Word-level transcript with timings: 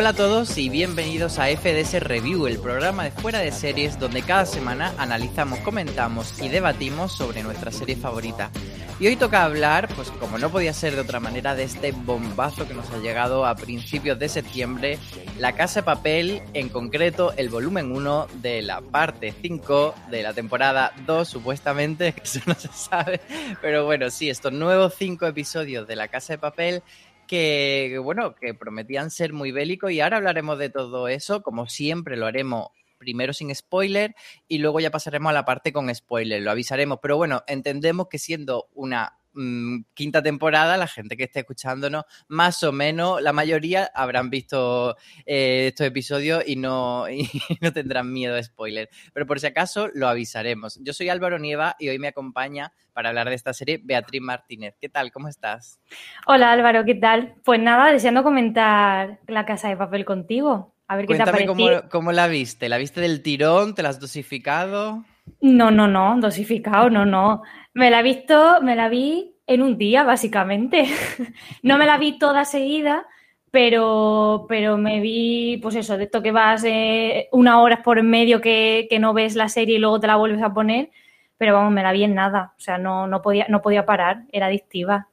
Hola 0.00 0.08
a 0.08 0.14
todos 0.14 0.56
y 0.56 0.70
bienvenidos 0.70 1.38
a 1.38 1.48
FDS 1.48 2.00
Review, 2.00 2.46
el 2.46 2.58
programa 2.58 3.04
de 3.04 3.10
fuera 3.10 3.40
de 3.40 3.52
series 3.52 3.98
donde 3.98 4.22
cada 4.22 4.46
semana 4.46 4.94
analizamos, 4.96 5.58
comentamos 5.58 6.40
y 6.40 6.48
debatimos 6.48 7.12
sobre 7.12 7.42
nuestra 7.42 7.70
serie 7.70 7.96
favorita. 7.96 8.50
Y 8.98 9.08
hoy 9.08 9.16
toca 9.16 9.44
hablar, 9.44 9.88
pues 9.94 10.10
como 10.12 10.38
no 10.38 10.50
podía 10.50 10.72
ser 10.72 10.94
de 10.94 11.02
otra 11.02 11.20
manera, 11.20 11.54
de 11.54 11.64
este 11.64 11.92
bombazo 11.92 12.66
que 12.66 12.72
nos 12.72 12.88
ha 12.90 12.96
llegado 12.96 13.44
a 13.44 13.56
principios 13.56 14.18
de 14.18 14.30
septiembre, 14.30 14.98
La 15.38 15.54
Casa 15.54 15.80
de 15.80 15.84
Papel, 15.84 16.42
en 16.54 16.70
concreto 16.70 17.34
el 17.36 17.50
volumen 17.50 17.92
1 17.92 18.28
de 18.40 18.62
la 18.62 18.80
parte 18.80 19.34
5 19.42 19.94
de 20.10 20.22
la 20.22 20.32
temporada 20.32 20.94
2, 21.04 21.28
supuestamente, 21.28 22.12
que 22.14 22.22
eso 22.22 22.40
no 22.46 22.54
se 22.54 22.68
sabe, 22.68 23.20
pero 23.60 23.84
bueno, 23.84 24.08
sí, 24.08 24.30
estos 24.30 24.52
nuevos 24.52 24.94
5 24.96 25.26
episodios 25.26 25.86
de 25.86 25.96
La 25.96 26.08
Casa 26.08 26.32
de 26.32 26.38
Papel 26.38 26.82
que, 27.30 28.00
bueno, 28.02 28.34
que 28.34 28.54
prometían 28.54 29.12
ser 29.12 29.32
muy 29.32 29.52
bélicos 29.52 29.92
y 29.92 30.00
ahora 30.00 30.16
hablaremos 30.16 30.58
de 30.58 30.68
todo 30.68 31.06
eso, 31.06 31.44
como 31.44 31.68
siempre 31.68 32.16
lo 32.16 32.26
haremos 32.26 32.70
primero 32.98 33.32
sin 33.32 33.54
spoiler 33.54 34.16
y 34.48 34.58
luego 34.58 34.80
ya 34.80 34.90
pasaremos 34.90 35.30
a 35.30 35.34
la 35.34 35.44
parte 35.44 35.72
con 35.72 35.94
spoiler, 35.94 36.42
lo 36.42 36.50
avisaremos, 36.50 36.98
pero 37.00 37.16
bueno, 37.16 37.44
entendemos 37.46 38.08
que 38.08 38.18
siendo 38.18 38.66
una 38.74 39.19
mm, 39.32 39.82
quinta 39.94 40.22
temporada, 40.22 40.76
la 40.76 40.86
gente 40.86 41.16
que 41.16 41.24
esté 41.24 41.40
escuchándonos, 41.40 42.04
más 42.28 42.62
o 42.62 42.72
menos, 42.72 43.20
la 43.22 43.32
mayoría 43.32 43.90
habrán 43.94 44.30
visto 44.30 44.96
eh, 45.26 45.68
estos 45.68 45.86
episodios 45.86 46.42
y 46.46 46.56
no, 46.56 47.08
y 47.10 47.28
no 47.60 47.72
tendrán 47.72 48.12
miedo 48.12 48.34
de 48.34 48.44
spoiler. 48.44 48.88
Pero 49.12 49.26
por 49.26 49.40
si 49.40 49.46
acaso, 49.46 49.88
lo 49.94 50.08
avisaremos. 50.08 50.78
Yo 50.82 50.92
soy 50.92 51.08
Álvaro 51.08 51.38
Nieva 51.38 51.76
y 51.78 51.88
hoy 51.88 51.98
me 51.98 52.08
acompaña 52.08 52.72
para 52.92 53.10
hablar 53.10 53.28
de 53.28 53.34
esta 53.34 53.52
serie 53.52 53.80
Beatriz 53.82 54.20
Martínez. 54.20 54.76
¿Qué 54.80 54.88
tal? 54.88 55.12
¿Cómo 55.12 55.28
estás? 55.28 55.80
Hola 56.26 56.52
Álvaro, 56.52 56.84
¿qué 56.84 56.94
tal? 56.94 57.34
Pues 57.44 57.60
nada, 57.60 57.92
deseando 57.92 58.22
comentar 58.22 59.20
La 59.26 59.46
Casa 59.46 59.68
de 59.68 59.76
Papel 59.76 60.04
contigo. 60.04 60.74
A 60.86 60.96
ver 60.96 61.06
qué 61.06 61.14
te 61.14 61.22
ha 61.22 61.26
parecido. 61.26 61.54
cómo, 61.54 61.88
cómo 61.88 62.12
la 62.12 62.26
viste. 62.26 62.68
¿La 62.68 62.76
viste 62.76 63.00
del 63.00 63.22
tirón? 63.22 63.76
¿Te 63.76 63.82
la 63.82 63.90
has 63.90 64.00
dosificado? 64.00 65.04
No, 65.40 65.70
no, 65.70 65.86
no, 65.88 66.16
dosificado, 66.20 66.90
no, 66.90 67.04
no. 67.06 67.42
Me 67.74 67.90
la 67.90 68.00
he 68.00 68.02
visto, 68.02 68.60
me 68.62 68.76
la 68.76 68.88
vi 68.88 69.36
en 69.46 69.62
un 69.62 69.78
día, 69.78 70.04
básicamente. 70.04 70.86
no 71.62 71.78
me 71.78 71.86
la 71.86 71.98
vi 71.98 72.18
toda 72.18 72.44
seguida, 72.44 73.06
pero, 73.50 74.46
pero 74.48 74.78
me 74.78 75.00
vi, 75.00 75.58
pues 75.62 75.74
eso, 75.76 75.96
de 75.96 76.04
esto 76.04 76.22
que 76.22 76.32
vas 76.32 76.64
eh, 76.64 77.28
una 77.32 77.60
hora 77.60 77.82
por 77.82 78.02
medio 78.02 78.40
que, 78.40 78.86
que 78.90 78.98
no 78.98 79.12
ves 79.14 79.34
la 79.36 79.48
serie 79.48 79.76
y 79.76 79.78
luego 79.78 80.00
te 80.00 80.06
la 80.06 80.16
vuelves 80.16 80.42
a 80.42 80.54
poner, 80.54 80.90
pero 81.36 81.54
vamos, 81.54 81.72
me 81.72 81.82
la 81.82 81.92
vi 81.92 82.04
en 82.04 82.14
nada. 82.14 82.54
O 82.56 82.60
sea, 82.60 82.78
no, 82.78 83.06
no 83.06 83.22
podía, 83.22 83.46
no 83.48 83.62
podía 83.62 83.86
parar, 83.86 84.24
era 84.32 84.46
adictiva. 84.46 85.08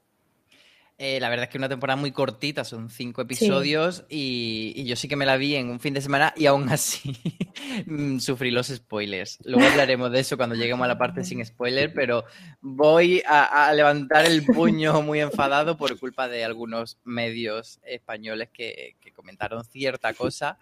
Eh, 0.99 1.19
la 1.19 1.29
verdad 1.29 1.43
es 1.43 1.49
que 1.51 1.59
una 1.59 1.69
temporada 1.69 1.95
muy 1.95 2.11
cortita, 2.11 2.63
son 2.63 2.89
cinco 2.89 3.21
episodios 3.21 4.03
y, 4.09 4.83
yo 4.85 4.95
sí 4.95 5.07
que 5.07 5.15
me 5.15 5.27
la 5.27 5.37
vi 5.37 5.55
en 5.55 5.69
un 5.69 5.79
fin 5.79 5.93
de 5.93 6.01
semana 6.01 6.33
y 6.35 6.47
aún 6.47 6.69
así 6.69 7.15
mm, 7.85 8.17
sufrí 8.17 8.49
los 8.49 8.67
spoilers. 8.67 9.37
Luego 9.45 9.67
hablaremos 9.67 10.11
de 10.11 10.21
eso 10.21 10.37
cuando 10.37 10.55
lleguemos 10.55 10.85
a 10.85 10.87
la 10.87 10.97
parte 10.97 11.23
sin 11.23 11.45
spoiler, 11.45 11.93
pero 11.93 12.25
voy 12.61 13.21
a, 13.27 13.71
levantar 13.73 14.25
el 14.25 14.43
puño 14.43 15.03
muy 15.03 15.19
enfadado 15.19 15.77
por 15.77 15.99
culpa 15.99 16.27
de 16.27 16.43
algunos 16.43 16.97
medios 17.03 17.79
españoles 17.83 18.49
que 18.51 18.95
comentaron 19.15 19.63
cierta 19.65 20.13
cosa. 20.13 20.57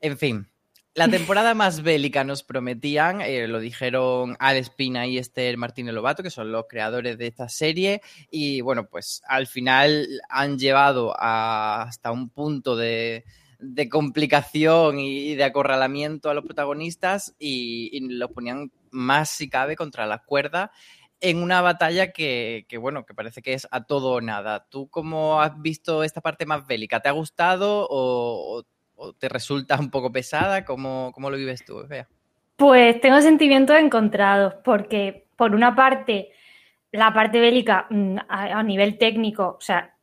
En 0.00 0.18
fin, 0.18 0.46
la 0.96 1.08
temporada 1.08 1.54
más 1.54 1.82
bélica 1.82 2.24
nos 2.24 2.42
prometían, 2.42 3.20
eh, 3.20 3.46
lo 3.46 3.60
dijeron 3.60 4.34
Al 4.38 4.56
Espina 4.56 5.06
y 5.06 5.18
Esther 5.18 5.58
Martínez 5.58 5.94
Lobato, 5.94 6.22
que 6.22 6.30
son 6.30 6.50
los 6.50 6.64
creadores 6.66 7.18
de 7.18 7.26
esta 7.26 7.50
serie, 7.50 8.00
y 8.30 8.62
bueno, 8.62 8.88
pues 8.88 9.22
al 9.28 9.46
final 9.46 10.08
han 10.30 10.58
llevado 10.58 11.14
hasta 11.18 12.10
un 12.12 12.30
punto 12.30 12.76
de, 12.76 13.24
complicación 13.90 14.98
y, 14.98 15.34
de 15.34 15.44
acorralamiento 15.44 16.30
a 16.30 16.34
los 16.34 16.44
protagonistas 16.44 17.34
y, 17.38 17.90
y 17.92 18.00
los 18.08 18.30
ponían 18.30 18.72
más 18.90 19.28
si 19.28 19.50
cabe 19.50 19.76
contra 19.76 20.06
la 20.06 20.22
cuerda 20.24 20.72
en 21.20 21.42
una 21.42 21.60
batalla 21.60 22.12
que, 22.12 22.66
bueno, 22.80 23.04
que 23.04 23.14
parece 23.14 23.42
que 23.42 23.52
es 23.52 23.68
a 23.70 23.84
todo 23.84 24.12
o 24.12 24.20
nada. 24.20 24.66
¿Tú 24.70 24.88
cómo 24.88 25.40
has 25.40 25.60
visto 25.60 26.04
esta 26.04 26.20
parte 26.20 26.46
más 26.46 26.66
bélica? 26.66 27.00
¿Te 27.00 27.08
ha 27.08 27.12
gustado 27.12 27.86
o, 27.88 28.58
o 28.58 28.64
te 29.18 29.28
resulta 29.28 29.78
un 29.78 29.90
poco 29.90 30.12
pesada? 30.12 30.64
¿Cómo, 30.64 31.12
cómo 31.14 31.30
lo 31.30 31.36
vives 31.36 31.64
tú, 31.64 31.86
Bea? 31.86 32.08
Pues 32.56 33.00
tengo 33.00 33.20
sentimientos 33.20 33.76
encontrados, 33.78 34.54
porque 34.64 35.26
por 35.36 35.54
una 35.54 35.74
parte, 35.74 36.30
la 36.92 37.12
parte 37.12 37.38
bélica 37.38 37.86
mm, 37.90 38.16
a, 38.28 38.62
nivel 38.62 38.98
técnico, 38.98 39.56
o 39.58 39.60
sea, 39.60 39.94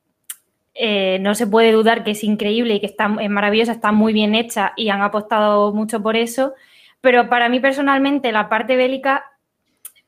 eh, 0.76 1.18
no 1.20 1.36
se 1.36 1.48
puede 1.48 1.72
dudar 1.72 2.04
que 2.04 2.12
es 2.12 2.24
increíble 2.24 2.76
y 2.76 2.80
que 2.80 2.86
está, 2.86 3.16
es 3.20 3.30
maravillosa, 3.30 3.74
está 3.74 3.92
muy 3.92 4.14
bien 4.14 4.36
hecha 4.36 4.74
y 4.76 4.90
han 4.90 5.02
apostado 5.02 5.74
mucho 5.74 6.02
por 6.02 6.16
eso, 6.16 6.54
pero 7.02 7.30
para 7.30 7.50
mí 7.50 7.60
personalmente 7.60 8.32
la 8.32 8.50
parte 8.50 8.76
bélica 8.76 9.26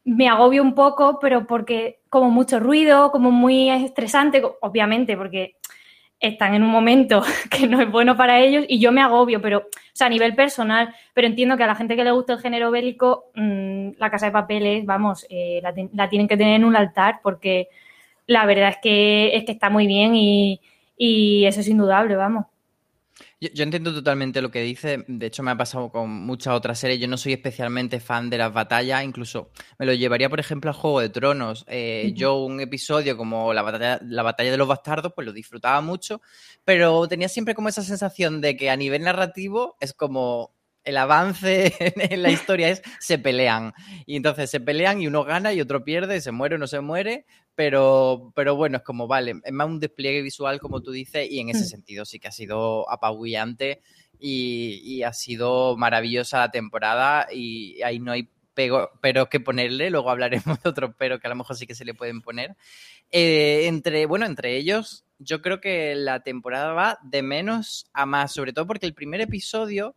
me 0.03 0.29
agobio 0.29 0.61
un 0.61 0.75
poco, 0.75 1.19
pero 1.19 1.47
porque 1.47 1.99
como 2.09 2.29
mucho 2.29 2.59
ruido, 2.59 3.11
como 3.11 3.31
muy 3.31 3.69
estresante, 3.69 4.43
obviamente, 4.61 5.17
porque 5.17 5.55
están 6.27 6.54
en 6.54 6.63
un 6.63 6.69
momento 6.69 7.24
que 7.50 7.68
no 7.68 7.81
es 7.81 7.89
bueno 7.89 8.16
para 8.18 8.39
ellos 8.39 8.66
y 8.68 8.80
yo 8.80 8.92
me 8.92 9.01
agobio, 9.01 9.42
pero, 9.42 9.60
o 9.60 9.94
sea, 9.94 10.07
a 10.07 10.10
nivel 10.10 10.36
personal, 10.36 10.94
pero 11.13 11.27
entiendo 11.27 11.57
que 11.57 11.63
a 11.63 11.68
la 11.68 11.75
gente 11.75 11.95
que 11.95 12.04
le 12.04 12.12
gusta 12.12 12.33
el 12.33 12.39
género 12.39 12.72
bélico, 12.72 13.25
mm, 13.36 13.92
la 13.98 14.10
casa 14.10 14.27
de 14.27 14.31
papeles, 14.31 14.86
vamos, 14.86 15.25
eh, 15.30 15.62
la, 15.62 16.10
tienen 16.10 16.27
que 16.27 16.38
tener 16.38 16.56
en 16.56 16.66
un 16.66 16.75
altar 16.75 17.19
porque 17.22 17.69
la 18.27 18.45
verdad 18.45 18.69
es 18.69 18.77
que, 18.81 19.36
es 19.36 19.44
que 19.45 19.51
está 19.51 19.69
muy 19.69 19.88
bien 19.88 20.16
y, 20.16 20.62
y 20.98 21.45
eso 21.45 21.62
es 21.62 21.68
indudable, 21.68 22.16
vamos. 22.16 22.45
Yo, 23.41 23.63
entiendo 23.63 23.93
totalmente 23.93 24.41
lo 24.41 24.49
que 24.49 24.61
dice. 24.61 25.03
De 25.07 25.25
hecho, 25.25 25.43
me 25.43 25.51
ha 25.51 25.57
pasado 25.57 25.91
con 25.91 26.09
muchas 26.09 26.53
otras 26.53 26.79
series. 26.79 26.99
Yo 27.01 27.07
no 27.07 27.17
soy 27.17 27.33
especialmente 27.33 27.99
fan 27.99 28.29
de 28.29 28.37
las 28.37 28.53
batallas. 28.53 29.03
Incluso 29.03 29.51
me 29.77 29.85
lo 29.85 29.93
llevaría, 29.93 30.29
por 30.29 30.39
ejemplo, 30.39 30.71
a 30.71 30.73
Juego 30.73 31.01
de 31.01 31.09
Tronos. 31.09 31.65
Eh, 31.67 32.13
yo 32.15 32.35
un 32.37 32.61
episodio 32.61 33.17
como 33.17 33.53
la 33.53 33.61
batalla, 33.61 33.99
la 34.03 34.23
batalla 34.23 34.51
de 34.51 34.57
los 34.57 34.67
bastardos, 34.67 35.11
pues 35.13 35.27
lo 35.27 35.33
disfrutaba 35.33 35.81
mucho. 35.81 36.21
Pero 36.63 37.07
tenía 37.09 37.27
siempre 37.27 37.55
como 37.55 37.67
esa 37.67 37.83
sensación 37.83 38.39
de 38.39 38.55
que 38.55 38.69
a 38.69 38.77
nivel 38.77 39.03
narrativo 39.03 39.75
es 39.81 39.93
como 39.93 40.55
el 40.85 40.97
avance 40.97 41.73
en 41.79 42.21
la 42.21 42.31
historia 42.31 42.69
es 42.69 42.81
se 42.99 43.19
pelean. 43.19 43.73
Y 44.05 44.15
entonces 44.15 44.49
se 44.49 44.61
pelean 44.61 45.01
y 45.01 45.07
uno 45.07 45.25
gana 45.25 45.51
y 45.51 45.59
otro 45.59 45.83
pierde, 45.83 46.21
se 46.21 46.31
muere 46.31 46.55
o 46.55 46.57
no 46.57 46.67
se 46.67 46.79
muere, 46.79 47.25
pero, 47.56 48.31
pero 48.36 48.56
bueno, 48.56 48.78
es 48.78 48.84
como, 48.84 49.07
vale, 49.07 49.36
es 49.44 49.54
más 49.54 49.68
un 49.68 49.80
despliegue 49.80 50.22
visual, 50.22 50.60
como 50.60 50.81
tú 50.81 50.92
dices, 50.92 51.28
y 51.30 51.40
en 51.40 51.50
ese 51.50 51.63
mm. 51.63 51.68
sentido 51.68 52.06
sí 52.06 52.19
que 52.19 52.28
ha 52.28 52.31
sido 52.31 52.90
apabullante 52.90 53.81
y, 54.19 55.04
ha 55.04 55.13
sido 55.13 55.78
maravillosa 55.78 56.40
la 56.40 56.52
temporada 56.52 57.28
y 57.31 57.81
ahí 57.81 58.00
no 58.00 58.12
hay 58.12 58.30
pero 59.02 59.30
que 59.30 59.42
ponerle, 59.42 59.90
luego 59.90 60.10
hablaremos 60.10 60.46
de 60.63 60.69
otros 60.69 60.92
pero 60.98 61.19
que 61.19 61.28
a 61.28 61.30
lo 61.30 61.36
mejor 61.36 61.57
sí 61.57 61.68
que 61.68 61.75
se 61.75 61.84
le 61.84 61.94
pueden 61.94 62.22
poner. 62.22 62.56
Eh, 63.12 63.68
entre, 63.68 64.06
bueno, 64.06 64.25
entre 64.25 64.56
ellos, 64.56 65.06
yo 65.19 65.42
creo 65.42 65.60
que 65.60 65.94
la 65.96 66.22
temporada 66.22 66.74
va 66.74 67.00
de 67.04 67.22
menos 67.22 67.88
a 67.94 68.06
más, 68.06 68.34
sobre 68.34 68.54
todo 68.54 68.66
porque 68.66 68.86
el 68.86 68.94
primer 68.94 69.22
episodio 69.22 69.96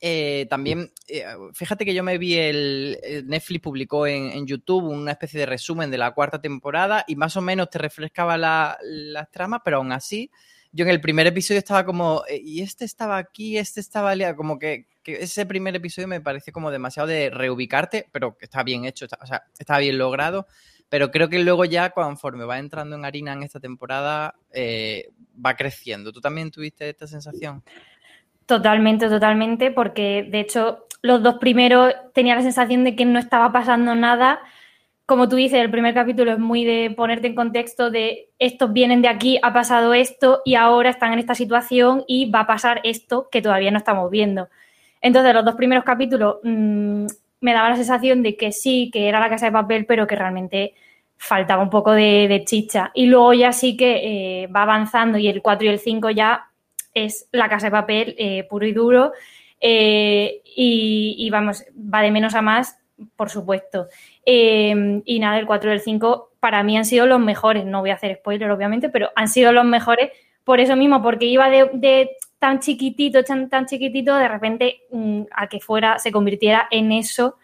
eh, 0.00 0.46
también, 0.48 0.92
eh, 1.08 1.24
fíjate 1.54 1.84
que 1.84 1.92
yo 1.92 2.04
me 2.04 2.18
vi 2.18 2.36
el, 2.36 3.24
Netflix 3.26 3.62
publicó 3.62 4.06
en, 4.06 4.46
YouTube 4.46 4.84
una 4.84 5.12
especie 5.12 5.40
de 5.40 5.46
resumen 5.46 5.90
de 5.90 5.98
la 5.98 6.12
cuarta 6.12 6.40
temporada 6.40 7.04
y 7.08 7.16
más 7.16 7.36
o 7.36 7.40
menos 7.40 7.68
te 7.70 7.78
refrescaba 7.78 8.38
las 8.38 8.76
la 8.82 9.26
tramas, 9.26 9.60
pero 9.64 9.78
aún 9.78 9.90
así, 9.90 10.30
yo 10.70 10.84
en 10.84 10.90
el 10.90 11.00
primer 11.00 11.26
episodio 11.26 11.58
estaba 11.58 11.84
como, 11.84 12.22
eh, 12.28 12.40
y 12.42 12.62
este 12.62 12.84
estaba 12.84 13.16
aquí, 13.16 13.58
este 13.58 13.80
estaba 13.80 14.14
como 14.36 14.58
que, 14.58 14.86
ese 15.04 15.46
primer 15.46 15.74
episodio 15.74 16.06
me 16.06 16.20
parece 16.20 16.52
como 16.52 16.70
demasiado 16.70 17.08
de 17.08 17.30
reubicarte, 17.30 18.08
pero 18.12 18.36
que 18.36 18.44
está 18.44 18.62
bien 18.62 18.84
hecho, 18.84 19.06
está, 19.06 19.18
o 19.22 19.26
sea, 19.26 19.44
está 19.58 19.78
bien 19.78 19.98
logrado. 19.98 20.46
Pero 20.90 21.10
creo 21.10 21.28
que 21.28 21.38
luego 21.38 21.66
ya, 21.66 21.90
conforme 21.90 22.44
va 22.44 22.58
entrando 22.58 22.96
en 22.96 23.04
harina 23.04 23.32
en 23.34 23.42
esta 23.42 23.60
temporada, 23.60 24.34
va 24.54 25.56
creciendo. 25.56 26.12
¿Tú 26.12 26.20
también 26.20 26.50
tuviste 26.50 26.88
esta 26.88 27.06
sensación? 27.06 27.62
Totalmente, 28.48 29.10
totalmente, 29.10 29.70
porque 29.70 30.26
de 30.26 30.40
hecho 30.40 30.86
los 31.02 31.22
dos 31.22 31.34
primeros 31.34 31.94
tenía 32.14 32.34
la 32.34 32.40
sensación 32.40 32.82
de 32.82 32.96
que 32.96 33.04
no 33.04 33.18
estaba 33.18 33.52
pasando 33.52 33.94
nada. 33.94 34.40
Como 35.04 35.28
tú 35.28 35.36
dices, 35.36 35.60
el 35.60 35.70
primer 35.70 35.92
capítulo 35.92 36.32
es 36.32 36.38
muy 36.38 36.64
de 36.64 36.90
ponerte 36.96 37.26
en 37.26 37.34
contexto 37.34 37.90
de 37.90 38.30
estos 38.38 38.72
vienen 38.72 39.02
de 39.02 39.08
aquí, 39.08 39.38
ha 39.42 39.52
pasado 39.52 39.92
esto 39.92 40.40
y 40.46 40.54
ahora 40.54 40.88
están 40.88 41.12
en 41.12 41.18
esta 41.18 41.34
situación 41.34 42.04
y 42.06 42.30
va 42.30 42.40
a 42.40 42.46
pasar 42.46 42.80
esto 42.84 43.28
que 43.30 43.42
todavía 43.42 43.70
no 43.70 43.76
estamos 43.76 44.10
viendo. 44.10 44.48
Entonces, 45.02 45.34
los 45.34 45.44
dos 45.44 45.54
primeros 45.54 45.84
capítulos 45.84 46.36
mm, 46.42 47.06
me 47.42 47.52
daba 47.52 47.68
la 47.68 47.76
sensación 47.76 48.22
de 48.22 48.34
que 48.38 48.52
sí, 48.52 48.90
que 48.90 49.08
era 49.10 49.20
la 49.20 49.28
casa 49.28 49.44
de 49.44 49.52
papel, 49.52 49.84
pero 49.84 50.06
que 50.06 50.16
realmente 50.16 50.72
faltaba 51.18 51.62
un 51.62 51.70
poco 51.70 51.92
de, 51.92 52.44
chicha. 52.46 52.92
Y 52.94 53.06
luego 53.08 53.34
ya 53.34 53.52
sí 53.52 53.76
que 53.76 54.44
eh, 54.44 54.46
va 54.46 54.62
avanzando 54.62 55.18
y 55.18 55.28
el 55.28 55.42
4 55.42 55.66
y 55.66 55.70
el 55.70 55.78
5 55.78 56.10
ya 56.10 56.47
es 57.04 57.28
La 57.32 57.48
Casa 57.48 57.66
de 57.66 57.72
Papel 57.72 58.14
eh, 58.18 58.44
puro 58.48 58.66
y 58.66 58.72
duro. 58.72 59.12
Eh, 59.60 60.42
y, 60.44 61.28
vamos, 61.30 61.64
va 61.76 62.02
de 62.02 62.10
menos 62.10 62.34
a 62.34 62.42
más, 62.42 62.78
por 63.16 63.30
supuesto. 63.30 63.88
Eh, 64.24 65.02
y 65.04 65.18
nada, 65.18 65.38
el 65.38 65.46
4 65.46 65.70
y 65.70 65.72
el 65.74 65.80
5 65.80 66.32
para 66.40 66.62
mí 66.62 66.76
han 66.76 66.84
sido 66.84 67.06
los 67.06 67.20
mejores. 67.20 67.64
No 67.64 67.80
voy 67.80 67.90
a 67.90 67.94
hacer 67.94 68.16
spoiler, 68.16 68.50
obviamente, 68.50 68.88
pero 68.88 69.10
han 69.16 69.28
sido 69.28 69.52
los 69.52 69.64
mejores 69.64 70.10
por 70.44 70.60
eso 70.60 70.76
mismo, 70.76 71.02
porque 71.02 71.26
iba 71.26 71.50
de, 71.50 72.10
tan 72.38 72.60
chiquitito, 72.60 73.22
tan, 73.22 73.66
chiquitito, 73.66 74.16
de 74.16 74.28
repente 74.28 74.80
mm, 74.90 75.22
a 75.30 75.46
que 75.46 75.60
fuera, 75.60 75.98
se 75.98 76.10
convirtiera 76.10 76.68
en 76.70 76.92
eso 76.92 77.36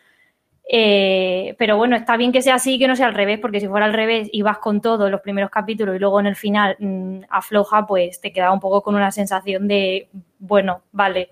eh, 0.66 1.54
pero 1.58 1.76
bueno, 1.76 1.94
está 1.96 2.16
bien 2.16 2.32
que 2.32 2.42
sea 2.42 2.54
así 2.54 2.74
y 2.74 2.78
que 2.78 2.88
no 2.88 2.96
sea 2.96 3.06
al 3.06 3.14
revés, 3.14 3.38
porque 3.38 3.60
si 3.60 3.68
fuera 3.68 3.86
al 3.86 3.92
revés 3.92 4.28
y 4.32 4.42
vas 4.42 4.58
con 4.58 4.80
todo 4.80 5.10
los 5.10 5.20
primeros 5.20 5.50
capítulos 5.50 5.96
y 5.96 5.98
luego 5.98 6.20
en 6.20 6.26
el 6.26 6.36
final 6.36 6.76
mm, 6.78 7.20
afloja, 7.28 7.86
pues 7.86 8.20
te 8.20 8.32
queda 8.32 8.52
un 8.52 8.60
poco 8.60 8.82
con 8.82 8.94
una 8.94 9.10
sensación 9.12 9.68
de, 9.68 10.08
bueno, 10.38 10.82
vale. 10.92 11.28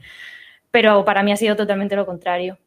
Pero 0.71 1.04
para 1.04 1.23
mí 1.23 1.33
ha 1.33 1.37
sido 1.37 1.57
totalmente 1.57 1.97
lo 1.97 2.07
contrario. 2.07 2.59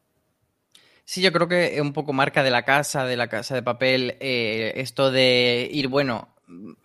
Sí, 1.03 1.21
yo 1.21 1.31
creo 1.31 1.47
que 1.47 1.75
es 1.75 1.81
un 1.81 1.93
poco 1.93 2.13
marca 2.13 2.41
de 2.41 2.49
la 2.49 2.63
casa, 2.63 3.05
de 3.05 3.15
la 3.15 3.27
casa 3.27 3.53
de 3.53 3.61
papel, 3.61 4.17
eh, 4.19 4.73
esto 4.77 5.11
de 5.11 5.69
ir, 5.71 5.87
bueno, 5.87 6.34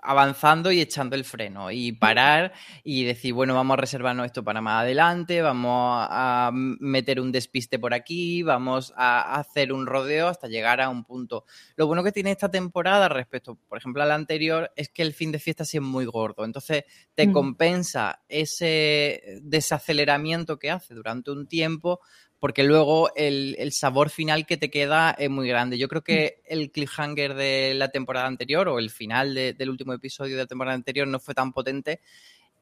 avanzando 0.03 0.73
y 0.73 0.81
echando 0.81 1.17
el 1.17 1.25
freno 1.25 1.71
y 1.71 1.93
parar 1.93 2.53
y 2.83 3.05
decir, 3.05 3.35
bueno, 3.35 3.55
vamos 3.55 3.75
a 3.75 3.81
reservarnos 3.81 4.27
esto 4.27 4.43
para 4.43 4.61
más 4.61 4.83
adelante, 4.83 5.43
vamos 5.43 6.07
a 6.09 6.51
meter 6.53 7.21
un 7.21 7.33
despiste 7.33 7.79
por 7.79 7.93
aquí, 7.93 8.43
vamos 8.43 8.93
a 8.97 9.35
hacer 9.39 9.73
un 9.73 9.87
rodeo 9.87 10.29
hasta 10.29 10.49
llegar 10.49 10.81
a 10.81 10.89
un 10.89 11.05
punto. 11.05 11.45
Lo 11.77 11.87
bueno 11.87 12.03
que 12.03 12.13
tiene 12.13 12.31
esta 12.31 12.51
temporada 12.51 13.09
respecto, 13.09 13.57
por 13.69 13.79
ejemplo, 13.79 14.03
a 14.03 14.07
la 14.07 14.15
anterior, 14.15 14.71
es 14.77 14.89
que 14.89 15.03
el 15.03 15.13
fin 15.13 15.33
de 15.33 15.39
fiesta 15.39 15.65
sí 15.65 15.77
es 15.77 15.83
muy 15.83 16.07
gordo, 16.07 16.45
entonces 16.45 16.85
te 17.15 17.27
mm. 17.27 17.33
compensa 17.33 18.23
ese 18.29 19.41
desaceleramiento 19.43 20.59
que 20.59 20.71
hace 20.71 20.95
durante 20.95 21.31
un 21.31 21.47
tiempo 21.47 22.01
porque 22.41 22.65
luego 22.65 23.11
el, 23.15 23.57
sabor 23.71 24.09
final 24.09 24.47
que 24.47 24.57
te 24.57 24.71
queda 24.71 25.11
es 25.13 25.31
muy 25.31 25.47
grande. 25.47 25.79
Yo 25.79 25.89
creo 25.89 26.03
que 26.03 26.39
mm. 26.39 26.53
el 26.53 26.73
cliffhanger 26.73 27.35
de 27.35 27.75
la 27.75 27.91
temporada 27.91 28.27
anterior 28.27 28.69
o 28.69 28.79
el 28.79 28.91
final 28.91 29.35
del 29.35 29.71
último 29.71 29.93
episodio 29.93 30.37
de 30.37 30.43
la 30.43 30.49
temporada 30.49 30.75
anterior 30.75 31.07
no 31.07 31.21
fue 31.21 31.35
tan 31.35 31.53
potente 31.53 32.01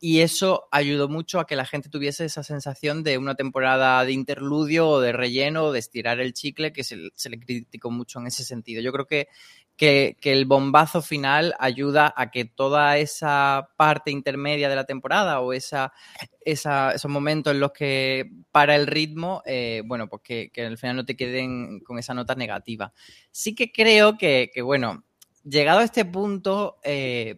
y 0.00 0.21
eso 0.21 0.69
ayudó 0.71 1.09
mucho 1.09 1.40
a 1.40 1.47
que 1.47 1.57
la 1.57 1.64
gente 1.64 1.88
tuviese 1.88 2.25
esa 2.25 2.45
sensación 2.45 3.02
de 3.02 3.19
una 3.19 3.35
temporada 3.35 4.05
de 4.05 4.12
interludio 4.12 4.88
o 4.88 5.00
de 5.00 5.12
relleno 5.12 5.64
o 5.64 5.73
de 5.73 5.81
estirar 5.81 6.21
el 6.21 6.35
chicle 6.35 6.73
que 6.73 6.85
se, 6.85 6.97
le 6.97 7.40
criticó 7.40 7.90
mucho 7.90 8.21
en 8.21 8.28
ese 8.28 8.45
sentido. 8.45 8.81
Yo 8.81 8.93
creo 8.93 9.07
que, 9.07 9.28
que, 9.76 10.17
el 10.23 10.45
bombazo 10.45 11.02
final 11.02 11.55
ayuda 11.59 12.14
a 12.17 12.31
que 12.31 12.45
toda 12.45 12.97
esa 12.99 13.71
parte 13.76 14.12
intermedia 14.12 14.69
de 14.69 14.76
la 14.76 14.85
temporada 14.85 15.40
o 15.40 15.52
esa, 15.52 15.93
esos 16.40 17.11
momentos 17.11 17.52
en 17.52 17.61
los 17.61 17.73
que 17.73 18.31
para 18.52 18.76
el 18.76 18.87
ritmo, 18.87 19.43
eh, 19.47 19.83
bueno, 19.85 20.09
pues 20.09 20.23
que, 20.23 20.50
que, 20.52 20.64
al 20.64 20.78
final 20.78 20.97
no 20.97 21.07
te 21.07 21.17
queden 21.17 21.81
con 21.81 21.99
esa 21.99 22.14
nota 22.14 22.37
negativa. 22.37 22.93
Sí 23.33 23.55
que 23.57 23.73
creo 23.73 24.17
que, 24.17 24.50
bueno, 24.62 25.02
llegado 25.43 25.81
a 25.81 25.85
este 25.85 26.05
punto... 26.05 26.78
Eh, 26.85 27.37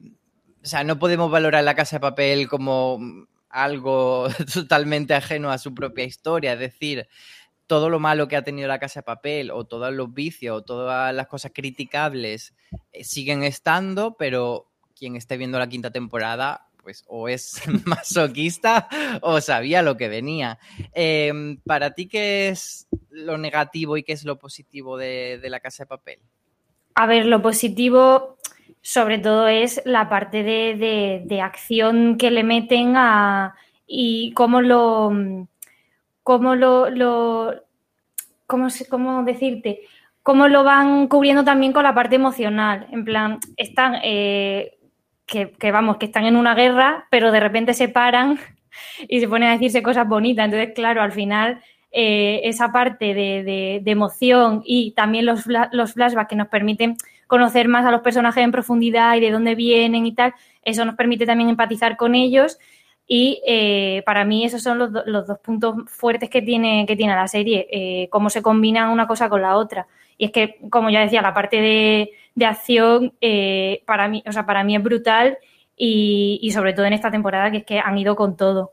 o 0.63 0.67
sea, 0.67 0.85
no 0.85 0.99
podemos 0.99 1.31
valorar 1.31 1.65
la 1.65 1.75
casa 1.75 1.97
de 1.97 2.01
papel 2.01 2.49
como 2.49 2.99
algo 3.49 4.29
totalmente 4.55 5.15
ajeno 5.15 5.51
a 5.51 5.59
su 5.59 5.75
propia 5.75 6.05
historia, 6.05 6.53
es 6.55 6.59
decir, 6.59 7.09
todo 7.67 7.89
lo 7.89 8.01
malo 8.01 8.27
que 8.27 8.37
ha 8.37 8.43
tenido 8.43 8.69
la 8.69 8.81
casa 8.81 9.01
de 9.01 9.05
papel 9.05 9.51
o 9.51 9.65
todos 9.65 9.93
los 9.93 10.13
vicios 10.13 10.59
o 10.59 10.63
todas 10.63 11.15
las 11.15 11.29
cosas 11.29 11.53
criticables 11.55 12.55
eh, 12.93 13.05
siguen 13.05 13.45
estando, 13.45 14.17
pero 14.19 14.67
quien 14.97 15.17
esté 15.17 15.37
viendo 15.37 15.59
la 15.59 15.69
quinta 15.69 15.91
temporada 15.91 16.67
pues 16.83 17.05
o 17.07 17.29
es 17.29 17.63
masoquista 17.87 18.89
o 19.23 19.41
sabía 19.41 19.83
lo 19.83 19.97
que 19.97 20.09
venía. 20.09 20.59
Em, 20.93 21.59
¿Para 21.59 21.93
ti 21.93 22.09
qué 22.09 22.49
es 22.49 22.89
lo 23.11 23.39
negativo 23.39 23.97
y 23.97 24.03
qué 24.03 24.13
es 24.13 24.25
lo 24.25 24.39
positivo 24.39 24.97
de, 24.97 25.41
la 25.45 25.61
casa 25.61 25.85
de 25.85 25.89
papel? 25.89 26.19
A 26.95 27.07
ver, 27.07 27.27
lo 27.27 27.41
positivo 27.41 28.39
sobre 28.83 29.19
todo 29.19 29.49
es 29.49 29.83
la 29.85 30.09
parte 30.09 30.43
de, 30.43 31.41
acción 31.43 32.17
que 32.17 32.31
le 32.31 32.45
meten 32.45 32.97
a 32.97 33.55
y 33.87 34.33
cómo 34.33 34.61
lo 34.61 35.13
cómo 36.23 36.55
lo, 36.55 36.91
lo 36.91 37.55
cómo, 38.47 38.69
cómo 38.89 39.23
decirte 39.25 39.81
cómo 40.23 40.49
lo 40.49 40.65
van 40.65 41.09
cubriendo 41.09 41.45
también 41.45 41.73
con 41.73 41.83
la 41.83 41.95
parte 41.95 42.17
emocional 42.17 42.87
en 42.93 43.05
plan 43.05 43.39
están 43.57 43.97
eh, 44.03 44.79
que, 45.31 45.71
vamos, 45.71 45.97
que 45.97 46.07
están 46.07 46.25
en 46.25 46.37
una 46.37 46.55
guerra, 46.55 47.07
pero 47.11 47.31
de 47.31 47.41
repente 47.41 47.73
se 47.73 47.89
paran 47.89 48.39
y 49.09 49.21
se 49.21 49.29
ponen 49.29 49.49
a 49.49 49.53
decirse 49.53 49.83
cosas 49.83 50.09
bonitas. 50.09 50.45
Entonces, 50.47 50.73
claro, 50.75 51.03
al 51.03 51.13
final 51.13 51.61
eh, 51.93 52.41
esa 52.45 52.73
parte 52.73 53.15
de, 53.15 53.83
emoción 53.87 54.63
y 54.65 54.93
también 54.93 55.27
los, 55.27 55.45
los 55.73 55.95
flashbacks 55.95 56.29
que 56.29 56.37
nos 56.37 56.49
permiten 56.49 56.97
conocer 57.31 57.69
más 57.69 57.87
a 57.87 57.93
los 57.93 58.03
personajes 58.03 58.43
en 58.43 58.51
profundidad 58.51 59.15
y 59.15 59.21
de 59.21 59.31
dónde 59.31 59.55
vienen 59.55 60.05
y 60.05 60.13
tal, 60.13 60.35
eso 60.63 60.85
nos 60.85 60.97
permite 60.97 61.27
también 61.27 61.49
empatizar 61.49 61.97
con 61.97 62.17
ellos. 62.17 62.59
Y 63.07 63.41
eh, 63.47 64.03
para 64.05 64.25
mí 64.25 64.45
esos 64.45 64.63
son 64.63 64.79
los, 64.79 64.91
los, 65.07 65.27
dos 65.29 65.39
puntos 65.39 65.77
fuertes 65.87 66.29
que 66.29 66.43
tiene, 66.43 66.87
que 66.87 66.97
tiene 66.97 67.15
la 67.15 67.29
serie, 67.29 67.69
eh, 67.71 68.09
cómo 68.11 68.31
se 68.31 68.43
combinan 68.43 68.91
una 68.91 69.07
cosa 69.07 69.29
con 69.29 69.43
la 69.43 69.57
otra. 69.57 69.87
Y 70.19 70.27
es 70.27 70.33
que, 70.33 70.59
como 70.71 70.91
ya 70.91 71.01
decía, 71.01 71.23
la 71.23 71.33
parte 71.33 71.61
de, 71.61 72.11
de 72.35 72.47
acción 72.47 73.15
eh, 73.21 73.83
para 73.87 74.09
mí, 74.09 74.23
o 74.27 74.33
sea, 74.33 74.45
para 74.45 74.65
mí 74.65 74.75
es 74.75 74.83
brutal 74.83 75.39
y, 75.77 76.51
sobre 76.53 76.73
todo 76.73 76.87
en 76.87 76.93
esta 76.93 77.11
temporada 77.11 77.51
que 77.51 77.59
es 77.59 77.65
que 77.65 77.79
han 77.79 77.97
ido 77.97 78.17
con 78.17 78.37
todo. 78.37 78.73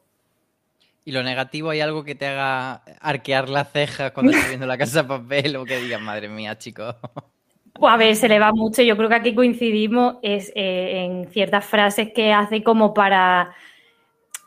¿Y 1.06 1.12
lo 1.12 1.24
negativo 1.24 1.70
hay 1.70 1.80
algo 1.80 2.04
que 2.04 2.16
te 2.16 2.28
haga 2.28 2.84
arquear 3.00 3.50
la 3.50 3.66
ceja 3.66 4.14
cuando 4.14 4.32
estás 4.34 4.50
viendo 4.50 4.66
la 4.66 4.78
casa 4.78 5.04
de 5.04 5.08
papel 5.08 5.56
o 5.56 5.64
que 5.64 5.78
digas, 5.78 6.02
madre 6.02 6.28
mía, 6.28 6.58
chicos? 6.58 6.96
Pues 7.79 7.93
a 7.93 7.98
ver, 7.98 8.15
se 8.15 8.27
le 8.27 8.39
va 8.39 8.51
mucho. 8.51 8.81
Yo 8.81 8.98
creo 8.98 9.10
que 9.10 9.15
aquí 9.15 9.36
coincidimos 9.36 10.17
es 10.22 10.51
eh, 10.55 11.05
en 11.05 11.29
ciertas 11.29 11.65
frases 11.65 12.10
que 12.13 12.34
hace 12.34 12.63
como 12.63 12.93
para 12.93 13.53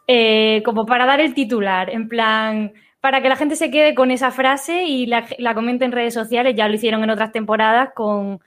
eh, 0.06 0.62
como 0.64 0.86
para 0.86 1.06
dar 1.06 1.20
el 1.20 1.34
titular, 1.34 1.90
en 1.90 2.08
plan, 2.08 2.72
para 3.00 3.22
que 3.22 3.28
la 3.28 3.36
gente 3.36 3.54
se 3.56 3.70
quede 3.70 3.94
con 3.94 4.10
esa 4.10 4.32
frase 4.32 4.84
y 4.84 5.06
la, 5.06 5.26
la 5.38 5.54
comente 5.54 5.84
en 5.84 5.92
redes 5.92 6.14
sociales. 6.14 6.54
Ya 6.56 6.68
lo 6.68 6.74
hicieron 6.74 7.04
en 7.04 7.10
otras 7.10 7.32
temporadas 7.32 7.90
con 7.94 8.40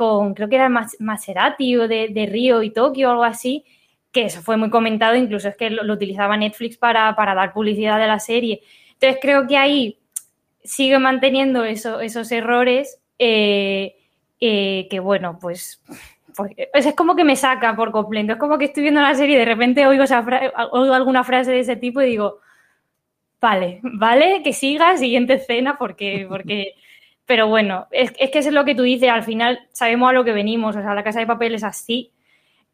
con, 0.00 0.32
creo 0.32 0.48
que 0.48 0.56
era 0.56 0.70
Maserati 0.70 1.76
o 1.76 1.86
de, 1.86 2.26
Río 2.32 2.62
y 2.62 2.70
Tokio 2.70 3.08
o 3.08 3.10
algo 3.10 3.24
así, 3.24 3.66
que 4.10 4.24
eso 4.24 4.40
fue 4.40 4.56
muy 4.56 4.70
comentado, 4.70 5.14
incluso 5.14 5.50
es 5.50 5.58
que 5.58 5.68
lo, 5.68 5.92
utilizaba 5.92 6.38
Netflix 6.38 6.78
para, 6.78 7.14
dar 7.14 7.52
publicidad 7.52 8.00
de 8.00 8.06
la 8.06 8.18
serie. 8.18 8.62
Entonces 8.94 9.18
creo 9.20 9.46
que 9.46 9.58
ahí 9.58 9.98
sigue 10.64 10.98
manteniendo 10.98 11.64
esos 11.64 12.32
errores 12.32 12.98
eh, 13.18 13.96
eh, 14.40 14.88
que, 14.90 15.00
bueno, 15.00 15.38
pues, 15.40 15.82
pues, 16.34 16.52
es 16.86 16.94
como 16.94 17.16
que 17.16 17.24
me 17.24 17.36
saca 17.36 17.76
por 17.76 17.92
completo. 17.92 18.32
Es 18.32 18.38
como 18.38 18.58
que 18.58 18.66
estoy 18.66 18.84
viendo 18.84 19.00
la 19.00 19.14
serie 19.14 19.36
y 19.36 19.38
de 19.38 19.44
repente 19.44 19.86
oigo, 19.86 20.04
oigo 20.72 20.94
alguna 20.94 21.24
frase 21.24 21.52
de 21.52 21.60
ese 21.60 21.76
tipo 21.76 22.00
y 22.00 22.06
digo, 22.06 22.40
vale, 23.40 23.80
vale, 23.82 24.42
que 24.42 24.52
siga, 24.52 24.96
siguiente 24.96 25.34
escena, 25.34 25.76
porque, 25.78 26.26
porque 26.28 26.74
pero 27.30 27.46
bueno, 27.46 27.86
es, 27.92 28.10
que 28.10 28.28
eso 28.38 28.48
es 28.48 28.54
lo 28.54 28.64
que 28.64 28.74
tú 28.74 28.82
dices, 28.82 29.08
al 29.08 29.22
final 29.22 29.60
sabemos 29.72 30.10
a 30.10 30.12
lo 30.12 30.24
que 30.24 30.32
venimos, 30.32 30.74
o 30.74 30.82
sea, 30.82 30.94
la 30.94 31.04
casa 31.04 31.20
de 31.20 31.28
papel 31.28 31.54
es 31.54 31.62
así 31.62 32.12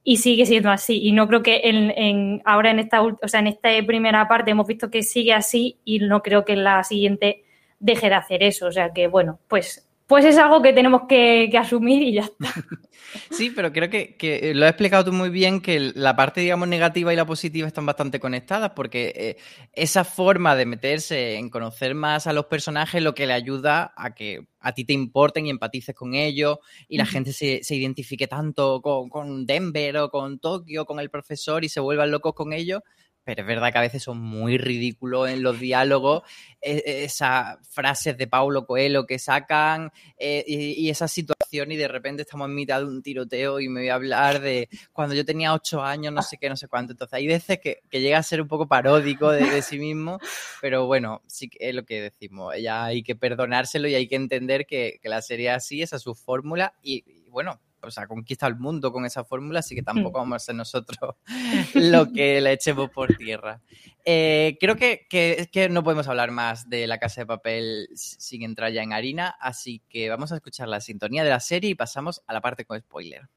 y 0.03 0.19
sigue 0.19 0.47
siendo 0.47 0.71
así. 0.71 0.99
Y 1.07 1.13
no 1.13 1.29
creo 1.29 1.43
que 1.43 1.61
en, 1.65 2.41
ahora 2.47 2.71
en 2.71 2.79
esta, 2.79 3.03
o 3.03 3.19
sea, 3.25 3.41
en 3.41 3.49
esta 3.49 3.69
primera 3.87 4.27
parte 4.29 4.53
hemos 4.53 4.67
visto 4.67 4.91
que 4.91 5.03
sigue 5.03 5.35
así 5.35 5.79
y 5.85 5.99
no 5.99 6.23
creo 6.23 6.45
que 6.47 6.55
en 6.55 6.65
la 6.65 6.83
siguiente 6.85 7.45
deje 7.81 8.09
de 8.09 8.15
hacer 8.15 8.43
eso. 8.43 8.67
O 8.69 8.73
sea 8.73 8.95
que, 8.95 9.09
bueno, 9.09 9.41
pues, 9.47 9.86
pues 10.07 10.25
es 10.25 10.39
algo 10.39 10.63
que 10.63 10.73
tenemos 10.73 11.03
que, 11.09 11.49
que 11.51 11.59
asumir 11.59 12.03
y 12.03 12.15
ya 12.15 12.23
está. 12.23 12.53
Sí, 13.31 13.51
pero 13.55 13.73
creo 13.73 13.89
que, 13.89 14.17
que, 14.17 14.53
lo 14.55 14.65
has 14.65 14.71
explicado 14.71 15.07
tú 15.07 15.13
muy 15.13 15.31
bien, 15.31 15.61
que 15.61 15.93
la 15.95 16.17
parte, 16.17 16.41
digamos, 16.41 16.69
negativa 16.69 17.13
y 17.13 17.17
la 17.17 17.25
positiva 17.25 17.67
están 17.67 17.87
bastante 17.87 18.21
conectadas, 18.21 18.73
porque 18.75 19.13
eh, 19.17 19.37
esa 19.73 20.05
forma 20.05 20.55
de 20.55 20.67
meterse 20.67 21.37
en 21.37 21.49
conocer 21.49 21.95
más 21.95 22.27
a 22.27 22.33
los 22.33 22.47
personajes 22.47 23.03
lo 23.03 23.15
que 23.15 23.27
le 23.27 23.33
ayuda 23.33 23.93
a 23.97 24.15
que 24.15 24.47
a 24.61 24.73
ti 24.73 24.85
te 24.85 24.93
importen 24.93 25.47
y 25.47 25.51
empatices 25.51 25.95
con 25.95 26.15
ellos 26.15 26.59
y 26.89 26.99
la 26.99 27.07
gente 27.07 27.33
se, 27.33 27.63
se, 27.63 27.77
identifique 27.77 28.27
tanto 28.27 28.83
con, 28.83 29.09
con 29.09 29.47
Denver 29.47 29.97
o 29.99 30.11
con 30.11 30.39
Tokio, 30.39 30.85
con 30.85 30.99
el 30.99 31.09
profesor 31.09 31.65
y 31.65 31.69
se 31.69 31.81
vuelvan 31.81 32.11
locos 32.11 32.35
con 32.35 32.53
ellos, 32.53 32.83
pero 33.27 33.43
es 33.43 33.49
verdad 33.49 33.73
que 33.73 33.79
a 33.79 33.83
veces 33.83 34.05
son 34.05 34.21
muy 34.21 34.57
ridículos 34.57 35.29
en 35.29 35.43
los 35.43 35.59
diálogos, 35.59 36.23
e, 36.63 36.77
e, 36.87 37.05
esas 37.05 37.59
frases 37.69 38.17
de 38.17 38.29
Paulo 38.29 38.65
Coelho 38.65 39.05
que 39.05 39.19
sacan 39.19 39.91
eh, 40.17 40.45
y, 40.47 40.89
esa 40.89 41.09
situación 41.09 41.73
y 41.73 41.77
de 41.77 41.89
repente 41.89 42.23
estamos 42.23 42.49
en 42.49 42.55
mitad 42.55 42.79
de 42.79 42.87
un 42.87 43.03
tiroteo 43.03 43.59
y 43.59 43.69
me 43.69 43.81
voy 43.81 43.89
a 43.89 43.97
hablar 43.97 44.41
de 44.41 44.69
cuando 44.93 45.17
yo 45.17 45.25
tenía 45.25 45.55
ocho 45.55 45.83
años, 45.83 46.13
no 46.13 46.23
sé 46.23 46.39
qué, 46.39 46.49
no 46.49 46.57
sé 46.57 46.69
cuánto. 46.69 46.93
Entonces 46.93 47.15
hay 47.15 47.27
veces 47.27 47.59
que, 47.59 47.83
llega 47.91 48.19
a 48.19 48.23
ser 48.23 48.41
un 48.41 48.47
poco 48.47 48.69
paródico 48.69 49.33
de, 49.33 49.61
sí 49.61 49.81
mismo, 49.81 50.21
pero 50.61 50.87
bueno, 50.87 51.23
sí 51.27 51.49
que 51.49 51.69
es 51.69 51.75
lo 51.75 51.85
que 51.85 52.03
decimos, 52.03 52.55
ya 52.63 52.85
hay 52.85 53.03
que 53.03 53.17
perdonárselo 53.17 53.89
y 53.89 53.97
hay 53.97 54.07
que 54.07 54.15
entender 54.15 54.67
que, 54.67 55.01
la 55.03 55.21
serie 55.21 55.51
así, 55.51 55.83
esa 55.83 55.97
es 55.97 56.03
su 56.03 56.15
fórmula 56.15 56.75
y 56.81 57.05
bueno, 57.31 57.61
o 57.83 57.91
sea, 57.91 58.07
conquista 58.07 58.47
el 58.47 58.57
mundo 58.57 58.93
con 58.93 59.05
esa 59.05 59.25
fórmula, 59.25 59.61
así 59.61 59.75
que 59.75 59.83
tampoco 59.83 60.19
mm. 60.19 60.23
vamos 60.23 60.37
a 60.37 60.39
ser 60.47 60.55
nosotros 60.55 61.15
lo 61.75 62.13
que 62.13 62.41
le 62.41 62.53
echemos 62.53 62.91
por 62.91 63.15
tierra. 63.17 63.61
Eh, 64.05 64.57
creo 64.61 64.77
que, 64.77 65.07
que, 65.09 65.69
no 65.69 65.83
podemos 65.83 66.09
hablar 66.09 66.31
más 66.31 66.69
de 66.69 66.87
la 66.87 66.99
casa 66.99 67.23
de 67.23 67.27
papel 67.27 67.89
sin 67.95 68.43
entrar 68.43 68.73
ya 68.73 68.83
en 68.83 68.93
harina, 68.93 69.37
así 69.41 69.83
que 69.89 70.09
vamos 70.09 70.33
a 70.33 70.37
escuchar 70.37 70.69
la 70.69 70.81
sintonía 70.81 71.25
de 71.25 71.31
la 71.31 71.41
serie 71.41 71.71
y 71.71 71.75
pasamos 71.75 72.23
a 72.27 72.33
la 72.33 72.41
parte 72.41 72.65
con 72.65 72.81
spoiler. 72.81 73.29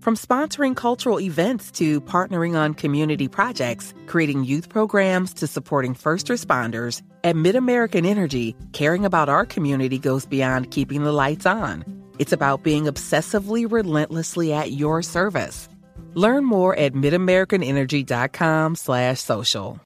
From 0.00 0.14
sponsoring 0.14 0.76
cultural 0.76 1.20
events 1.20 1.70
to 1.72 2.00
partnering 2.02 2.54
on 2.54 2.74
community 2.74 3.28
projects, 3.28 3.94
creating 4.06 4.44
youth 4.44 4.68
programs 4.68 5.32
to 5.34 5.46
supporting 5.46 5.94
first 5.94 6.28
responders, 6.28 7.02
at 7.24 7.34
MidAmerican 7.34 8.06
Energy, 8.06 8.54
caring 8.72 9.04
about 9.04 9.28
our 9.28 9.44
community 9.44 9.98
goes 9.98 10.26
beyond 10.26 10.70
keeping 10.70 11.02
the 11.02 11.12
lights 11.12 11.46
on. 11.46 11.95
It's 12.18 12.32
about 12.32 12.62
being 12.62 12.84
obsessively 12.84 13.70
relentlessly 13.70 14.52
at 14.52 14.72
your 14.72 15.02
service. 15.02 15.68
Learn 16.14 16.44
more 16.44 16.76
at 16.76 16.92
midamericanenergy.com 16.92 18.76
slash 18.76 19.20
social. 19.20 19.80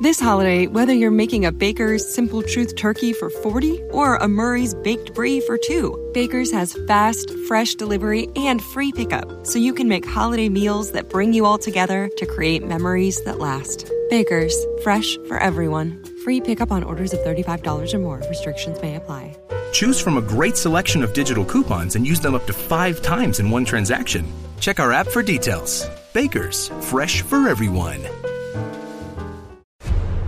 This 0.00 0.18
holiday, 0.18 0.66
whether 0.66 0.94
you're 0.94 1.10
making 1.10 1.44
a 1.44 1.52
Baker's 1.52 2.02
Simple 2.14 2.42
Truth 2.42 2.76
turkey 2.76 3.12
for 3.12 3.28
40 3.28 3.82
or 3.90 4.16
a 4.16 4.28
Murray's 4.28 4.74
Baked 4.74 5.12
Brie 5.14 5.42
for 5.42 5.58
two, 5.58 5.94
Baker's 6.14 6.50
has 6.52 6.74
fast, 6.86 7.30
fresh 7.46 7.74
delivery 7.74 8.26
and 8.34 8.62
free 8.62 8.92
pickup, 8.92 9.46
so 9.46 9.58
you 9.58 9.74
can 9.74 9.88
make 9.88 10.08
holiday 10.08 10.48
meals 10.48 10.92
that 10.92 11.10
bring 11.10 11.34
you 11.34 11.44
all 11.44 11.58
together 11.58 12.08
to 12.16 12.24
create 12.24 12.66
memories 12.66 13.22
that 13.24 13.40
last. 13.40 13.90
Baker's, 14.08 14.56
fresh 14.82 15.18
for 15.28 15.36
everyone. 15.36 16.02
Free 16.24 16.40
pickup 16.40 16.72
on 16.72 16.82
orders 16.82 17.12
of 17.12 17.20
$35 17.20 17.92
or 17.92 17.98
more. 17.98 18.22
Restrictions 18.26 18.80
may 18.80 18.96
apply. 18.96 19.36
Choose 19.72 20.00
from 20.00 20.16
a 20.18 20.20
great 20.20 20.56
selection 20.56 21.02
of 21.02 21.12
digital 21.12 21.44
coupons 21.44 21.96
and 21.96 22.06
use 22.06 22.20
them 22.20 22.34
up 22.34 22.46
to 22.46 22.52
five 22.52 23.02
times 23.02 23.40
in 23.40 23.50
one 23.50 23.64
transaction. 23.64 24.24
Check 24.58 24.80
our 24.80 24.92
app 24.92 25.06
for 25.06 25.22
details. 25.22 25.88
Bakers, 26.12 26.70
fresh 26.80 27.22
for 27.22 27.48
everyone. 27.48 28.00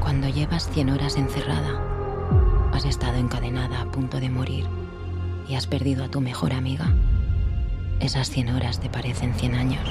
Cuando 0.00 0.28
llevas 0.28 0.68
100 0.68 0.90
horas 0.90 1.16
encerrada, 1.16 1.80
has 2.72 2.84
estado 2.84 3.16
encadenada 3.18 3.80
a 3.80 3.90
punto 3.90 4.20
de 4.20 4.28
morir 4.28 4.66
y 5.48 5.56
has 5.56 5.66
perdido 5.66 6.04
a 6.04 6.08
tu 6.08 6.20
mejor 6.20 6.52
amiga, 6.52 6.94
esas 8.00 8.30
100 8.30 8.50
horas 8.50 8.80
te 8.80 8.88
parecen 8.88 9.34
100 9.34 9.54
años. 9.54 9.88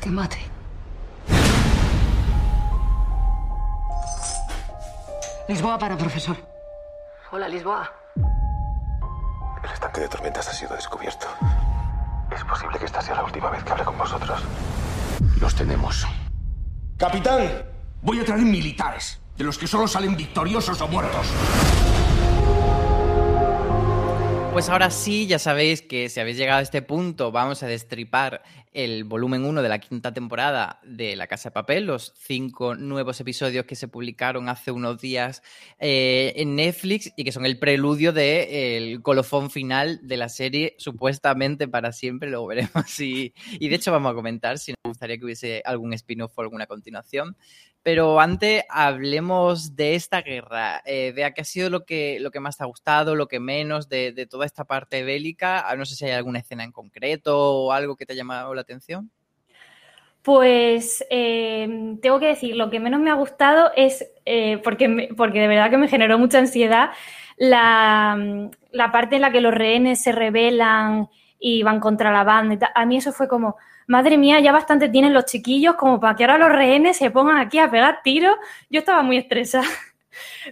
Que 0.00 0.08
mate. 0.08 0.38
Lisboa 5.48 5.78
para 5.78 5.98
profesor. 5.98 6.49
Hola, 7.32 7.48
Lisboa. 7.48 7.88
El 9.62 9.70
estanque 9.70 10.00
de 10.00 10.08
tormentas 10.08 10.48
ha 10.48 10.52
sido 10.52 10.74
descubierto. 10.74 11.28
Es 12.34 12.42
posible 12.42 12.76
que 12.76 12.86
esta 12.86 13.00
sea 13.00 13.14
la 13.14 13.22
última 13.22 13.50
vez 13.50 13.62
que 13.62 13.70
hable 13.70 13.84
con 13.84 13.96
vosotros. 13.96 14.42
Los 15.40 15.54
tenemos. 15.54 16.04
Capitán, 16.98 17.64
voy 18.02 18.18
a 18.18 18.24
traer 18.24 18.42
militares, 18.42 19.20
de 19.36 19.44
los 19.44 19.56
que 19.58 19.68
solo 19.68 19.86
salen 19.86 20.16
victoriosos 20.16 20.80
o 20.80 20.88
muertos. 20.88 21.26
Pues 24.52 24.68
ahora 24.68 24.90
sí, 24.90 25.28
ya 25.28 25.38
sabéis 25.38 25.80
que 25.80 26.08
si 26.08 26.18
habéis 26.18 26.36
llegado 26.36 26.58
a 26.58 26.62
este 26.62 26.82
punto, 26.82 27.30
vamos 27.30 27.62
a 27.62 27.68
destripar 27.68 28.42
el 28.72 29.04
volumen 29.04 29.44
1 29.44 29.62
de 29.62 29.68
la 29.68 29.78
quinta 29.78 30.12
temporada 30.12 30.80
de 30.82 31.14
La 31.14 31.28
Casa 31.28 31.50
de 31.50 31.54
Papel, 31.54 31.86
los 31.86 32.12
cinco 32.16 32.74
nuevos 32.74 33.20
episodios 33.20 33.64
que 33.64 33.76
se 33.76 33.86
publicaron 33.86 34.48
hace 34.48 34.72
unos 34.72 35.00
días 35.00 35.42
eh, 35.78 36.32
en 36.36 36.56
Netflix 36.56 37.12
y 37.16 37.24
que 37.24 37.32
son 37.32 37.46
el 37.46 37.58
preludio 37.58 38.12
del 38.12 39.02
colofón 39.02 39.50
final 39.50 40.00
de 40.02 40.16
la 40.16 40.28
serie, 40.28 40.74
supuestamente 40.78 41.68
para 41.68 41.92
siempre, 41.92 42.28
luego 42.28 42.46
veremos 42.48 42.86
si... 42.86 43.32
Y 43.52 43.68
de 43.68 43.76
hecho 43.76 43.92
vamos 43.92 44.12
a 44.12 44.14
comentar 44.14 44.58
si 44.58 44.72
nos 44.72 44.90
gustaría 44.90 45.18
que 45.18 45.24
hubiese 45.24 45.62
algún 45.64 45.92
spin-off 45.92 46.36
o 46.36 46.42
alguna 46.42 46.66
continuación. 46.66 47.36
Pero 47.82 48.20
antes 48.20 48.64
hablemos 48.68 49.74
de 49.74 49.94
esta 49.94 50.20
guerra. 50.20 50.82
Eh, 50.84 51.12
vea 51.14 51.32
qué 51.32 51.40
ha 51.40 51.44
sido 51.44 51.70
lo 51.70 51.84
que, 51.84 52.18
lo 52.20 52.30
que 52.30 52.40
más 52.40 52.56
te 52.56 52.64
ha 52.64 52.66
gustado, 52.66 53.16
lo 53.16 53.26
que 53.26 53.40
menos 53.40 53.88
de, 53.88 54.12
de, 54.12 54.26
toda 54.26 54.44
esta 54.44 54.64
parte 54.64 55.02
bélica. 55.02 55.68
Ah, 55.68 55.76
no 55.76 55.86
sé 55.86 55.94
si 55.94 56.04
hay 56.04 56.12
alguna 56.12 56.40
escena 56.40 56.64
en 56.64 56.72
concreto 56.72 57.64
o 57.64 57.72
algo 57.72 57.96
que 57.96 58.04
te 58.04 58.12
ha 58.12 58.16
llamado 58.16 58.54
la 58.54 58.60
atención. 58.60 59.10
Pues 60.22 61.02
eh, 61.08 61.96
tengo 62.02 62.20
que 62.20 62.26
decir, 62.26 62.54
lo 62.54 62.68
que 62.68 62.78
menos 62.78 63.00
me 63.00 63.10
ha 63.10 63.14
gustado 63.14 63.70
es, 63.74 64.06
eh, 64.26 64.58
porque, 64.58 65.08
porque 65.16 65.40
de 65.40 65.48
verdad 65.48 65.70
que 65.70 65.78
me 65.78 65.88
generó 65.88 66.18
mucha 66.18 66.38
ansiedad, 66.38 66.90
la, 67.38 68.50
la 68.70 68.92
parte 68.92 69.16
en 69.16 69.22
la 69.22 69.32
que 69.32 69.40
los 69.40 69.54
rehenes 69.54 70.02
se 70.02 70.12
rebelan 70.12 71.08
y 71.40 71.62
van 71.62 71.80
contra 71.80 72.12
la 72.12 72.22
banda. 72.22 72.70
A 72.74 72.86
mí 72.86 72.98
eso 72.98 73.12
fue 73.12 73.26
como, 73.26 73.56
madre 73.86 74.18
mía, 74.18 74.38
ya 74.40 74.52
bastante 74.52 74.88
tienen 74.88 75.14
los 75.14 75.24
chiquillos 75.24 75.74
como 75.76 75.98
para 75.98 76.14
que 76.14 76.24
ahora 76.24 76.38
los 76.38 76.52
rehenes 76.52 76.98
se 76.98 77.10
pongan 77.10 77.38
aquí 77.38 77.58
a 77.58 77.70
pegar 77.70 78.00
tiros. 78.04 78.36
Yo 78.68 78.80
estaba 78.80 79.02
muy 79.02 79.16
estresada. 79.16 79.64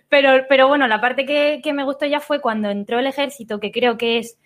Pero, 0.09 0.47
pero 0.49 0.69
bueno, 0.69 0.87
la 0.87 1.01
parte 1.01 1.27
que, 1.27 1.61
que 1.63 1.73
me 1.73 1.83
gustó 1.83 2.07
ya 2.07 2.21
fue 2.21 2.41
cuando 2.41 2.71
entró 2.71 3.01
el 3.01 3.09
ejército, 3.09 3.59
que 3.59 3.73
creo 3.73 3.99
que 3.99 4.19
es 4.19 4.39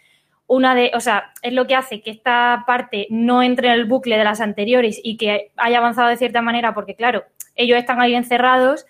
una 0.47 0.75
de, 0.75 0.91
o 0.95 1.01
sea, 1.01 1.33
es 1.43 1.53
lo 1.53 1.67
que 1.67 1.75
hace 1.75 2.01
que 2.01 2.11
esta 2.11 2.65
parte 2.67 3.07
no 3.11 3.43
entre 3.43 3.69
en 3.69 3.75
el 3.75 3.85
bucle 3.85 4.17
de 4.17 4.25
las 4.25 4.41
anteriores 4.41 5.01
y 5.03 5.17
que 5.19 5.53
haya 5.57 5.79
avanzado 5.79 6.09
de 6.09 6.17
cierta 6.17 6.43
manera, 6.43 6.75
porque 6.75 6.97
claro, 6.97 7.25
ellos 7.55 7.79
están 7.79 8.01
ahí 8.01 8.15
encerrados 8.15 8.87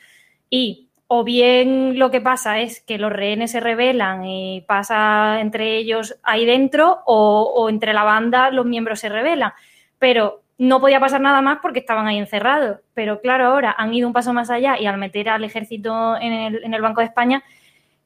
y 0.49 0.89
o 1.14 1.25
bien 1.25 1.99
lo 1.99 2.11
que 2.11 2.23
pasa 2.23 2.61
es 2.61 2.81
que 2.81 2.97
los 2.97 3.12
rehenes 3.12 3.50
se 3.50 3.61
rebelan 3.61 4.25
y 4.25 4.62
pasa 4.62 5.42
entre 5.42 5.76
ellos 5.76 6.19
ahí 6.23 6.47
dentro, 6.47 7.02
o, 7.04 7.69
entre 7.69 7.92
la 7.92 8.02
banda 8.02 8.50
los 8.50 8.64
miembros 8.64 9.00
se 9.00 9.11
rebelan 9.11 9.52
pero 9.99 10.40
no 10.57 10.81
podía 10.81 11.00
pasar 11.00 11.21
nada 11.21 11.42
más 11.42 11.59
porque 11.61 11.81
estaban 11.81 12.07
ahí 12.07 12.16
encerrados. 12.16 12.78
Pero 12.95 13.21
claro, 13.21 13.47
ahora 13.47 13.75
han 13.76 13.92
ido 13.92 14.07
un 14.09 14.14
paso 14.14 14.33
más 14.33 14.49
allá 14.49 14.81
y 14.81 14.87
al 14.87 14.97
meter 14.97 15.28
al 15.28 15.45
ejército 15.45 16.16
en 16.16 16.33
el, 16.33 16.64
en 16.64 16.73
el 16.73 16.81
Banco 16.81 17.02
de 17.02 17.09
España, 17.09 17.45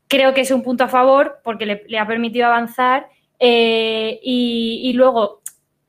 creo 0.09 0.35
que 0.35 0.41
es 0.41 0.51
un 0.51 0.65
punto 0.65 0.83
a 0.83 0.89
favor 0.89 1.39
porque 1.45 1.65
le, 1.65 1.85
le 1.87 2.01
ha 2.01 2.07
permitido 2.09 2.47
avanzar 2.47 3.07
eh, 3.39 4.19
y, 4.21 4.81
y, 4.83 4.93
luego, 4.95 5.43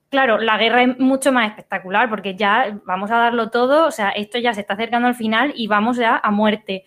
claro, 0.10 0.38
la 0.38 0.58
guerra 0.60 0.84
es 0.84 1.00
mucho 1.00 1.32
más 1.32 1.50
espectacular 1.50 2.12
porque 2.12 2.36
ya 2.36 2.80
vamos 2.86 3.10
a 3.10 3.18
darlo 3.18 3.50
todo, 3.50 3.88
o 3.88 3.92
sea, 3.92 4.10
esto 4.10 4.38
ya 4.38 4.54
se 4.54 4.62
está 4.62 4.76
acercando 4.76 5.08
al 5.08 5.16
final 5.16 5.54
y 5.56 5.66
vamos 5.66 5.98
ya 5.98 6.16
a 6.16 6.30
muerte. 6.30 6.86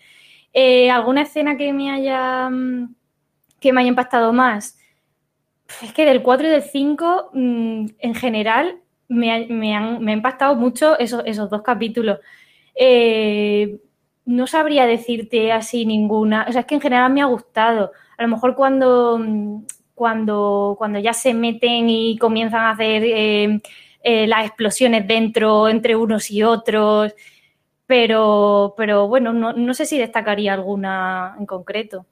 Eh, 0.53 0.91
¿Alguna 0.91 1.21
escena 1.23 1.57
que 1.57 1.71
me 1.73 1.91
haya 1.91 2.49
que 3.59 3.71
me 3.71 3.81
haya 3.81 3.89
impactado 3.89 4.33
más? 4.33 4.77
Es 5.81 5.93
que 5.93 6.05
del 6.05 6.21
4 6.21 6.47
y 6.47 6.51
del 6.51 6.63
5, 6.63 7.29
mmm, 7.33 7.85
en 7.99 8.15
general, 8.15 8.79
me, 9.07 9.47
me, 9.47 9.75
han, 9.75 10.03
me 10.03 10.11
ha 10.11 10.15
impactado 10.15 10.55
mucho 10.55 10.97
esos, 10.99 11.23
esos 11.25 11.49
dos 11.49 11.61
capítulos. 11.61 12.19
Eh, 12.75 13.79
no 14.25 14.47
sabría 14.47 14.85
decirte 14.85 15.51
así 15.51 15.85
ninguna. 15.85 16.45
O 16.47 16.51
sea, 16.51 16.61
es 16.61 16.67
que 16.67 16.75
en 16.75 16.81
general 16.81 17.11
me 17.11 17.21
ha 17.21 17.25
gustado. 17.25 17.91
A 18.17 18.23
lo 18.23 18.29
mejor 18.29 18.55
cuando, 18.55 19.19
cuando, 19.95 20.75
cuando 20.77 20.99
ya 20.99 21.13
se 21.13 21.33
meten 21.33 21.89
y 21.89 22.17
comienzan 22.17 22.61
a 22.61 22.71
hacer 22.71 23.03
eh, 23.05 24.27
las 24.27 24.45
explosiones 24.45 25.07
dentro 25.07 25.67
entre 25.69 25.95
unos 25.95 26.31
y 26.31 26.43
otros. 26.43 27.13
Pero, 27.91 28.73
pero 28.77 29.09
bueno, 29.09 29.33
no, 29.33 29.51
no 29.51 29.73
sé 29.73 29.85
si 29.85 29.97
destacaría 29.97 30.53
alguna 30.53 31.35
en 31.37 31.45
concreto. 31.45 32.05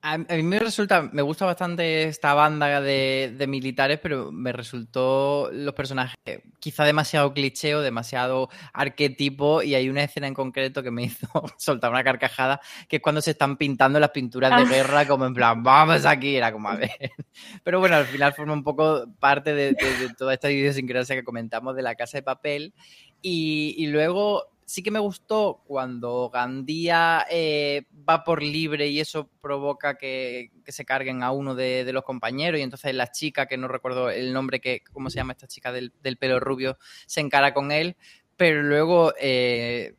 A, 0.00 0.16
mí 0.16 0.42
me 0.44 0.60
resulta, 0.60 1.02
me 1.12 1.22
gusta 1.22 1.44
bastante 1.44 2.04
esta 2.04 2.34
banda 2.34 2.80
de, 2.80 3.34
de, 3.36 3.46
militares, 3.48 3.98
pero 4.00 4.30
me 4.30 4.52
resultó 4.52 5.50
los 5.52 5.74
personajes 5.74 6.14
quizá 6.60 6.84
demasiado 6.84 7.34
cliché 7.34 7.74
o 7.74 7.80
demasiado 7.80 8.48
arquetipo 8.72 9.60
y 9.60 9.74
hay 9.74 9.88
una 9.88 10.04
escena 10.04 10.28
en 10.28 10.34
concreto 10.34 10.84
que 10.84 10.92
me 10.92 11.02
hizo 11.02 11.26
soltar 11.58 11.90
una 11.90 12.04
carcajada, 12.04 12.60
que 12.88 12.96
es 12.96 13.02
cuando 13.02 13.20
se 13.20 13.32
están 13.32 13.56
pintando 13.56 13.98
las 13.98 14.10
pinturas 14.10 14.56
de 14.56 14.72
guerra 14.72 15.04
como 15.04 15.26
en 15.26 15.34
plan, 15.34 15.64
vamos 15.64 16.06
aquí, 16.06 16.36
era 16.36 16.52
como 16.52 16.68
a 16.68 16.76
ver. 16.76 16.90
Pero 17.64 17.80
bueno, 17.80 17.96
al 17.96 18.06
final 18.06 18.34
forma 18.34 18.52
un 18.52 18.62
poco 18.62 19.04
parte 19.18 19.52
de, 19.52 19.72
de, 19.72 19.96
de 19.98 20.14
toda 20.16 20.32
esta 20.32 20.48
idiosincrasia 20.48 21.16
que 21.16 21.24
comentamos 21.24 21.74
de 21.74 21.82
la 21.82 21.96
casa 21.96 22.18
de 22.18 22.22
papel 22.22 22.72
y, 23.20 23.74
y 23.76 23.88
luego 23.88 24.49
sí 24.70 24.84
que 24.84 24.92
me 24.92 25.00
gustó 25.00 25.64
cuando 25.66 26.30
Gandía 26.30 27.26
eh, 27.28 27.86
va 28.08 28.22
por 28.22 28.40
libre 28.40 28.86
y 28.86 29.00
eso 29.00 29.28
provoca 29.40 29.98
que, 29.98 30.52
que 30.64 30.70
se 30.70 30.84
carguen 30.84 31.24
a 31.24 31.32
uno 31.32 31.56
de, 31.56 31.84
de, 31.84 31.92
los 31.92 32.04
compañeros 32.04 32.60
y 32.60 32.62
entonces 32.62 32.94
la 32.94 33.10
chica, 33.10 33.46
que 33.46 33.56
no 33.56 33.66
recuerdo 33.66 34.10
el 34.10 34.32
nombre, 34.32 34.60
que 34.60 34.84
cómo 34.92 35.10
se 35.10 35.16
llama 35.16 35.32
esta 35.32 35.48
chica 35.48 35.72
del, 35.72 35.92
del 36.04 36.18
pelo 36.18 36.38
rubio, 36.38 36.78
se 37.06 37.20
encara 37.20 37.52
con 37.52 37.72
él, 37.72 37.96
pero 38.36 38.62
luego... 38.62 39.12
Eh, 39.20 39.96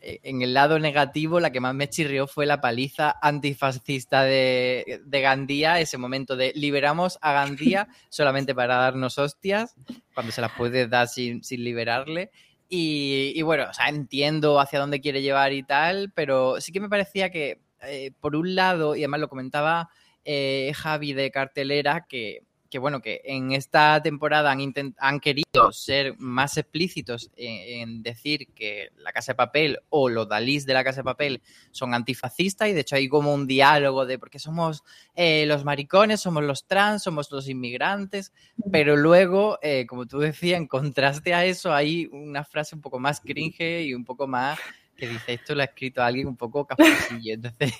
en 0.00 0.42
el 0.42 0.54
lado 0.54 0.78
negativo, 0.78 1.40
la 1.40 1.50
que 1.50 1.58
más 1.58 1.74
me 1.74 1.90
chirrió 1.90 2.28
fue 2.28 2.46
la 2.46 2.60
paliza 2.60 3.16
antifascista 3.20 4.22
de, 4.22 5.02
de, 5.04 5.20
Gandía, 5.20 5.80
ese 5.80 5.98
momento 5.98 6.36
de 6.36 6.52
liberamos 6.54 7.18
a 7.20 7.32
Gandía 7.32 7.88
solamente 8.08 8.54
para 8.54 8.76
darnos 8.76 9.18
hostias, 9.18 9.74
cuando 10.14 10.30
se 10.30 10.40
las 10.40 10.52
puede 10.52 10.86
dar 10.86 11.08
sin, 11.08 11.42
sin 11.42 11.64
liberarle. 11.64 12.30
Y, 12.70 13.40
bueno, 13.42 13.66
o 13.70 13.72
sea, 13.74 13.88
entiendo 13.88 14.60
hacia 14.60 14.78
dónde 14.78 15.00
quiere 15.00 15.22
llevar 15.22 15.52
y 15.52 15.62
tal, 15.62 16.12
pero 16.14 16.60
sí 16.60 16.70
que 16.72 16.80
me 16.80 16.88
parecía 16.90 17.30
que, 17.30 17.60
eh, 17.82 18.12
por 18.20 18.36
un 18.36 18.54
lado, 18.54 18.94
y 18.94 19.00
además 19.00 19.20
lo 19.20 19.28
comentaba 19.28 19.88
eh, 20.24 20.72
Javi 20.76 21.14
de 21.14 21.30
cartelera, 21.30 22.06
que 22.08 22.42
que 22.70 22.78
bueno, 22.78 23.00
que 23.00 23.22
en 23.24 23.52
esta 23.52 24.00
temporada 24.02 24.50
han, 24.50 24.74
han 24.98 25.20
querido 25.20 25.72
ser 25.72 26.14
más 26.18 26.56
explícitos 26.56 27.30
en, 27.36 27.88
en, 27.88 28.02
decir 28.02 28.48
que 28.54 28.90
la 28.96 29.12
Casa 29.12 29.32
de 29.32 29.36
Papel 29.36 29.78
o 29.88 30.08
los 30.08 30.28
Dalís 30.28 30.66
de 30.66 30.74
la 30.74 30.84
Casa 30.84 31.00
de 31.00 31.04
Papel 31.04 31.42
son 31.70 31.94
antifascistas 31.94 32.68
y 32.68 32.72
de 32.72 32.80
hecho 32.80 32.96
hay 32.96 33.08
como 33.08 33.32
un 33.32 33.46
diálogo 33.46 34.06
de 34.06 34.18
porque 34.18 34.38
somos 34.38 34.84
eh, 35.14 35.46
los 35.46 35.64
maricones, 35.64 36.20
somos 36.20 36.44
los 36.44 36.66
trans, 36.66 37.02
somos 37.02 37.30
los 37.30 37.48
inmigrantes, 37.48 38.32
pero 38.70 38.96
luego, 38.96 39.58
eh, 39.62 39.86
como 39.86 40.06
tú 40.06 40.18
decías, 40.18 40.58
en 40.58 40.66
contraste 40.66 41.34
a 41.34 41.44
eso 41.44 41.72
hay 41.72 42.06
una 42.12 42.44
frase 42.44 42.74
un 42.74 42.82
poco 42.82 42.98
más 42.98 43.20
cringe 43.20 43.82
y 43.82 43.94
un 43.94 44.04
poco 44.04 44.26
más 44.26 44.58
que 44.96 45.08
dice 45.08 45.34
esto 45.34 45.54
lo 45.54 45.62
ha 45.62 45.66
escrito 45.66 46.02
alguien 46.02 46.26
un 46.26 46.36
poco 46.36 46.66
cafosillo, 46.66 47.34
entonces... 47.34 47.72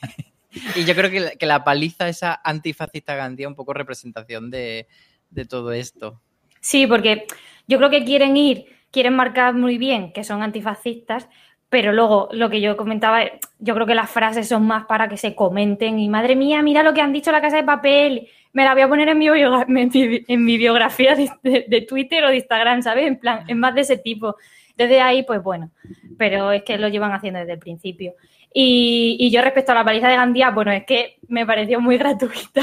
Y 0.75 0.85
yo 0.85 0.95
creo 0.95 1.11
que 1.11 1.21
la, 1.21 1.31
que 1.33 1.47
la 1.47 1.65
paliza 1.65 2.09
esa 2.09 2.41
antifascista 2.43 3.15
Gandía 3.15 3.49
un 3.49 3.55
poco 3.55 3.75
representación 3.75 4.51
de, 4.51 4.87
de, 5.31 5.45
todo 5.45 5.73
esto. 5.73 6.21
Sí, 6.61 6.87
porque 6.87 7.27
yo 7.67 7.79
creo 7.79 7.91
que 7.91 8.05
quieren 8.05 8.37
ir, 8.37 8.67
quieren 8.91 9.15
marcar 9.15 9.55
muy 9.55 9.79
bien 9.79 10.13
que 10.13 10.25
son 10.25 10.43
antifascistas, 10.43 11.29
pero 11.69 11.93
luego 11.93 12.29
lo 12.33 12.49
que 12.49 12.63
yo 12.63 12.77
comentaba, 12.77 13.25
yo 13.59 13.75
creo 13.75 13.87
que 13.87 13.95
las 13.95 14.11
frases 14.11 14.49
son 14.49 14.67
más 14.67 14.87
para 14.87 15.09
que 15.09 15.19
se 15.19 15.35
comenten 15.35 15.99
y 15.99 16.09
madre 16.09 16.35
mía, 16.35 16.63
mira 16.63 16.83
lo 16.83 16.95
que 16.95 17.03
han 17.03 17.13
dicho 17.13 17.31
la 17.31 17.43
casa 17.43 17.59
de 17.59 17.65
papel, 17.65 18.29
me 18.55 18.65
la 18.65 18.73
voy 18.73 18.83
a 18.83 18.89
poner 18.89 19.09
en 19.11 19.19
mi, 19.19 19.27
en 19.27 20.45
mi 20.45 20.57
biografía 20.57 21.15
de, 21.15 21.31
de, 21.43 21.67
de, 21.69 21.81
Twitter 21.83 22.25
o 22.25 22.29
de 22.29 22.37
Instagram, 22.37 22.83
¿sabes? 22.83 23.07
En 23.07 23.19
plan, 23.19 23.45
es 23.47 23.57
más 23.57 23.75
de 23.75 23.83
ese 23.83 23.99
tipo. 23.99 24.37
Desde 24.79 25.01
ahí, 25.01 25.25
pues 25.25 25.43
bueno, 25.43 25.73
pero 26.17 26.53
es 26.53 26.63
que 26.63 26.79
lo 26.79 26.87
llevan 26.87 27.11
haciendo 27.11 27.41
desde 27.41 27.55
el 27.55 27.59
principio. 27.59 28.15
Y, 28.55 29.29
yo 29.33 29.43
respecto 29.43 29.73
a 29.73 29.75
la 29.75 29.85
paliza 29.85 30.09
de 30.09 30.15
Gandía, 30.15 30.51
bueno, 30.51 30.71
es 30.71 30.85
que 30.85 31.19
me 31.27 31.45
pareció 31.45 31.81
muy 31.81 31.99
gratuita. 31.99 32.63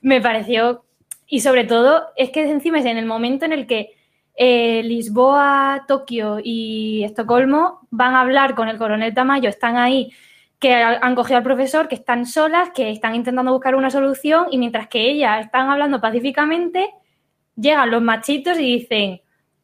me 0.00 0.20
pareció, 0.20 0.84
y 1.28 1.40
sobre 1.40 1.62
todo, 1.62 2.08
es 2.16 2.30
que 2.30 2.50
encima 2.50 2.80
es 2.80 2.84
en 2.84 2.98
el 2.98 3.06
momento 3.06 3.44
en 3.44 3.52
el 3.52 3.68
que 3.68 3.94
eh, 4.34 4.82
Lisboa, 4.82 5.84
Tokio 5.86 6.40
y 6.42 7.04
Estocolmo 7.04 7.86
van 7.92 8.14
a 8.14 8.22
hablar 8.22 8.56
con 8.56 8.68
el 8.68 8.76
coronel 8.76 9.14
Tamayo, 9.14 9.48
están 9.48 9.76
ahí, 9.76 10.10
que 10.58 10.74
han 10.74 11.14
cogido 11.14 11.36
al 11.36 11.44
profesor, 11.44 11.86
que 11.86 11.94
están 11.94 12.26
solas, 12.26 12.70
que 12.74 12.90
están 12.90 13.14
intentando 13.14 13.52
buscar 13.52 13.76
una 13.76 13.90
solución, 13.92 14.48
y 14.50 14.58
mientras 14.58 14.88
que 14.88 15.08
ellas 15.10 15.44
están 15.44 15.70
hablando 15.70 16.00
pacíficamente, 16.00 16.90
llegan 17.54 17.92
los 17.92 18.02
machitos 18.02 18.58
y 18.58 18.78
dicen, 18.78 19.20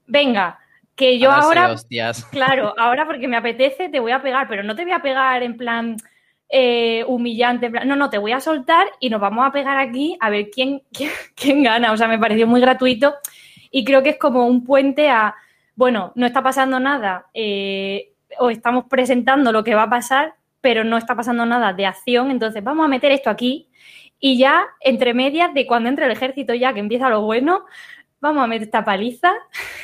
venga, 0.06 0.61
que 0.94 1.18
yo 1.18 1.30
ahora, 1.30 1.72
hostias. 1.72 2.24
claro, 2.30 2.74
ahora 2.78 3.06
porque 3.06 3.28
me 3.28 3.36
apetece 3.36 3.88
te 3.88 4.00
voy 4.00 4.12
a 4.12 4.22
pegar, 4.22 4.48
pero 4.48 4.62
no 4.62 4.76
te 4.76 4.84
voy 4.84 4.92
a 4.92 5.02
pegar 5.02 5.42
en 5.42 5.56
plan 5.56 5.96
eh, 6.48 7.04
humillante, 7.06 7.66
en 7.66 7.72
plan, 7.72 7.88
no, 7.88 7.96
no, 7.96 8.10
te 8.10 8.18
voy 8.18 8.32
a 8.32 8.40
soltar 8.40 8.86
y 9.00 9.08
nos 9.08 9.20
vamos 9.20 9.46
a 9.46 9.52
pegar 9.52 9.78
aquí 9.78 10.16
a 10.20 10.30
ver 10.30 10.50
quién, 10.50 10.82
quién, 10.92 11.10
quién, 11.34 11.62
gana. 11.62 11.92
O 11.92 11.96
sea, 11.96 12.08
me 12.08 12.18
pareció 12.18 12.46
muy 12.46 12.60
gratuito 12.60 13.14
y 13.70 13.84
creo 13.84 14.02
que 14.02 14.10
es 14.10 14.18
como 14.18 14.46
un 14.46 14.64
puente 14.64 15.08
a, 15.08 15.34
bueno, 15.74 16.12
no 16.14 16.26
está 16.26 16.42
pasando 16.42 16.78
nada 16.78 17.26
eh, 17.32 18.12
o 18.38 18.50
estamos 18.50 18.84
presentando 18.88 19.52
lo 19.52 19.64
que 19.64 19.74
va 19.74 19.84
a 19.84 19.90
pasar, 19.90 20.34
pero 20.60 20.84
no 20.84 20.96
está 20.96 21.16
pasando 21.16 21.44
nada 21.46 21.72
de 21.72 21.86
acción, 21.86 22.30
entonces 22.30 22.62
vamos 22.62 22.84
a 22.84 22.88
meter 22.88 23.12
esto 23.12 23.30
aquí 23.30 23.68
Y 24.20 24.38
ya, 24.38 24.66
entre 24.80 25.14
medias, 25.14 25.52
de 25.54 25.66
cuando 25.66 25.88
entra 25.88 26.06
el 26.06 26.12
ejército, 26.12 26.54
ya 26.54 26.72
que 26.72 26.80
empieza 26.80 27.08
lo 27.08 27.22
bueno, 27.22 27.64
vamos 28.22 28.42
a 28.42 28.46
meter 28.46 28.68
esta 28.68 28.84
paliza 28.84 29.34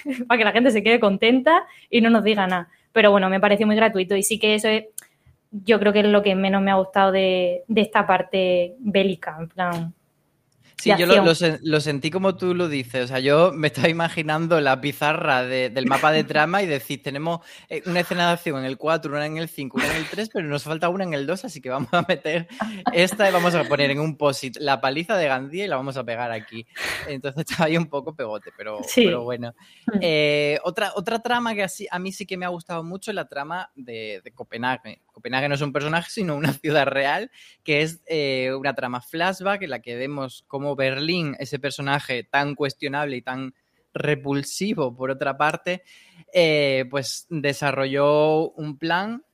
para 0.26 0.38
que 0.38 0.44
la 0.44 0.52
gente 0.52 0.70
se 0.70 0.82
quede 0.82 0.98
contenta 1.00 1.66
y 1.90 2.00
no 2.00 2.08
nos 2.08 2.24
diga 2.24 2.46
nada. 2.46 2.68
Pero 2.92 3.10
bueno, 3.10 3.28
me 3.28 3.40
pareció 3.40 3.66
muy 3.66 3.76
gratuito 3.76 4.16
y 4.16 4.22
sí 4.22 4.38
que 4.38 4.54
eso 4.54 4.68
es, 4.68 4.84
yo 5.50 5.78
creo 5.78 5.92
que 5.92 6.00
es 6.00 6.06
lo 6.06 6.22
que 6.22 6.34
menos 6.34 6.62
me 6.62 6.70
ha 6.70 6.76
gustado 6.76 7.12
de, 7.12 7.64
de 7.66 7.80
esta 7.80 8.06
parte 8.06 8.76
bélica, 8.78 9.36
en 9.38 9.48
plan, 9.48 9.94
Sí, 10.78 10.92
yo 10.96 11.06
lo, 11.06 11.80
sentí 11.80 12.10
como 12.10 12.36
tú 12.36 12.54
lo 12.54 12.68
dices. 12.68 13.04
O 13.04 13.08
sea, 13.08 13.18
yo 13.18 13.52
me 13.52 13.66
estaba 13.66 13.88
imaginando 13.88 14.60
la 14.60 14.80
pizarra 14.80 15.42
del 15.42 15.86
mapa 15.86 16.12
de 16.12 16.22
trama 16.24 16.62
y 16.62 16.66
decir, 16.66 17.02
tenemos 17.02 17.40
eh, 17.68 17.82
una 17.86 18.00
escena 18.00 18.28
de 18.28 18.32
acción 18.34 18.58
en 18.58 18.64
el 18.64 18.78
4, 18.78 19.10
una 19.10 19.26
en 19.26 19.38
el 19.38 19.48
5, 19.48 19.76
una 19.76 19.86
en 19.86 19.96
el 19.96 20.06
3, 20.08 20.30
pero 20.32 20.46
nos 20.46 20.62
falta 20.62 20.88
una 20.88 21.02
en 21.02 21.14
el 21.14 21.26
2, 21.26 21.46
así 21.46 21.60
que 21.60 21.68
vamos 21.68 21.92
a 21.92 22.04
meter 22.06 22.46
esta 22.92 23.28
y 23.28 23.32
vamos 23.32 23.54
a 23.56 23.64
poner 23.64 23.90
en 23.90 23.98
un 23.98 24.16
posit 24.16 24.56
la 24.60 24.80
paliza 24.80 25.16
de 25.16 25.26
Gandía 25.26 25.64
y 25.64 25.68
la 25.68 25.76
vamos 25.76 25.96
a 25.96 26.04
pegar 26.04 26.30
aquí. 26.30 26.64
Entonces 27.08 27.44
estaba 27.50 27.66
ahí 27.66 27.76
un 27.76 27.86
poco 27.86 28.14
pegote, 28.14 28.50
pero, 28.56 28.80
pero 28.94 29.24
bueno. 29.24 29.54
Mm. 29.86 29.98
Eh, 30.00 30.58
otra, 30.62 30.92
otra 30.94 31.18
trama 31.18 31.54
que 31.54 31.64
así, 31.64 31.88
a 31.90 31.98
mí 31.98 32.12
sí 32.12 32.24
que 32.24 32.36
me 32.36 32.46
ha 32.46 32.50
gustado 32.50 32.84
mucho 32.84 33.10
es 33.10 33.16
la 33.16 33.26
trama 33.26 33.70
de, 33.74 34.20
de 34.22 34.30
Copenhague. 34.30 35.00
Copenhague 35.18 35.48
no 35.48 35.56
es 35.56 35.62
un 35.62 35.72
personaje, 35.72 36.10
sino 36.10 36.36
una 36.36 36.52
ciudad 36.62 36.86
real, 36.86 37.32
que 37.64 37.82
es 37.82 38.02
eh, 38.06 38.52
una 38.56 38.74
trama 38.74 39.00
flashback 39.00 39.62
en 39.62 39.70
la 39.70 39.80
que 39.80 39.96
vemos 39.96 40.44
cómo 40.46 40.76
Berlín, 40.76 41.34
ese 41.40 41.58
personaje 41.58 42.22
tan 42.22 42.54
cuestionable 42.54 43.16
y 43.16 43.22
tan 43.22 43.52
repulsivo, 43.92 44.94
por 44.94 45.10
otra 45.10 45.36
parte, 45.36 45.82
eh, 46.32 46.84
pues 46.88 47.26
desarrolló 47.30 48.50
un 48.50 48.78
plan 48.78 49.24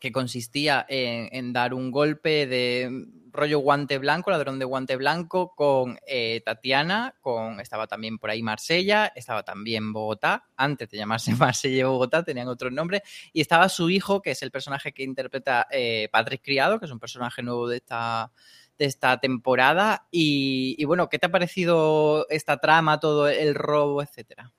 que 0.00 0.10
consistía 0.10 0.84
en, 0.88 1.52
dar 1.52 1.74
un 1.74 1.92
golpe 1.92 2.48
de 2.48 2.90
rollo 3.34 3.58
guante 3.58 3.98
blanco, 3.98 4.30
ladrón 4.30 4.58
de 4.58 4.64
guante 4.64 4.96
blanco, 4.96 5.54
con 5.54 5.98
eh, 6.06 6.40
Tatiana, 6.44 7.14
con 7.20 7.60
estaba 7.60 7.86
también 7.86 8.18
por 8.18 8.30
ahí 8.30 8.42
Marsella, 8.42 9.12
estaba 9.14 9.42
también 9.42 9.92
Bogotá, 9.92 10.46
antes 10.56 10.88
de 10.88 10.98
llamarse 10.98 11.34
Marsella 11.34 11.80
y 11.80 11.82
Bogotá, 11.82 12.22
tenían 12.22 12.48
otro 12.48 12.70
nombre, 12.70 13.02
y 13.32 13.40
estaba 13.40 13.68
su 13.68 13.90
hijo, 13.90 14.22
que 14.22 14.30
es 14.30 14.42
el 14.42 14.50
personaje 14.50 14.92
que 14.92 15.02
interpreta 15.02 15.66
eh, 15.70 16.08
Patrick 16.10 16.42
Criado, 16.42 16.78
que 16.78 16.86
es 16.86 16.92
un 16.92 17.00
personaje 17.00 17.42
nuevo 17.42 17.68
de 17.68 17.78
esta, 17.78 18.30
de 18.78 18.84
esta 18.86 19.18
temporada. 19.18 20.06
Y, 20.10 20.76
y 20.78 20.84
bueno, 20.84 21.08
¿qué 21.08 21.18
te 21.18 21.26
ha 21.26 21.30
parecido 21.32 22.26
esta 22.30 22.58
trama, 22.58 23.00
todo 23.00 23.28
el 23.28 23.54
robo, 23.54 24.00
etcétera? 24.00 24.52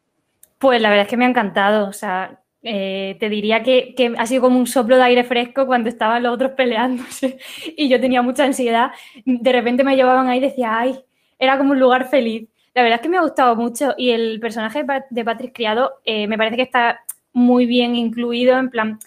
Pues 0.60 0.82
la 0.82 0.90
verdad 0.90 1.06
es 1.06 1.10
que 1.10 1.18
me 1.18 1.26
ha 1.26 1.30
encantado, 1.30 1.88
o 1.88 1.94
sea, 1.94 2.45
eh, 2.68 3.16
te 3.20 3.30
diría 3.30 3.62
que, 3.62 3.94
ha 4.18 4.26
sido 4.26 4.42
como 4.42 4.58
un 4.58 4.66
soplo 4.66 4.98
de 4.98 5.04
aire 5.04 5.24
fresco 5.24 5.68
cuando 5.68 5.88
estaban 5.88 6.24
los 6.24 6.34
otros 6.34 6.52
peleándose 6.54 7.38
y 7.78 7.88
yo 7.88 8.02
tenía 8.02 8.24
mucha 8.24 8.44
ansiedad. 8.44 8.92
De 9.24 9.52
repente 9.52 9.84
me 9.84 9.96
llevaban 9.96 10.28
ahí 10.28 10.40
y 10.40 10.42
decía, 10.42 10.80
ay, 10.80 11.00
era 11.38 11.60
como 11.60 11.72
un 11.74 11.80
lugar 11.80 12.10
feliz. 12.10 12.50
La 12.74 12.82
verdad 12.82 12.98
es 12.98 13.02
que 13.04 13.10
me 13.10 13.18
ha 13.18 13.22
gustado 13.22 13.56
mucho 13.56 13.94
y 13.98 14.10
el 14.10 14.40
personaje 14.40 14.84
de 15.12 15.24
Patrick 15.24 15.54
Criado 15.54 16.02
eh, 16.06 16.28
me 16.28 16.38
parece 16.38 16.56
que 16.56 16.64
está 16.64 17.02
muy 17.34 17.68
bien 17.68 17.96
incluido 17.96 18.58
en 18.58 18.70
plan 18.72 19.00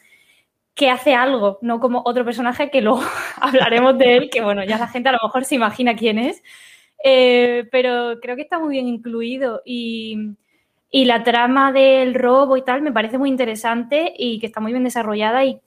que 0.74 0.88
hace 0.90 1.14
algo, 1.14 1.58
no 1.60 1.80
como 1.80 2.02
otro 2.04 2.24
personaje 2.24 2.70
que 2.70 2.80
luego 2.80 3.02
hablaremos 3.40 3.98
de 3.98 4.16
él, 4.16 4.30
que 4.30 4.40
bueno, 4.40 4.64
ya 4.64 4.78
la 4.78 4.86
gente 4.86 5.08
a 5.08 5.12
lo 5.12 5.18
mejor 5.20 5.44
se 5.44 5.56
imagina 5.56 5.96
quién 5.96 6.18
es, 6.18 6.42
eh, 7.02 7.66
pero 7.72 8.20
creo 8.22 8.36
que 8.36 8.42
está 8.42 8.60
muy 8.60 8.70
bien 8.70 8.86
incluido 8.86 9.62
y 9.64 10.36
y 10.90 11.04
la 11.04 11.22
trama 11.22 11.72
del 11.72 12.14
robo 12.14 12.56
y 12.56 12.62
tal 12.62 12.82
me 12.82 12.92
parece 12.92 13.18
muy 13.18 13.28
interesante 13.28 14.12
y 14.16 14.38
que 14.38 14.46
está 14.46 14.60
muy 14.60 14.72
bien 14.72 14.84
desarrollada 14.84 15.44
y 15.44 15.60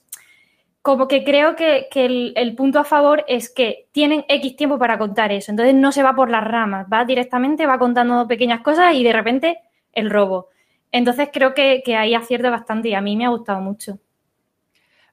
como 0.81 1.07
que 1.07 1.23
creo 1.23 1.55
que, 1.55 1.89
el, 1.93 2.55
punto 2.55 2.79
a 2.79 2.83
favor 2.83 3.23
es 3.27 3.49
que 3.49 3.87
tienen 3.91 4.25
X 4.27 4.55
tiempo 4.55 4.79
para 4.79 4.97
contar 4.97 5.31
eso. 5.31 5.51
Entonces 5.51 5.75
no 5.75 5.91
se 5.91 6.01
va 6.01 6.15
por 6.15 6.29
las 6.29 6.43
ramas, 6.43 6.87
va 6.91 7.05
directamente, 7.05 7.67
va 7.67 7.77
contando 7.77 8.27
pequeñas 8.27 8.61
cosas 8.61 8.95
y 8.95 9.03
de 9.03 9.13
repente 9.13 9.59
el 9.93 10.09
robo. 10.09 10.49
Entonces 10.91 11.29
creo 11.31 11.53
que, 11.53 11.83
ahí 11.95 12.15
acierta 12.15 12.49
bastante 12.49 12.89
y 12.89 12.93
a 12.95 13.01
mí 13.01 13.15
me 13.15 13.25
ha 13.25 13.29
gustado 13.29 13.61
mucho. 13.61 13.99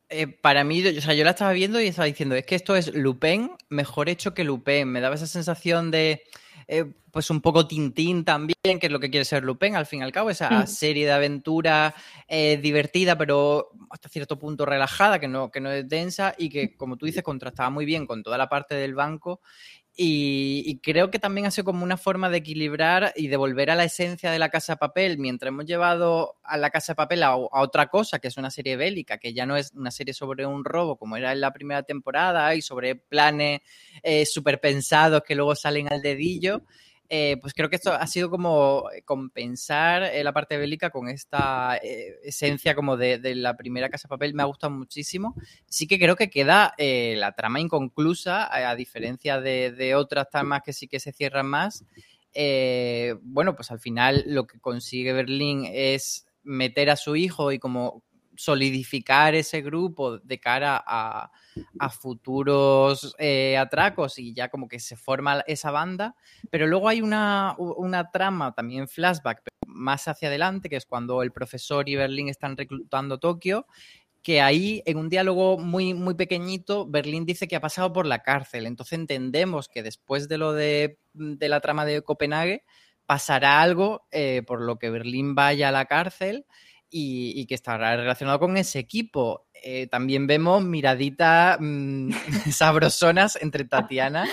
Eh, 0.08 0.26
para 0.26 0.64
mí, 0.64 0.82
o 0.86 1.00
sea, 1.02 1.12
yo 1.12 1.22
la 1.22 1.30
estaba 1.30 1.52
viendo 1.52 1.78
y 1.82 1.86
estaba 1.88 2.06
diciendo, 2.06 2.34
es 2.34 2.46
que 2.46 2.54
esto 2.54 2.74
es 2.74 2.94
Lupin 2.94 3.50
mejor 3.68 4.08
hecho 4.08 4.32
que 4.32 4.44
Lupin. 4.44 4.88
Me 4.88 5.02
daba 5.02 5.16
esa 5.16 5.26
sensación 5.26 5.90
de 5.90 6.22
eh, 6.66 6.86
pues 7.10 7.30
un 7.30 7.40
poco 7.40 7.66
Tintín 7.66 8.24
también, 8.24 8.78
que 8.78 8.86
es 8.86 8.92
lo 8.92 9.00
que 9.00 9.10
quiere 9.10 9.24
ser 9.24 9.44
Lupin, 9.44 9.76
al 9.76 9.86
fin 9.86 10.00
y 10.00 10.02
al 10.02 10.12
cabo, 10.12 10.30
esa 10.30 10.50
mm. 10.50 10.66
serie 10.66 11.06
de 11.06 11.12
aventura 11.12 11.94
eh, 12.26 12.58
divertida, 12.62 13.16
pero 13.16 13.70
hasta 13.90 14.08
cierto 14.08 14.38
punto 14.38 14.66
relajada, 14.66 15.18
que 15.18 15.28
no, 15.28 15.50
que 15.50 15.60
no 15.60 15.70
es 15.70 15.88
densa 15.88 16.34
y 16.36 16.48
que, 16.48 16.76
como 16.76 16.96
tú 16.96 17.06
dices, 17.06 17.22
contrastaba 17.22 17.70
muy 17.70 17.84
bien 17.84 18.06
con 18.06 18.22
toda 18.22 18.38
la 18.38 18.48
parte 18.48 18.74
del 18.74 18.94
banco 18.94 19.40
y, 20.00 20.78
creo 20.80 21.10
que 21.10 21.18
también 21.18 21.48
ha 21.48 21.50
sido 21.50 21.64
como 21.64 21.82
una 21.82 21.96
forma 21.96 22.30
de 22.30 22.38
equilibrar 22.38 23.12
y 23.16 23.26
de 23.26 23.36
volver 23.36 23.68
a 23.68 23.74
la 23.74 23.82
esencia 23.82 24.30
de 24.30 24.38
la 24.38 24.48
Casa 24.48 24.74
de 24.74 24.76
Papel, 24.76 25.18
mientras 25.18 25.48
hemos 25.48 25.66
llevado 25.66 26.36
a 26.44 26.56
la 26.56 26.70
Casa 26.70 26.92
de 26.92 26.96
Papel 26.96 27.24
a, 27.24 27.36
otra 27.36 27.88
cosa, 27.88 28.20
que 28.20 28.28
es 28.28 28.36
una 28.36 28.52
serie 28.52 28.76
bélica, 28.76 29.18
que 29.18 29.34
ya 29.34 29.44
no 29.44 29.56
es 29.56 29.72
una 29.74 29.90
serie 29.90 30.14
sobre 30.14 30.46
un 30.46 30.64
robo 30.64 30.96
como 30.96 31.16
era 31.16 31.32
en 31.32 31.40
la 31.40 31.52
primera 31.52 31.82
temporada 31.82 32.54
y 32.54 32.62
sobre 32.62 32.94
planes 32.94 33.60
eh, 34.04 34.24
súper 34.24 34.60
pensados 34.60 35.24
que 35.26 35.34
luego 35.34 35.56
salen 35.56 35.92
al 35.92 36.00
dedillo. 36.00 36.62
Eh, 37.10 37.38
pues 37.40 37.54
creo 37.54 37.70
que 37.70 37.76
esto 37.76 37.90
ha 37.92 38.06
sido 38.06 38.28
como 38.28 38.90
eh, 38.94 39.00
compensar 39.02 40.02
eh, 40.02 40.22
la 40.22 40.34
parte 40.34 40.58
bélica 40.58 40.90
con 40.90 41.08
esta 41.08 41.76
esencia 41.76 42.74
como 42.74 42.98
de, 42.98 43.18
la 43.34 43.56
primera 43.56 43.88
Casa 43.88 44.08
de 44.08 44.10
Papel. 44.10 44.34
Me 44.34 44.42
ha 44.42 44.46
gustado 44.46 44.72
muchísimo. 44.72 45.34
Sí 45.66 45.86
que 45.86 45.98
creo 45.98 46.16
que 46.16 46.28
queda 46.28 46.74
la 46.76 47.32
trama 47.32 47.60
inconclusa, 47.60 48.48
a, 48.54 48.74
diferencia 48.74 49.40
de, 49.40 49.94
otras 49.94 50.28
tramas 50.28 50.62
que 50.62 50.72
sí 50.72 50.86
que 50.86 51.00
se 51.00 51.12
cierran 51.12 51.46
más. 51.46 51.84
bueno, 53.22 53.56
pues 53.56 53.70
al 53.70 53.80
final 53.80 54.24
lo 54.26 54.46
que 54.46 54.60
consigue 54.60 55.12
Berlín 55.12 55.66
es 55.70 56.26
meter 56.42 56.90
a 56.90 56.96
su 56.96 57.16
hijo 57.16 57.52
y 57.52 57.58
como 57.58 58.02
solidificar 58.38 59.34
ese 59.34 59.62
grupo 59.62 60.18
de 60.18 60.38
cara 60.38 60.82
a, 60.86 61.30
futuros 61.90 63.16
eh, 63.18 63.56
atracos 63.56 64.16
y 64.20 64.32
ya 64.32 64.48
como 64.48 64.68
que 64.68 64.78
se 64.78 64.94
forma 64.96 65.42
esa 65.48 65.72
banda, 65.72 66.14
pero 66.48 66.68
luego 66.68 66.88
hay 66.88 67.02
una, 67.02 67.56
trama 68.12 68.54
también 68.54 68.86
flashback 68.86 69.42
más 69.66 70.06
hacia 70.06 70.28
adelante, 70.28 70.68
que 70.68 70.76
es 70.76 70.86
cuando 70.86 71.22
el 71.22 71.32
profesor 71.32 71.88
y 71.88 71.96
Berlín 71.96 72.28
están 72.28 72.56
reclutando 72.56 73.18
Tokio, 73.18 73.66
que 74.22 74.40
ahí 74.40 74.84
en 74.86 74.98
un 74.98 75.08
diálogo 75.08 75.58
muy, 75.58 75.94
muy 75.94 76.14
pequeñito, 76.14 76.86
Berlín 76.86 77.26
dice 77.26 77.48
que 77.48 77.56
ha 77.56 77.60
pasado 77.60 77.92
por 77.92 78.06
la 78.06 78.22
cárcel, 78.22 78.66
entonces 78.66 79.00
entendemos 79.00 79.68
que 79.68 79.82
después 79.82 80.28
de 80.28 80.38
lo 80.38 80.52
de, 80.52 81.00
la 81.12 81.60
trama 81.60 81.84
de 81.84 82.02
Copenhague 82.02 82.62
pasará 83.04 83.60
algo 83.62 84.06
eh, 84.12 84.42
por 84.46 84.60
lo 84.60 84.78
que 84.78 84.90
Berlín 84.90 85.34
vaya 85.34 85.70
a 85.70 85.72
la 85.72 85.86
cárcel 85.86 86.46
y, 86.90 87.46
que 87.46 87.54
estará 87.54 87.96
relacionado 87.96 88.38
con 88.38 88.56
ese 88.56 88.78
equipo. 88.78 89.46
Eh, 89.62 89.86
también 89.88 90.26
vemos 90.26 90.62
miraditas 90.62 91.58
mm, 91.60 92.10
sabrosonas 92.50 93.36
entre 93.42 93.64
Tatiana 93.64 94.26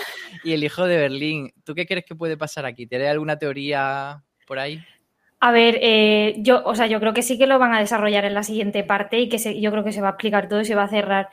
y 0.44 0.52
el 0.52 0.64
hijo 0.64 0.86
de 0.86 0.96
Berlín. 0.96 1.52
¿Tú 1.64 1.74
qué 1.74 1.86
crees 1.86 2.04
que 2.04 2.14
puede 2.14 2.36
pasar 2.36 2.66
aquí? 2.66 2.86
¿Tienes 2.86 3.10
alguna 3.10 3.38
teoría 3.38 4.22
por 4.46 4.58
ahí? 4.58 4.82
A 5.40 5.52
ver, 5.52 5.78
eh, 5.82 6.36
yo, 6.38 6.62
o 6.64 6.74
sea, 6.74 6.86
yo 6.86 6.98
creo 6.98 7.12
que 7.12 7.22
sí 7.22 7.36
que 7.36 7.46
lo 7.46 7.58
van 7.58 7.74
a 7.74 7.80
desarrollar 7.80 8.24
en 8.24 8.34
la 8.34 8.42
siguiente 8.42 8.84
parte 8.84 9.20
y 9.20 9.28
que 9.28 9.60
yo 9.60 9.70
creo 9.70 9.84
que 9.84 9.92
se 9.92 10.00
va 10.00 10.08
a 10.08 10.10
explicar 10.12 10.48
todo 10.48 10.62
y 10.62 10.64
se 10.64 10.74
va 10.74 10.84
a 10.84 10.88
cerrar. 10.88 11.28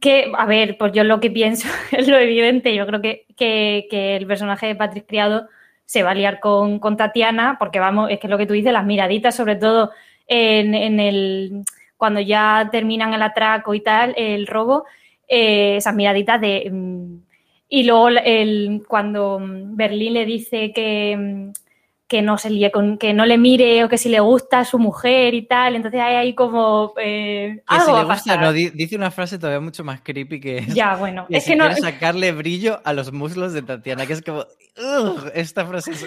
Que, 0.00 0.30
a 0.36 0.46
ver, 0.46 0.76
pues 0.78 0.92
yo 0.92 1.02
lo 1.02 1.20
que 1.20 1.30
pienso 1.30 1.68
es 1.92 2.06
lo 2.08 2.18
evidente. 2.18 2.74
Yo 2.74 2.86
creo 2.86 3.00
que, 3.00 3.26
que, 3.36 4.16
el 4.16 4.26
personaje 4.26 4.66
de 4.66 4.76
Patrick 4.76 5.06
Criado 5.06 5.48
se 5.84 6.02
va 6.02 6.12
a 6.12 6.14
liar 6.14 6.40
con, 6.40 6.78
con 6.78 6.96
Tatiana, 6.96 7.56
porque 7.58 7.80
vamos, 7.80 8.10
es 8.10 8.20
que 8.20 8.28
lo 8.28 8.38
que 8.38 8.46
tú 8.46 8.54
dices, 8.54 8.72
las 8.72 8.86
miraditas, 8.86 9.34
sobre 9.34 9.56
todo 9.56 9.90
en, 10.26 11.00
el 11.00 11.64
cuando 11.96 12.20
ya 12.20 12.68
terminan 12.70 13.14
el 13.14 13.22
atraco 13.22 13.74
y 13.74 13.80
tal, 13.80 14.14
el 14.16 14.46
robo, 14.46 14.84
eh, 15.28 15.76
esas 15.76 15.94
miraditas 15.94 16.40
de... 16.40 16.68
Mm, 16.70 17.18
y 17.68 17.84
luego 17.84 18.08
el, 18.08 18.82
cuando 18.86 19.40
Berlín 19.40 20.14
le 20.14 20.26
dice 20.26 20.72
que, 20.72 21.16
mm, 21.16 21.63
que 22.06 22.20
no 22.20 22.36
se 22.36 22.50
líe 22.50 22.70
con, 22.70 22.98
que 22.98 23.14
no 23.14 23.24
le 23.24 23.38
mire 23.38 23.82
o 23.82 23.88
que 23.88 23.96
si 23.96 24.10
le 24.10 24.20
gusta 24.20 24.60
a 24.60 24.64
su 24.64 24.78
mujer 24.78 25.32
y 25.32 25.46
tal. 25.46 25.74
Entonces 25.74 26.00
hay 26.00 26.16
ahí 26.16 26.34
como 26.34 26.92
eh, 27.00 27.62
algo 27.66 27.84
si 27.84 27.92
le 27.92 28.14
gusta, 28.14 28.36
no, 28.36 28.52
dice 28.52 28.96
una 28.96 29.10
frase 29.10 29.38
todavía 29.38 29.60
mucho 29.60 29.84
más 29.84 30.02
creepy 30.02 30.38
que 30.38 30.58
es. 30.58 30.74
Ya, 30.74 30.96
bueno, 30.96 31.26
es 31.30 31.46
que 31.46 31.56
no. 31.56 31.74
sacarle 31.74 32.32
brillo 32.32 32.80
a 32.84 32.92
los 32.92 33.12
muslos 33.12 33.54
de 33.54 33.62
Tatiana, 33.62 34.06
que 34.06 34.12
es 34.12 34.22
como. 34.22 34.44
esta 35.34 35.64
frase 35.64 35.92
es 35.92 36.06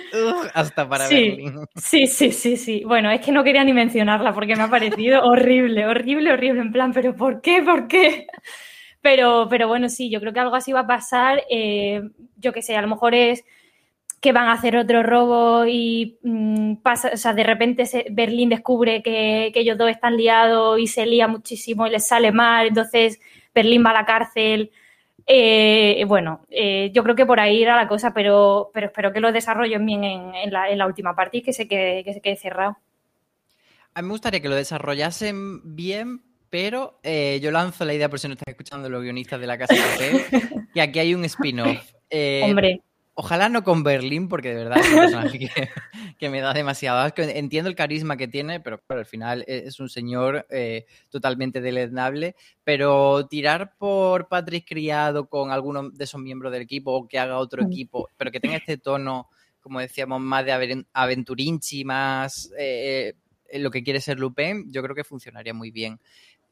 hasta 0.53 0.87
para 0.87 1.07
sí, 1.07 1.37
Sí, 1.75 2.05
sí, 2.05 2.31
sí, 2.31 2.57
sí. 2.57 2.83
Bueno, 2.85 3.09
es 3.09 3.21
que 3.21 3.31
no 3.31 3.43
quería 3.43 3.63
ni 3.63 3.73
mencionarla 3.73 4.33
porque 4.33 4.55
me 4.55 4.63
ha 4.63 4.69
parecido 4.69 5.21
horrible, 5.23 5.87
horrible, 5.87 6.31
horrible. 6.31 6.61
En 6.61 6.71
plan, 6.71 6.93
¿pero 6.93 7.15
por 7.15 7.41
qué? 7.41 7.63
¿Por 7.63 7.87
qué? 7.87 8.27
Pero, 9.01 9.47
pero 9.49 9.67
bueno, 9.67 9.89
sí, 9.89 10.11
yo 10.11 10.19
creo 10.19 10.33
que 10.33 10.39
algo 10.41 10.55
así 10.55 10.73
va 10.73 10.81
a 10.81 10.87
pasar. 10.87 11.41
Eh, 11.49 12.01
yo 12.35 12.53
qué 12.53 12.61
sé, 12.61 12.75
a 12.75 12.81
lo 12.81 12.87
mejor 12.87 13.15
es 13.15 13.43
que 14.27 14.33
van 14.33 14.49
a 14.49 14.51
hacer 14.51 14.75
otro 14.75 15.03
robo 15.03 15.65
y 15.65 16.19
mm, 16.21 16.81
pasa, 16.83 17.11
o 17.13 17.15
sea, 17.15 17.33
de 17.33 17.45
repente 17.45 17.85
Berlín 18.11 18.49
descubre 18.49 19.01
que, 19.01 19.53
ellos 19.55 19.77
dos 19.77 19.89
están 19.89 20.17
liados 20.17 20.77
y 20.81 20.87
se 20.87 21.05
lía 21.05 21.29
muchísimo 21.29 21.87
y 21.87 21.91
les 21.91 22.05
sale 22.05 22.33
mal, 22.33 22.67
entonces 22.67 23.21
Berlín 23.55 23.85
va 23.85 23.91
a 23.91 24.01
la 24.01 24.05
cárcel 24.05 24.71
Eh, 25.25 26.03
bueno, 26.07 26.41
eh, 26.49 26.91
yo 26.93 27.03
creo 27.03 27.15
que 27.15 27.25
por 27.25 27.39
ahí 27.39 27.63
era 27.63 27.77
la 27.77 27.87
cosa, 27.87 28.13
pero, 28.13 28.69
pero 28.73 28.87
espero 28.87 29.13
que 29.13 29.21
lo 29.21 29.31
desarrollen 29.31 29.85
bien 29.85 30.03
en, 30.03 30.51
la, 30.51 30.85
última 30.85 31.15
parte 31.15 31.37
y 31.37 31.41
que 31.41 31.53
se, 31.53 31.69
quede, 31.69 32.03
que 32.03 32.13
se 32.13 32.19
quede 32.19 32.35
cerrado. 32.35 32.77
A 33.93 34.01
mí 34.01 34.07
me 34.07 34.13
gustaría 34.13 34.41
que 34.41 34.49
lo 34.49 34.55
desarrollasen 34.55 35.61
bien, 35.75 36.21
pero 36.49 36.99
eh, 37.01 37.39
yo 37.41 37.51
lanzo 37.51 37.85
la 37.85 37.93
idea, 37.93 38.09
por 38.09 38.19
si 38.19 38.27
no 38.27 38.33
están 38.33 38.51
escuchando 38.51 38.89
los 38.89 39.01
guionistas 39.01 39.39
de 39.39 39.47
la 39.47 39.57
Casa 39.57 39.73
de 39.73 40.67
que 40.73 40.81
aquí 40.81 40.99
hay 40.99 41.15
un 41.15 41.23
spin-off. 41.23 41.93
Hombre. 42.43 42.81
Ojalá 43.19 43.49
no 43.49 43.63
con 43.63 43.81
Berlín, 43.81 44.29
porque 44.29 44.49
de 44.49 44.63
verdad 44.63 44.77
es 44.77 44.89
un 44.89 44.99
personaje 44.99 45.39
que, 46.19 46.29
me 46.29 46.39
da 46.39 46.53
demasiado 46.53 46.99
asco. 46.99 47.23
Entiendo 47.23 47.67
el 47.67 47.75
carisma 47.75 48.15
que 48.15 48.27
tiene, 48.27 48.59
pero 48.59 48.79
claro, 48.79 48.99
al 48.99 49.07
final 49.07 49.43
e, 49.47 49.63
es 49.65 49.79
un 49.79 49.89
señor 49.89 50.45
eh, 50.51 50.85
totalmente 51.09 51.59
deleznable. 51.59 52.35
Pero 52.63 53.25
tirar 53.25 53.75
por 53.79 54.27
Patrick 54.27 54.67
Criado 54.67 55.27
con 55.29 55.49
alguno 55.49 55.89
de 55.89 56.03
esos 56.03 56.21
miembros 56.21 56.51
del 56.51 56.61
equipo 56.61 56.91
o 56.91 57.07
que 57.07 57.17
haga 57.17 57.39
otro 57.39 57.63
mm. 57.63 57.71
equipo, 57.71 58.07
pero 58.17 58.29
que 58.29 58.39
tenga 58.39 58.57
este 58.57 58.77
tono, 58.77 59.29
como 59.61 59.79
decíamos, 59.79 60.21
más 60.21 60.45
de 60.45 60.85
aventurinchi, 60.93 61.85
más 61.85 62.51
eh, 62.55 63.15
eh, 63.49 63.57
lo 63.57 63.71
que 63.71 63.83
quiere 63.83 63.99
ser 63.99 64.19
Lupin, 64.19 64.71
yo 64.71 64.83
creo 64.83 64.95
que 64.95 65.03
funcionaría 65.03 65.55
muy 65.55 65.71
bien. 65.71 65.99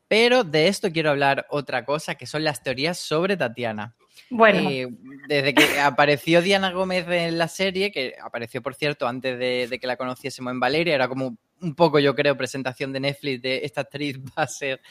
Pero 0.08 0.44
de 0.44 0.68
esto 0.68 0.92
quiero 0.92 1.10
hablar 1.10 1.48
otra 1.50 1.86
cosa, 1.86 2.16
que 2.16 2.28
son 2.28 2.44
las 2.44 2.62
teorías 2.62 2.98
sobre 3.00 3.38
Tatiana. 3.38 3.96
Bueno. 4.30 4.70
Eh, 4.70 4.88
desde 5.28 5.54
que 5.54 5.64
apareció 5.80 6.42
Diana 6.42 6.72
Gómez 6.72 7.08
en 7.08 7.38
la 7.38 7.48
serie, 7.48 7.92
que 7.92 8.16
apareció, 8.22 8.62
por 8.62 8.76
cierto, 8.76 9.08
antes 9.08 9.38
de, 9.40 9.78
que 9.80 9.88
la 9.88 9.98
conociésemos 9.98 10.52
en 10.52 10.60
Valeria, 10.60 10.96
era 10.96 11.08
como 11.08 11.38
un 11.66 11.76
poco, 11.76 12.00
yo 12.00 12.16
creo, 12.16 12.38
presentación 12.38 12.94
de 12.94 13.00
Netflix 13.00 13.42
de 13.42 13.62
esta 13.64 13.82
actriz 13.82 14.18
va 14.38 14.44
a 14.44 14.48
ser 14.48 14.82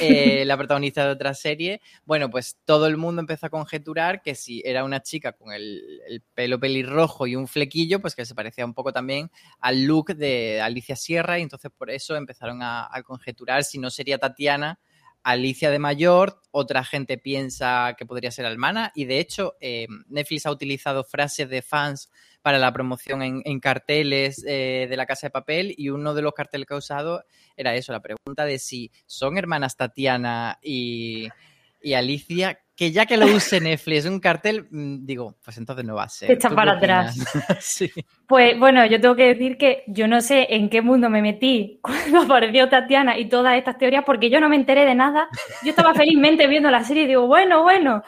eh, 0.00 0.44
la 0.44 0.56
protagonista 0.56 1.04
de 1.04 1.12
otra 1.12 1.34
serie. 1.34 1.80
Bueno, 2.04 2.30
pues 2.30 2.58
todo 2.64 2.86
el 2.86 2.96
mundo 2.96 3.20
empezó 3.20 3.46
a 3.46 3.50
conjeturar 3.50 4.22
que 4.22 4.34
si 4.34 4.62
era 4.64 4.84
una 4.84 5.02
chica 5.02 5.32
con 5.32 5.52
el, 5.52 6.22
pelo 6.34 6.58
pelirrojo 6.58 7.26
y 7.26 7.36
un 7.36 7.46
flequillo, 7.46 8.00
pues 8.00 8.14
que 8.14 8.24
se 8.24 8.34
parecía 8.34 8.64
un 8.64 8.74
poco 8.74 8.92
también 8.92 9.30
al 9.60 9.84
look 9.84 10.14
de 10.14 10.60
Alicia 10.60 10.96
Sierra, 10.96 11.38
y 11.38 11.42
entonces 11.42 11.70
por 11.76 11.90
eso 11.90 12.16
empezaron 12.16 12.60
a, 12.62 12.90
conjeturar 13.04 13.64
si 13.64 13.78
no 13.78 13.90
sería 13.90 14.18
Tatiana 14.18 14.78
Alicia 15.24 15.70
de 15.70 15.78
mayor, 15.78 16.40
otra 16.50 16.84
gente 16.84 17.18
piensa 17.18 17.94
que 17.96 18.06
podría 18.06 18.30
ser 18.30 18.46
Almana 18.46 18.92
y 18.94 19.04
de 19.04 19.18
hecho 19.18 19.54
eh, 19.60 19.86
Netflix 20.08 20.46
ha 20.46 20.50
utilizado 20.50 21.04
frases 21.04 21.48
de 21.48 21.62
fans 21.62 22.10
para 22.42 22.58
la 22.58 22.72
promoción 22.72 23.22
en, 23.22 23.60
carteles 23.60 24.44
eh, 24.46 24.86
de 24.90 24.96
la 24.96 25.06
Casa 25.06 25.28
de 25.28 25.30
Papel 25.30 25.74
y 25.76 25.88
uno 25.88 26.12
de 26.12 26.22
los 26.22 26.34
carteles 26.34 26.66
que 26.66 26.74
ha 26.74 26.78
usado 26.78 27.24
era 27.56 27.74
eso, 27.74 27.92
la 27.92 28.00
pregunta 28.00 28.44
de 28.44 28.58
si 28.58 28.90
son 29.06 29.38
hermanas 29.38 29.76
Tatiana 29.76 30.58
y, 30.62 31.28
y 31.80 31.94
Alicia, 31.94 32.58
que 32.74 32.90
ya 32.90 33.06
que 33.06 33.16
lo 33.16 33.26
use 33.26 33.60
Netflix 33.60 34.06
un 34.06 34.20
cartel, 34.20 34.66
mm, 34.70 35.04
digo, 35.04 35.36
pues 35.44 35.58
entonces 35.58 35.84
no 35.84 35.94
va 35.94 36.04
a 36.04 36.08
ser. 36.08 36.28
Te 36.28 36.34
echas 36.34 36.52
para 36.52 36.72
atrás. 36.72 37.16
sí. 37.60 37.90
Pues 38.26 38.58
bueno, 38.58 38.84
yo 38.86 39.00
tengo 39.00 39.14
que 39.14 39.34
decir 39.34 39.56
que 39.56 39.84
yo 39.86 40.08
no 40.08 40.20
sé 40.20 40.48
en 40.50 40.68
qué 40.68 40.82
mundo 40.82 41.10
me 41.10 41.22
metí 41.22 41.78
cuando 41.82 42.22
apareció 42.22 42.68
Tatiana 42.68 43.18
y 43.18 43.28
todas 43.28 43.56
estas 43.56 43.78
teorías, 43.78 44.04
porque 44.04 44.30
yo 44.30 44.40
no 44.40 44.48
me 44.48 44.56
enteré 44.56 44.84
de 44.84 44.94
nada. 44.94 45.28
Yo 45.62 45.70
estaba 45.70 45.94
felizmente 45.94 46.46
viendo 46.46 46.70
la 46.70 46.84
serie 46.84 47.04
y 47.04 47.08
digo, 47.08 47.26
bueno, 47.26 47.62
bueno. 47.62 48.02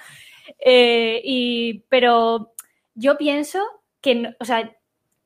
Eh, 0.58 1.20
y, 1.24 1.84
pero 1.88 2.54
yo 2.94 3.16
pienso 3.16 3.60
que, 4.04 4.36
o 4.38 4.44
sea, 4.44 4.70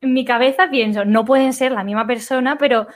en 0.01 0.13
mi 0.13 0.23
cabeza 0.23 0.69
pienso, 0.69 1.03
no 1.03 1.25
pueden 1.25 1.53
ser 1.53 1.73
la 1.73 1.83
misma 1.83 2.07
persona, 2.07 2.57
pero 2.57 2.87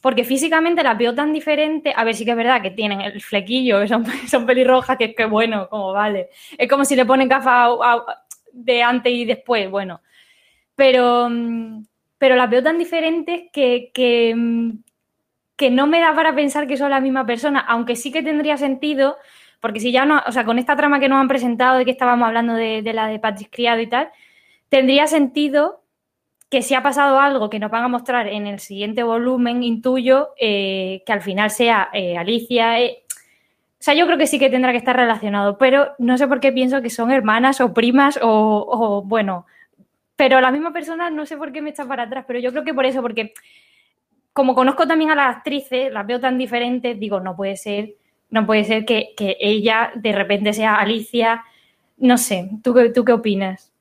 porque 0.00 0.24
físicamente 0.24 0.82
las 0.82 0.96
veo 0.96 1.14
tan 1.14 1.32
diferentes. 1.32 1.92
A 1.96 2.04
ver, 2.04 2.14
sí 2.14 2.24
que 2.24 2.30
es 2.30 2.36
verdad 2.36 2.62
que 2.62 2.70
tienen 2.70 3.02
el 3.02 3.20
flequillo, 3.20 3.86
son, 3.86 4.06
son 4.28 4.46
pelirrojas, 4.46 4.96
que 4.96 5.04
es 5.06 5.16
que 5.16 5.26
bueno, 5.26 5.68
como 5.68 5.92
vale. 5.92 6.30
Es 6.56 6.68
como 6.68 6.84
si 6.84 6.96
le 6.96 7.04
ponen 7.04 7.28
gafas 7.28 7.72
de 8.52 8.82
antes 8.82 9.12
y 9.12 9.24
después, 9.26 9.70
bueno. 9.70 10.00
Pero, 10.74 11.28
mm, 11.30 11.84
pero 12.18 12.36
las 12.36 12.48
veo 12.50 12.62
tan 12.62 12.78
diferentes 12.78 13.50
que, 13.52 13.90
que, 13.92 14.34
mm, 14.34 14.78
que 15.56 15.70
no 15.70 15.86
me 15.86 16.00
da 16.00 16.14
para 16.14 16.34
pensar 16.34 16.66
que 16.66 16.76
son 16.76 16.90
la 16.90 17.00
misma 17.00 17.26
persona, 17.26 17.60
aunque 17.60 17.96
sí 17.96 18.12
que 18.12 18.22
tendría 18.22 18.56
sentido, 18.56 19.16
porque 19.60 19.80
si 19.80 19.92
ya 19.92 20.06
no, 20.06 20.22
o 20.26 20.32
sea, 20.32 20.44
con 20.44 20.58
esta 20.58 20.76
trama 20.76 21.00
que 21.00 21.08
nos 21.08 21.20
han 21.20 21.28
presentado 21.28 21.78
de 21.78 21.84
que 21.84 21.90
estábamos 21.92 22.26
hablando 22.28 22.54
de, 22.54 22.82
de 22.82 22.92
la 22.92 23.08
de 23.08 23.18
Patrick 23.18 23.50
Criado 23.50 23.80
y 23.80 23.88
tal, 23.88 24.10
tendría 24.68 25.06
sentido 25.06 25.82
que 26.48 26.62
si 26.62 26.74
ha 26.74 26.82
pasado 26.82 27.18
algo 27.18 27.50
que 27.50 27.58
nos 27.58 27.70
van 27.70 27.84
a 27.84 27.88
mostrar 27.88 28.28
en 28.28 28.46
el 28.46 28.60
siguiente 28.60 29.02
volumen, 29.02 29.62
intuyo 29.62 30.30
eh, 30.38 31.02
que 31.04 31.12
al 31.12 31.22
final 31.22 31.50
sea 31.50 31.90
eh, 31.92 32.16
Alicia. 32.16 32.80
Eh, 32.80 33.04
o 33.08 33.82
sea, 33.86 33.94
yo 33.94 34.06
creo 34.06 34.18
que 34.18 34.26
sí 34.26 34.38
que 34.38 34.50
tendrá 34.50 34.72
que 34.72 34.78
estar 34.78 34.96
relacionado, 34.96 35.58
pero 35.58 35.92
no 35.98 36.16
sé 36.18 36.26
por 36.28 36.40
qué 36.40 36.52
pienso 36.52 36.82
que 36.82 36.90
son 36.90 37.10
hermanas 37.10 37.60
o 37.60 37.74
primas 37.74 38.18
o, 38.22 39.02
bueno, 39.04 39.46
pero 40.16 40.40
la 40.40 40.50
misma 40.50 40.72
persona 40.72 41.10
no 41.10 41.26
sé 41.26 41.36
por 41.36 41.52
qué 41.52 41.62
me 41.62 41.70
echa 41.70 41.84
para 41.84 42.04
atrás, 42.04 42.24
pero 42.26 42.38
yo 42.38 42.52
creo 42.52 42.64
que 42.64 42.74
por 42.74 42.86
eso, 42.86 43.02
porque 43.02 43.34
como 44.32 44.54
conozco 44.54 44.86
también 44.86 45.10
a 45.10 45.14
las 45.14 45.36
actrices, 45.36 45.92
las 45.92 46.06
veo 46.06 46.20
tan 46.20 46.38
diferentes, 46.38 46.98
digo, 46.98 47.20
no 47.20 47.36
puede 47.36 47.56
ser, 47.56 47.94
no 48.30 48.46
puede 48.46 48.64
ser 48.64 48.84
que, 48.84 49.14
ella 49.18 49.92
de 49.94 50.12
repente 50.12 50.52
sea 50.52 50.76
Alicia. 50.76 51.44
No 51.98 52.18
sé, 52.18 52.50
¿tú, 52.62 52.74
tú 52.92 53.04
qué 53.04 53.12
opinas? 53.12 53.72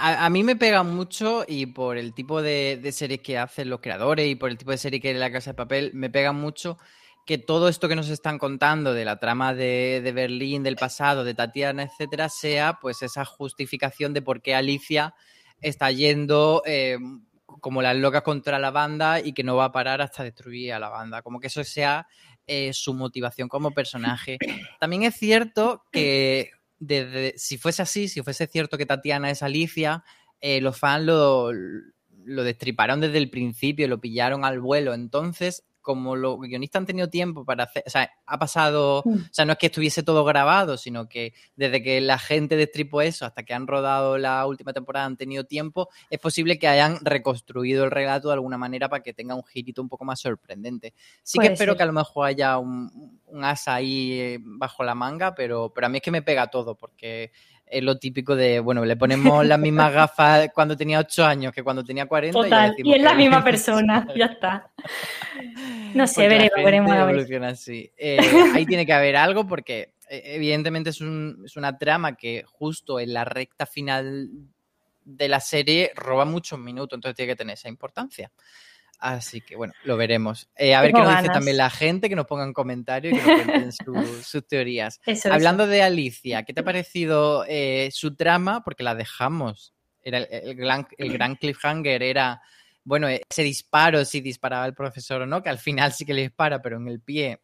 A, 0.00 0.28
mí 0.28 0.44
me 0.44 0.56
pega 0.56 0.82
mucho 0.82 1.44
y 1.48 1.66
por 1.66 1.96
el 1.96 2.12
tipo 2.12 2.42
de, 2.42 2.86
series 2.92 3.20
que 3.20 3.38
hacen 3.38 3.70
los 3.70 3.80
creadores 3.80 4.28
y 4.28 4.34
por 4.34 4.50
el 4.50 4.58
tipo 4.58 4.72
de 4.72 4.78
serie 4.78 5.00
que 5.00 5.12
es 5.12 5.16
La 5.16 5.32
Casa 5.32 5.50
de 5.50 5.54
Papel, 5.54 5.90
me 5.94 6.10
pega 6.10 6.32
mucho 6.32 6.76
que 7.24 7.38
todo 7.38 7.68
esto 7.68 7.88
que 7.88 7.96
nos 7.96 8.10
están 8.10 8.38
contando 8.38 8.92
de 8.92 9.04
la 9.04 9.18
trama 9.18 9.54
de, 9.54 10.10
Berlín, 10.14 10.62
del 10.62 10.76
pasado, 10.76 11.24
de 11.24 11.34
Tatiana, 11.34 11.84
etcétera, 11.84 12.28
sea 12.28 12.78
pues 12.80 13.00
esa 13.02 13.24
justificación 13.24 14.12
de 14.12 14.20
por 14.20 14.42
qué 14.42 14.54
Alicia 14.54 15.14
está 15.60 15.90
yendo 15.90 16.62
eh, 16.66 16.98
como 17.60 17.80
las 17.80 17.96
locas 17.96 18.22
contra 18.22 18.58
la 18.58 18.70
banda 18.70 19.20
y 19.20 19.32
que 19.32 19.44
no 19.44 19.56
va 19.56 19.66
a 19.66 19.72
parar 19.72 20.02
hasta 20.02 20.24
destruir 20.24 20.74
a 20.74 20.78
la 20.78 20.88
banda. 20.88 21.22
Como 21.22 21.40
que 21.40 21.46
eso 21.46 21.64
sea 21.64 22.06
eh, 22.46 22.72
su 22.74 22.92
motivación 22.92 23.48
como 23.48 23.70
personaje. 23.70 24.38
También 24.78 25.04
es 25.04 25.14
cierto 25.14 25.84
que 25.92 26.50
si 27.36 27.58
fuese 27.58 27.82
así, 27.82 28.08
si 28.08 28.22
fuese 28.22 28.46
cierto 28.46 28.78
que 28.78 28.86
Tatiana 28.86 29.30
es 29.30 29.42
Alicia, 29.42 30.04
eh, 30.40 30.60
los 30.60 30.78
fans 30.78 31.04
lo, 31.04 31.52
lo 31.52 32.44
destriparon 32.44 33.00
desde 33.00 33.18
el 33.18 33.30
principio, 33.30 33.88
lo 33.88 34.00
pillaron 34.00 34.44
al 34.44 34.60
vuelo. 34.60 34.94
Entonces, 34.94 35.64
como 35.80 36.16
los 36.16 36.38
guionistas 36.40 36.80
han 36.80 36.86
tenido 36.86 37.08
tiempo 37.08 37.44
para 37.44 37.64
hacer, 37.64 37.82
o 37.86 37.90
sea, 37.90 38.10
ha 38.26 38.38
pasado, 38.38 39.02
mm. 39.04 39.14
o 39.14 39.28
sea, 39.32 39.44
no 39.44 39.52
es 39.52 39.58
que 39.58 39.66
estuviese 39.66 40.02
todo 40.02 40.24
grabado, 40.24 40.76
sino 40.76 41.08
que 41.08 41.34
desde 41.56 41.82
que 41.82 42.00
la 42.00 42.18
gente 42.18 42.56
destripó 42.56 43.02
eso 43.02 43.26
hasta 43.26 43.42
que 43.42 43.54
han 43.54 43.66
rodado 43.66 44.18
la 44.18 44.46
última 44.46 44.72
temporada 44.72 45.06
han 45.06 45.16
tenido 45.16 45.44
tiempo, 45.44 45.88
es 46.10 46.18
posible 46.18 46.58
que 46.58 46.68
hayan 46.68 46.98
reconstruido 47.02 47.84
el 47.84 47.90
relato 47.90 48.28
de 48.28 48.34
alguna 48.34 48.58
manera 48.58 48.88
para 48.88 49.02
que 49.02 49.14
tenga 49.14 49.34
un 49.34 49.44
girito 49.44 49.82
un 49.82 49.88
poco 49.88 50.04
más 50.04 50.20
sorprendente. 50.20 50.94
Sí 51.22 51.38
que 51.38 51.48
espero 51.48 51.76
que 51.76 51.82
a 51.82 51.86
lo 51.86 51.92
mejor 51.92 52.26
haya 52.26 52.58
un, 52.58 53.20
un 53.26 53.44
asa 53.44 53.74
ahí 53.74 54.12
eh, 54.12 54.38
bajo 54.40 54.84
la 54.84 54.94
manga, 54.94 55.34
pero, 55.34 55.72
pero 55.74 55.86
a 55.86 55.90
mí 55.90 55.98
es 55.98 56.02
que 56.02 56.10
me 56.10 56.22
pega 56.22 56.48
todo, 56.48 56.74
porque 56.74 57.32
es 57.70 57.82
lo 57.84 57.98
típico 57.98 58.34
de, 58.34 58.58
bueno, 58.58 58.84
le 58.84 58.96
ponemos 58.96 59.46
las 59.46 59.58
mismas 59.58 59.92
gafas 59.94 60.50
cuando 60.52 60.76
tenía 60.76 60.98
8 60.98 61.24
años 61.24 61.52
que 61.52 61.62
cuando 61.62 61.84
tenía 61.84 62.06
40. 62.06 62.38
Total, 62.38 62.74
y, 62.76 62.94
es 62.94 63.02
la 63.02 63.14
misma 63.14 63.44
persona, 63.44 64.06
ya 64.16 64.26
está. 64.26 64.70
No 65.94 66.06
sé, 66.06 66.28
veremos, 66.28 66.64
veremos. 66.64 67.52
Así. 67.52 67.90
Eh, 67.96 68.18
ahí 68.54 68.66
tiene 68.66 68.84
que 68.84 68.92
haber 68.92 69.16
algo 69.16 69.46
porque 69.46 69.94
eh, 70.08 70.22
evidentemente 70.24 70.90
es, 70.90 71.00
un, 71.00 71.42
es 71.44 71.56
una 71.56 71.78
trama 71.78 72.16
que 72.16 72.42
justo 72.44 72.98
en 72.98 73.14
la 73.14 73.24
recta 73.24 73.66
final 73.66 74.28
de 75.04 75.28
la 75.28 75.40
serie 75.40 75.92
roba 75.94 76.24
muchos 76.24 76.58
minutos, 76.58 76.96
entonces 76.96 77.16
tiene 77.16 77.32
que 77.32 77.36
tener 77.36 77.54
esa 77.54 77.68
importancia. 77.68 78.30
Así 79.00 79.40
que 79.40 79.56
bueno, 79.56 79.72
lo 79.84 79.96
veremos. 79.96 80.48
Eh, 80.56 80.74
a 80.74 80.82
ver 80.82 80.92
qué 80.92 81.00
nos 81.00 81.16
dice 81.16 81.32
también 81.32 81.56
la 81.56 81.70
gente, 81.70 82.10
que 82.10 82.16
nos 82.16 82.26
pongan 82.26 82.52
comentarios 82.52 83.14
y 83.14 83.20
que 83.20 83.26
nos 83.26 83.44
cuenten 83.46 83.72
sus 84.22 84.46
teorías. 84.46 85.00
Hablando 85.30 85.66
de 85.66 85.82
Alicia, 85.82 86.44
¿qué 86.44 86.52
te 86.52 86.60
ha 86.60 86.64
parecido 86.64 87.44
eh, 87.48 87.88
su 87.92 88.14
trama? 88.14 88.62
Porque 88.62 88.82
la 88.82 88.94
dejamos. 88.94 89.74
Era 90.02 90.18
el, 90.18 90.54
gran, 90.54 90.86
el 90.98 91.12
gran 91.12 91.36
cliffhanger 91.36 92.02
era, 92.02 92.42
bueno, 92.84 93.08
ese 93.08 93.42
disparo, 93.42 94.04
si 94.04 94.20
disparaba 94.20 94.66
el 94.66 94.74
profesor 94.74 95.22
o 95.22 95.26
no, 95.26 95.42
que 95.42 95.48
al 95.48 95.58
final 95.58 95.92
sí 95.92 96.04
que 96.04 96.14
le 96.14 96.22
dispara, 96.22 96.60
pero 96.60 96.76
en 96.76 96.88
el 96.88 97.00
pie 97.00 97.40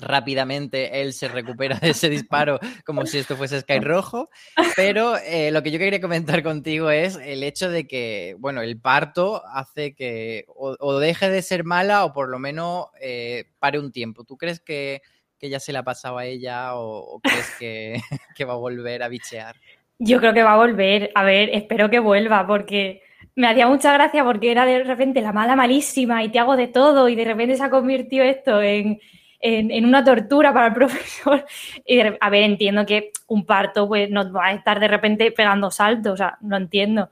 rápidamente 0.00 1.02
él 1.02 1.12
se 1.12 1.28
recupera 1.28 1.78
de 1.78 1.90
ese 1.90 2.08
disparo 2.08 2.58
como 2.84 3.06
si 3.06 3.18
esto 3.18 3.36
fuese 3.36 3.60
Sky 3.60 3.80
Rojo. 3.80 4.30
Pero 4.76 5.16
eh, 5.18 5.50
lo 5.50 5.62
que 5.62 5.70
yo 5.70 5.78
quería 5.78 6.00
comentar 6.00 6.42
contigo 6.42 6.90
es 6.90 7.16
el 7.16 7.42
hecho 7.42 7.70
de 7.70 7.86
que, 7.86 8.34
bueno, 8.38 8.62
el 8.62 8.80
parto 8.80 9.42
hace 9.46 9.94
que 9.94 10.44
o, 10.48 10.98
deje 10.98 11.30
de 11.30 11.42
ser 11.42 11.64
mala 11.64 12.04
o 12.04 12.12
por 12.12 12.28
lo 12.28 12.38
menos 12.38 12.86
eh, 13.00 13.44
pare 13.58 13.78
un 13.78 13.92
tiempo. 13.92 14.24
¿Tú 14.24 14.36
crees 14.36 14.60
que, 14.60 15.02
ya 15.40 15.58
se 15.58 15.72
la 15.72 15.82
pasaba 15.82 16.22
a 16.22 16.26
ella 16.26 16.74
o, 16.74 17.20
crees 17.22 17.50
que, 17.58 18.00
que 18.36 18.44
va 18.44 18.54
a 18.54 18.56
volver 18.56 19.02
a 19.02 19.08
bichear? 19.08 19.56
Yo 19.98 20.18
creo 20.18 20.32
que 20.32 20.42
va 20.42 20.54
a 20.54 20.56
volver. 20.56 21.10
A 21.14 21.24
ver, 21.24 21.50
espero 21.52 21.90
que 21.90 21.98
vuelva 21.98 22.46
porque 22.46 23.02
me 23.34 23.46
hacía 23.46 23.68
mucha 23.68 23.92
gracia 23.92 24.24
porque 24.24 24.50
era 24.50 24.66
de 24.66 24.84
repente 24.84 25.20
la 25.20 25.32
mala 25.32 25.56
malísima 25.56 26.22
y 26.24 26.30
te 26.30 26.38
hago 26.38 26.56
de 26.56 26.68
todo 26.68 27.08
y 27.08 27.16
de 27.16 27.24
repente 27.24 27.56
se 27.56 27.62
ha 27.62 27.70
convertido 27.70 28.24
esto 28.24 28.60
en 28.60 29.00
en, 29.40 29.84
una 29.84 30.04
tortura 30.04 30.52
para 30.52 30.68
el 30.68 30.74
profesor. 30.74 31.44
Y, 31.84 32.00
a 32.00 32.30
ver, 32.30 32.42
entiendo 32.42 32.86
que 32.86 33.12
un 33.26 33.44
parto 33.44 33.88
pues 33.88 34.10
no 34.10 34.30
va 34.32 34.46
a 34.46 34.52
estar 34.52 34.80
de 34.80 34.88
repente 34.88 35.32
pegando 35.32 35.70
saltos, 35.70 36.14
o 36.14 36.16
sea, 36.16 36.38
no 36.40 36.56
entiendo. 36.56 37.10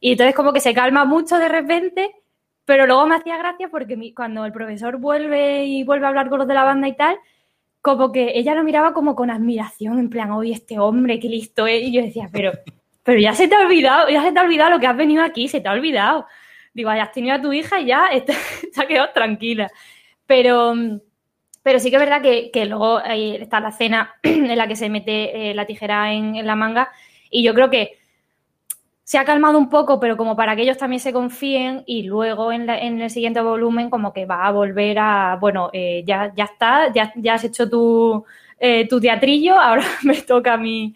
Y 0.00 0.12
entonces 0.12 0.34
como 0.34 0.52
que 0.52 0.60
se 0.60 0.74
calma 0.74 1.04
mucho 1.04 1.38
de 1.38 1.48
repente, 1.48 2.14
pero 2.64 2.86
luego 2.86 3.06
me 3.06 3.16
hacía 3.16 3.38
gracia 3.38 3.68
porque 3.68 4.12
cuando 4.14 4.44
el 4.44 4.52
profesor 4.52 4.98
vuelve 4.98 5.64
y 5.64 5.84
vuelve 5.84 6.06
a 6.06 6.08
hablar 6.10 6.28
con 6.28 6.38
los 6.38 6.48
de 6.48 6.54
la 6.54 6.64
banda 6.64 6.88
y 6.88 6.96
tal, 6.96 7.16
como 7.84 8.12
que 8.12 8.32
ella 8.34 8.54
lo 8.54 8.64
miraba 8.64 8.94
como 8.94 9.14
con 9.14 9.30
admiración, 9.30 9.98
en 9.98 10.08
plan, 10.08 10.30
oye, 10.30 10.52
este 10.52 10.78
hombre, 10.78 11.20
qué 11.20 11.28
listo 11.28 11.66
es. 11.66 11.82
Y 11.82 11.92
yo 11.92 12.02
decía, 12.02 12.30
pero, 12.32 12.52
pero 13.02 13.20
ya 13.20 13.34
se 13.34 13.46
te 13.46 13.54
ha 13.54 13.60
olvidado, 13.60 14.08
ya 14.08 14.22
se 14.22 14.32
te 14.32 14.38
ha 14.38 14.42
olvidado 14.42 14.70
lo 14.70 14.80
que 14.80 14.86
has 14.86 14.96
venido 14.96 15.22
aquí, 15.22 15.48
se 15.48 15.60
te 15.60 15.68
ha 15.68 15.72
olvidado. 15.72 16.26
Digo, 16.72 16.90
has 16.90 17.12
tenido 17.12 17.34
a 17.34 17.42
tu 17.42 17.52
hija 17.52 17.80
y 17.80 17.86
ya 17.86 18.08
se 18.72 18.82
ha 18.82 18.86
quedado 18.86 19.10
tranquila. 19.12 19.70
Pero, 20.26 20.74
pero 21.64 21.80
sí 21.80 21.88
que 21.90 21.96
es 21.96 22.00
verdad 22.00 22.20
que, 22.20 22.66
luego 22.66 23.00
está 23.00 23.58
la 23.58 23.70
escena 23.70 24.14
en 24.22 24.56
la 24.56 24.68
que 24.68 24.76
se 24.76 24.90
mete 24.90 25.50
eh, 25.50 25.54
la 25.54 25.64
tijera 25.64 26.12
en, 26.12 26.46
la 26.46 26.54
manga 26.54 26.90
y 27.30 27.42
yo 27.42 27.54
creo 27.54 27.70
que 27.70 27.96
se 29.02 29.16
ha 29.16 29.24
calmado 29.24 29.58
un 29.58 29.70
poco, 29.70 29.98
pero 29.98 30.16
como 30.18 30.36
para 30.36 30.54
que 30.54 30.62
ellos 30.62 30.76
también 30.76 31.00
se 31.00 31.12
confíen 31.12 31.82
y 31.86 32.02
luego 32.02 32.52
en, 32.52 32.68
el 32.68 33.10
siguiente 33.10 33.40
volumen 33.40 33.88
como 33.88 34.12
que 34.12 34.26
va 34.26 34.46
a 34.46 34.52
volver 34.52 34.98
a, 34.98 35.38
bueno, 35.40 35.70
eh, 35.72 36.04
ya, 36.06 36.32
ya 36.36 36.44
está, 36.44 36.92
ya, 36.92 37.12
ya 37.16 37.34
has 37.34 37.44
hecho 37.44 37.68
tu, 37.68 38.24
eh, 38.60 38.86
tu 38.86 39.00
teatrillo, 39.00 39.58
ahora 39.60 39.84
me 40.02 40.20
toca 40.20 40.54
a 40.54 40.58
mí. 40.58 40.94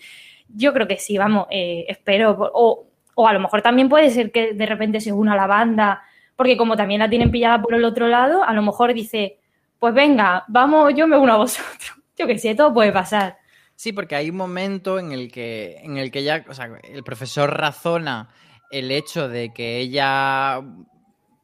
Yo 0.48 0.72
creo 0.74 0.87
que 0.87 0.96
sí, 0.96 1.18
vamos, 1.18 1.46
espero. 1.50 2.50
O, 2.54 2.87
o 3.14 3.28
a 3.28 3.33
lo 3.33 3.40
mejor 3.40 3.62
también 3.62 3.88
puede 3.88 4.11
ser 4.11 4.33
que 4.33 4.54
de 4.54 4.66
repente 4.66 5.00
se 5.00 5.12
una 5.12 5.37
la 5.37 5.46
banda, 5.46 6.02
porque 6.37 6.57
como 6.57 6.76
también 6.76 7.00
la 7.00 7.11
tienen 7.11 7.31
pillada 7.31 7.61
por 7.61 7.74
el 7.74 7.85
otro 7.85 8.09
lado, 8.09 8.42
a 8.44 8.52
lo 8.54 8.62
mejor 8.62 8.94
dice, 8.94 9.38
pues 9.78 9.94
venga, 9.94 10.44
vamos, 10.48 10.92
yo 10.94 11.06
me 11.06 11.16
uno 11.16 11.34
a 11.34 11.36
vosotros. 11.36 11.92
Yo 12.16 12.26
qué 12.26 12.36
sé, 12.36 12.56
todo 12.56 12.74
puede 12.74 12.90
pasar. 12.90 13.38
Sí, 13.76 13.92
porque 13.92 14.16
hay 14.16 14.30
un 14.30 14.36
momento 14.36 14.98
en 14.98 15.12
el 15.12 15.30
que, 15.30 15.76
en 15.84 15.98
el 15.98 16.10
que 16.10 16.24
ya, 16.24 16.44
o 16.48 16.52
sea, 16.52 16.68
el 16.82 17.04
profesor 17.04 17.56
razona 17.56 18.28
el 18.72 18.90
hecho 18.90 19.28
de 19.28 19.52
que 19.52 19.78
ella 19.78 20.60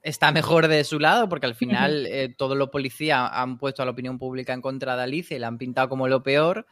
está 0.03 0.33
mejor 0.33 0.66
de 0.66 0.83
su 0.83 0.99
lado, 0.99 1.29
porque 1.29 1.47
al 1.47 1.55
final 1.55 2.07
eh, 2.07 2.35
todos 2.37 2.57
los 2.57 2.70
policías 2.70 3.31
han 3.33 3.57
puesto 3.57 3.83
a 3.83 3.85
la 3.85 3.92
opinión 3.92 4.18
pública 4.18 4.53
en 4.53 4.61
contra 4.61 4.97
de 4.97 5.05
Alicia 5.05 5.37
y 5.37 5.40
la 5.40 5.47
han 5.47 5.59
pintado 5.59 5.88
como 5.88 6.09
lo 6.09 6.25
peor 6.25 6.66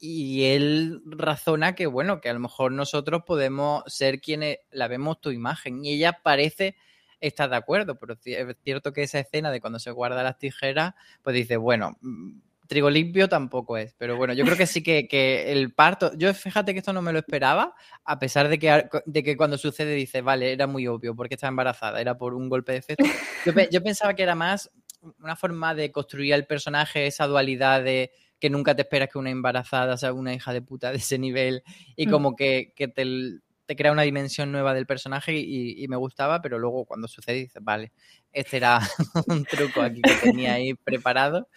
y 0.00 0.44
él 0.44 1.02
razona 1.04 1.74
que, 1.74 1.86
bueno, 1.86 2.20
que 2.20 2.30
a 2.30 2.32
lo 2.32 2.40
mejor 2.40 2.72
nosotros 2.72 3.22
podemos 3.26 3.82
ser 3.86 4.20
quienes 4.20 4.58
la 4.70 4.88
vemos 4.88 5.20
tu 5.20 5.30
imagen. 5.30 5.84
Y 5.84 5.92
ella 5.92 6.20
parece 6.22 6.74
estar 7.20 7.50
de 7.50 7.56
acuerdo, 7.56 7.98
pero 7.98 8.16
es 8.24 8.56
cierto 8.64 8.92
que 8.92 9.02
esa 9.02 9.18
escena 9.18 9.50
de 9.50 9.60
cuando 9.60 9.78
se 9.78 9.90
guarda 9.90 10.22
las 10.22 10.38
tijeras, 10.38 10.94
pues 11.22 11.34
dice, 11.34 11.56
bueno, 11.56 11.96
mm, 12.00 12.38
trigo 12.66 12.88
limpio 12.88 13.28
tampoco 13.28 13.76
es. 13.76 13.94
Pero 13.98 14.16
bueno, 14.16 14.32
yo 14.32 14.44
creo 14.44 14.56
que 14.56 14.66
sí 14.66 14.82
que, 14.82 15.52
el 15.52 15.74
parto. 15.74 16.12
Yo 16.16 16.32
fíjate 16.32 16.72
que 16.72 16.78
esto 16.78 16.92
no 16.92 17.02
me 17.02 17.12
lo 17.12 17.18
esperaba, 17.18 17.74
a 18.04 18.18
pesar 18.18 18.48
de 18.48 18.58
que, 18.58 18.88
de 19.06 19.22
que 19.22 19.36
cuando 19.36 19.58
sucede 19.58 19.94
dice, 19.94 20.22
vale, 20.22 20.52
era 20.52 20.66
muy 20.66 20.86
obvio, 20.86 21.14
porque 21.16 21.34
estaba 21.34 21.48
embarazada, 21.48 22.00
era 22.00 22.16
por 22.16 22.34
un 22.34 22.48
golpe 22.48 22.72
de 22.72 22.78
efecto. 22.78 23.04
Yo, 23.44 23.52
yo 23.70 23.82
pensaba 23.82 24.14
que 24.14 24.22
era 24.22 24.34
más 24.34 24.70
una 25.22 25.34
forma 25.34 25.74
de 25.74 25.90
construir 25.90 26.34
el 26.34 26.46
personaje, 26.46 27.06
esa 27.06 27.26
dualidad 27.26 27.82
de 27.82 28.12
que 28.38 28.50
nunca 28.50 28.74
te 28.74 28.82
esperas 28.82 29.08
que 29.10 29.18
una 29.18 29.30
embarazada 29.30 29.96
sea 29.96 30.12
una 30.12 30.34
hija 30.34 30.52
de 30.52 30.62
puta 30.62 30.90
de 30.90 30.98
ese 30.98 31.18
nivel 31.18 31.62
y 31.94 32.06
mm. 32.06 32.10
como 32.10 32.36
que, 32.36 32.72
te, 32.76 33.04
crea 33.76 33.92
una 33.92 34.02
dimensión 34.02 34.52
nueva 34.52 34.74
del 34.74 34.86
personaje 34.86 35.34
y, 35.36 35.86
me 35.88 35.96
gustaba, 35.96 36.40
pero 36.40 36.58
luego 36.58 36.84
cuando 36.84 37.08
sucede 37.08 37.36
dices, 37.36 37.62
vale, 37.62 37.92
este 38.32 38.58
era 38.58 38.80
un 39.26 39.44
truco 39.44 39.82
aquí 39.82 40.02
que 40.02 40.14
tenía 40.14 40.54
ahí 40.54 40.74
preparado. 40.74 41.48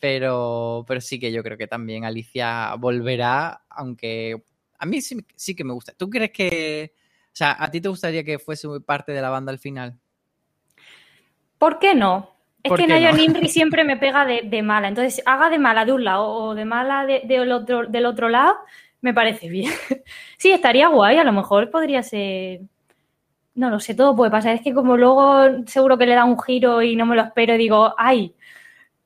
Pero, 0.00 0.84
pero 0.86 1.00
sí 1.00 1.18
que 1.18 1.32
yo 1.32 1.42
creo 1.42 1.56
que 1.56 1.66
también 1.66 2.04
Alicia 2.04 2.74
volverá, 2.78 3.62
aunque 3.70 4.42
a 4.78 4.86
mí 4.86 5.00
sí, 5.00 5.16
sí 5.34 5.54
que 5.54 5.64
me 5.64 5.72
gusta. 5.72 5.94
¿Tú 5.96 6.10
crees 6.10 6.30
que, 6.30 6.92
o 7.26 7.36
sea, 7.36 7.56
a 7.58 7.70
ti 7.70 7.80
te 7.80 7.88
gustaría 7.88 8.22
que 8.22 8.38
fuese 8.38 8.68
parte 8.84 9.12
de 9.12 9.22
la 9.22 9.30
banda 9.30 9.50
al 9.50 9.58
final? 9.58 9.98
¿Por 11.56 11.78
qué 11.78 11.94
no? 11.94 12.34
Es 12.62 12.72
que 12.72 12.86
Nayo 12.86 13.12
no? 13.12 13.48
siempre 13.48 13.84
me 13.84 13.96
pega 13.96 14.26
de, 14.26 14.62
mala. 14.62 14.88
Entonces, 14.88 15.22
haga 15.26 15.50
de 15.50 15.58
mala 15.58 15.84
de 15.84 15.92
un 15.92 16.04
lado 16.04 16.26
o 16.26 16.54
de 16.54 16.64
mala 16.64 17.06
de, 17.06 17.52
otro, 17.52 17.86
del 17.86 18.06
otro 18.06 18.28
lado, 18.28 18.56
me 19.04 19.12
parece 19.12 19.50
bien. 19.50 19.70
sí, 20.38 20.50
estaría 20.50 20.88
guay. 20.88 21.18
A 21.18 21.24
lo 21.24 21.32
mejor 21.32 21.70
podría 21.70 22.02
ser. 22.02 22.62
No 23.54 23.68
lo 23.68 23.78
sé, 23.78 23.94
todo 23.94 24.16
puede 24.16 24.30
pasar. 24.30 24.54
Es 24.54 24.62
que 24.62 24.72
como 24.72 24.96
luego 24.96 25.66
seguro 25.66 25.98
que 25.98 26.06
le 26.06 26.14
da 26.14 26.24
un 26.24 26.40
giro 26.40 26.80
y 26.82 26.96
no 26.96 27.04
me 27.04 27.14
lo 27.14 27.22
espero 27.22 27.54
y 27.54 27.58
digo, 27.58 27.94
¡ay! 27.98 28.34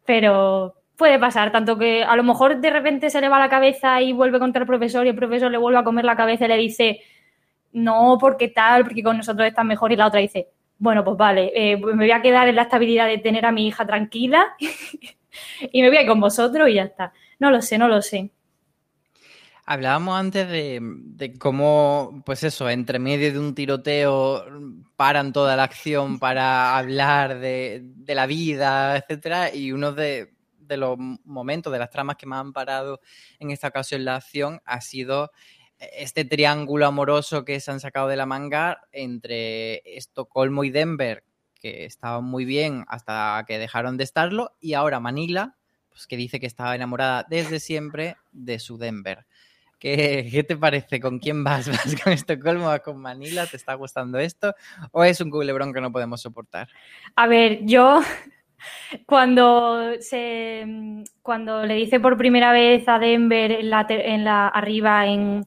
Pero 0.07 0.77
puede 0.97 1.19
pasar, 1.19 1.53
tanto 1.53 1.79
que 1.79 2.05
a 2.05 2.17
lo 2.17 2.23
mejor 2.23 2.61
de 2.61 2.71
repente 2.71 3.11
se 3.11 3.21
le 3.21 3.29
va 3.29 3.41
la 3.41 3.49
cabeza 3.49 4.01
y 4.01 4.13
vuelve 4.13 4.39
contra 4.39 4.63
el 4.63 4.67
profesor 4.69 5.05
y 5.05 5.11
el 5.11 5.17
profesor 5.17 5.51
le 5.51 5.59
vuelve 5.59 5.81
a 5.81 5.85
comer 5.85 6.05
la 6.05 6.17
cabeza 6.17 6.45
y 6.47 6.49
le 6.49 6.57
dice, 6.57 7.01
no, 7.73 8.19
porque 8.21 8.49
tal, 8.49 8.85
porque 8.85 9.03
con 9.03 9.17
nosotros 9.17 9.49
está 9.49 9.65
mejor 9.65 9.93
y 9.93 9.97
la 9.97 10.07
otra 10.07 10.21
dice, 10.21 10.49
bueno, 10.79 11.05
pues 11.05 11.17
vale, 11.17 11.53
eh, 11.55 11.79
pues 11.79 11.97
me 11.97 12.05
voy 12.05 12.13
a 12.13 12.23
quedar 12.23 12.49
en 12.49 12.57
la 12.57 12.63
estabilidad 12.63 13.09
de 13.09 13.19
tener 13.19 13.47
a 13.47 13.53
mi 13.53 13.67
hija 13.67 13.87
tranquila 13.87 14.57
y 15.73 15.83
me 15.83 15.89
voy 15.89 15.99
a 15.99 16.03
ir 16.03 16.09
con 16.09 16.21
vosotros 16.21 16.69
y 16.69 16.75
ya 16.75 16.85
está. 16.85 17.13
No 17.41 17.51
lo 17.51 17.63
sé, 17.63 17.79
no 17.79 17.89
lo 17.89 18.01
sé. 18.03 18.31
Hablábamos 19.71 20.19
antes 20.19 20.49
de, 20.49 21.35
cómo, 21.39 22.23
pues 22.25 22.43
eso, 22.43 22.71
entre 22.71 22.99
medio 22.99 23.31
de 23.31 23.39
un 23.39 23.55
tiroteo 23.55 24.43
paran 24.97 25.31
toda 25.31 25.57
la 25.57 25.65
acción 25.65 26.19
para 26.19 26.79
hablar 26.79 27.39
de, 27.39 27.85
la 28.07 28.25
vida, 28.25 28.97
etcétera, 28.97 29.55
y 29.55 29.73
uno 29.73 29.93
de, 29.93 30.33
los 30.71 30.97
momentos, 30.99 31.71
de 31.71 31.79
las 31.79 31.91
tramas 31.91 32.17
que 32.17 32.25
me 32.25 32.37
han 32.37 32.55
parado 32.55 33.03
en 33.41 33.51
esta 33.51 33.69
ocasión 33.69 34.07
la 34.07 34.17
acción 34.17 34.63
ha 34.65 34.81
sido 34.81 35.33
este 35.79 36.25
triángulo 36.25 36.87
amoroso 36.87 37.45
que 37.45 37.61
se 37.61 37.71
han 37.71 37.81
sacado 37.81 38.09
de 38.09 38.17
la 38.17 38.25
manga 38.25 38.81
entre 38.91 39.83
Estocolmo 39.85 40.65
y 40.65 40.71
Denver, 40.71 41.25
que 41.61 41.85
estaban 41.85 42.25
muy 42.25 42.47
bien 42.47 42.87
hasta 42.89 43.45
que 43.47 43.59
dejaron 43.59 43.99
de 43.99 44.05
estarlo, 44.05 44.57
y 44.63 44.73
ahora 44.73 44.99
Manila, 44.99 45.59
pues 45.91 46.07
que 46.07 46.17
dice 46.17 46.41
que 46.41 46.47
estaba 46.47 46.75
enamorada 46.75 47.27
desde 47.29 47.61
siempre 47.61 48.17
de 48.33 48.61
su 48.61 48.79
Denver. 48.79 49.27
¿Qué, 49.79 50.45
te 50.47 50.57
parece? 50.57 51.01
¿Con 51.01 51.19
quién 51.19 51.45
vas? 51.45 51.69
¿Vas 51.69 51.97
con 52.03 52.13
Estocolmo? 52.13 52.67
¿Vas 52.67 52.81
con 52.81 52.99
Manila? 52.99 53.47
¿Te 53.47 53.57
está 53.57 53.75
gustando 53.75 54.19
esto? 54.19 54.55
¿O 54.93 55.05
es 55.05 55.21
un 55.21 55.31
culebrón 55.31 55.73
que 55.73 55.81
no 55.81 55.93
podemos 55.93 56.21
soportar? 56.21 56.69
A 57.17 57.27
ver, 57.27 57.61
yo 57.63 58.01
cuando 59.07 59.93
se 60.01 60.67
cuando 61.23 61.65
le 61.65 61.75
dice 61.75 62.01
por 62.01 62.17
primera 62.17 62.53
vez 62.53 62.89
a 62.89 62.99
Denver 62.99 63.53
en 63.53 63.71
la, 63.71 63.87
en 63.89 64.25
la 64.25 64.49
arriba 64.49 65.07
en 65.07 65.47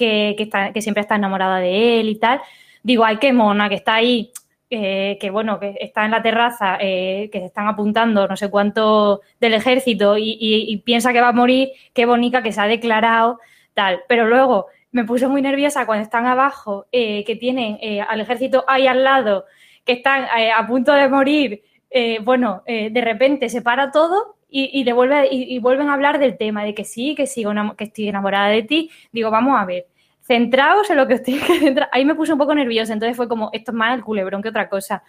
que, 0.00 0.80
siempre 0.80 1.02
está 1.02 1.16
enamorada 1.16 1.58
de 1.58 2.00
él 2.00 2.08
y 2.08 2.16
tal. 2.16 2.40
Digo, 2.82 3.04
ay, 3.04 3.18
qué 3.18 3.32
mona, 3.32 3.68
que 3.68 3.74
está 3.74 3.94
ahí, 3.94 4.32
que 4.68 5.28
bueno, 5.30 5.60
que 5.60 5.74
está 5.80 6.04
en 6.04 6.12
la 6.12 6.22
terraza, 6.22 6.78
eh, 6.80 7.28
que 7.30 7.40
se 7.40 7.46
están 7.46 7.68
apuntando 7.68 8.26
no 8.26 8.36
sé 8.36 8.48
cuánto 8.50 9.20
del 9.40 9.54
ejército 9.54 10.16
y, 10.16 10.82
piensa 10.84 11.12
que 11.12 11.20
va 11.20 11.28
a 11.28 11.32
morir, 11.32 11.70
qué 11.92 12.06
bonita 12.06 12.42
que 12.42 12.52
se 12.52 12.60
ha 12.60 12.66
declarado, 12.66 13.38
Pero 14.08 14.28
luego 14.28 14.66
me 14.92 15.04
puse 15.04 15.28
muy 15.28 15.42
nerviosa 15.42 15.86
cuando 15.86 16.04
están 16.04 16.26
abajo, 16.26 16.86
eh, 16.92 17.24
que 17.24 17.36
tienen 17.36 17.78
eh, 17.80 18.00
al 18.00 18.20
ejército 18.20 18.64
ahí 18.66 18.86
al 18.86 19.04
lado, 19.04 19.46
que 19.84 19.92
están 19.92 20.24
a 20.24 20.66
punto 20.66 20.92
de 20.92 21.08
morir. 21.08 21.62
bueno, 22.22 22.62
de 22.66 23.00
repente 23.00 23.48
se 23.48 23.62
para 23.62 23.90
todo 23.90 24.36
y, 24.48 24.80
y, 24.80 25.54
y, 25.54 25.58
vuelven 25.58 25.88
a 25.88 25.94
hablar 25.94 26.18
del 26.18 26.36
tema, 26.36 26.64
de 26.64 26.74
que 26.74 26.84
sí, 26.84 27.14
que 27.14 27.26
sigo 27.26 27.52
que 27.76 27.84
estoy 27.84 28.08
enamorada 28.08 28.48
de 28.48 28.62
ti. 28.62 28.90
Digo, 29.12 29.30
vamos 29.30 29.58
a 29.58 29.64
ver, 29.64 29.86
centraos 30.22 30.88
en 30.90 30.96
lo 30.96 31.06
que 31.06 31.14
os 31.14 31.22
tenéis 31.22 31.44
que 31.44 31.58
centrar. 31.58 31.88
Ahí 31.92 32.04
me 32.04 32.14
puse 32.14 32.32
un 32.32 32.38
poco 32.38 32.54
nerviosa, 32.54 32.92
entonces 32.92 33.16
fue 33.16 33.28
como, 33.28 33.50
esto 33.52 33.72
es 33.72 33.76
más 33.76 33.96
el 33.96 34.04
culebrón 34.04 34.42
que 34.42 34.48
otra 34.48 34.68
cosa. 34.68 35.02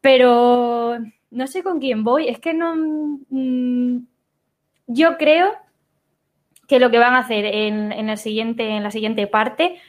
Pero 0.00 0.98
no 1.30 1.46
sé 1.46 1.62
con 1.62 1.80
quién 1.80 2.04
voy, 2.04 2.28
es 2.28 2.38
que 2.38 2.54
no... 2.54 2.74
Mm, 3.28 3.98
yo 4.86 5.18
creo 5.18 5.52
que 6.68 6.78
lo 6.78 6.90
que 6.90 6.98
van 6.98 7.14
a 7.14 7.20
hacer 7.20 7.46
en, 7.46 7.92
el 7.92 8.18
siguiente, 8.18 8.68
en 8.68 8.84
la 8.84 8.90
siguiente 8.90 9.26
parte 9.26 9.80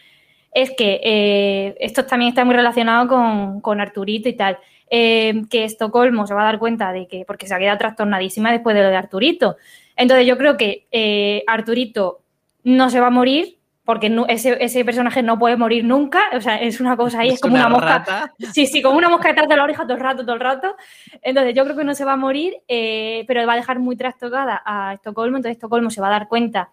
es 0.52 0.72
que 0.72 1.00
eh, 1.04 1.76
esto 1.80 2.06
también 2.06 2.30
está 2.30 2.44
muy 2.46 2.56
relacionado 2.56 3.08
con, 3.08 3.62
con 3.62 3.82
Arturito 3.82 4.30
y 4.30 4.34
tal. 4.34 4.58
Eh, 4.92 5.44
que 5.52 5.66
Estocolmo 5.66 6.26
se 6.26 6.34
va 6.34 6.42
a 6.42 6.46
dar 6.46 6.58
cuenta 6.58 6.92
de 6.92 7.06
que, 7.08 7.24
porque 7.24 7.46
se 7.46 7.54
ha 7.54 7.60
quedado 7.60 7.78
trastornadísima 7.78 8.52
después 8.52 8.76
de 8.76 8.82
lo 8.82 8.90
de 8.90 8.96
Arturito. 8.96 9.58
Entonces 9.96 10.26
yo 10.26 10.36
creo 10.38 10.58
que 10.58 10.88
eh, 10.92 11.44
Arturito 11.46 12.22
no 12.64 12.90
se 12.90 13.00
va 13.00 13.08
a 13.08 13.12
morir, 13.12 13.59
porque 13.90 14.16
ese, 14.28 14.86
personaje 14.86 15.24
no 15.24 15.40
puede 15.40 15.58
morir 15.58 15.84
nunca, 15.84 16.22
o 16.34 16.42
sea, 16.42 16.62
es 16.62 16.80
una 16.80 16.96
cosa 16.96 17.22
ahí, 17.22 17.30
es, 17.30 17.42
como 17.42 17.56
una, 17.56 17.70
mosca. 17.70 18.32
Sí, 18.54 18.68
sí, 18.68 18.84
como 18.84 19.00
una 19.00 19.10
mosca 19.10 19.30
detrás 19.30 19.50
de 19.50 19.58
la 19.58 19.64
oreja 19.64 19.82
todo 19.82 19.96
el 19.96 20.00
rato, 20.00 20.22
todo 20.22 20.36
el 20.36 20.42
rato. 20.42 20.76
Entonces 21.24 21.56
yo 21.56 21.64
creo 21.64 21.76
que 21.76 21.84
no 21.84 21.96
se 21.96 22.06
va 22.06 22.14
a 22.14 22.16
morir, 22.16 22.54
eh, 22.68 23.24
pero 23.26 23.48
va 23.48 23.54
a 23.54 23.56
dejar 23.56 23.80
muy 23.80 23.96
trastocada 23.96 24.62
a 24.64 24.94
Estocolmo, 24.94 25.38
entonces 25.38 25.58
Estocolmo 25.58 25.90
se 25.90 26.02
va 26.02 26.08
a 26.10 26.12
dar 26.12 26.28
cuenta 26.28 26.70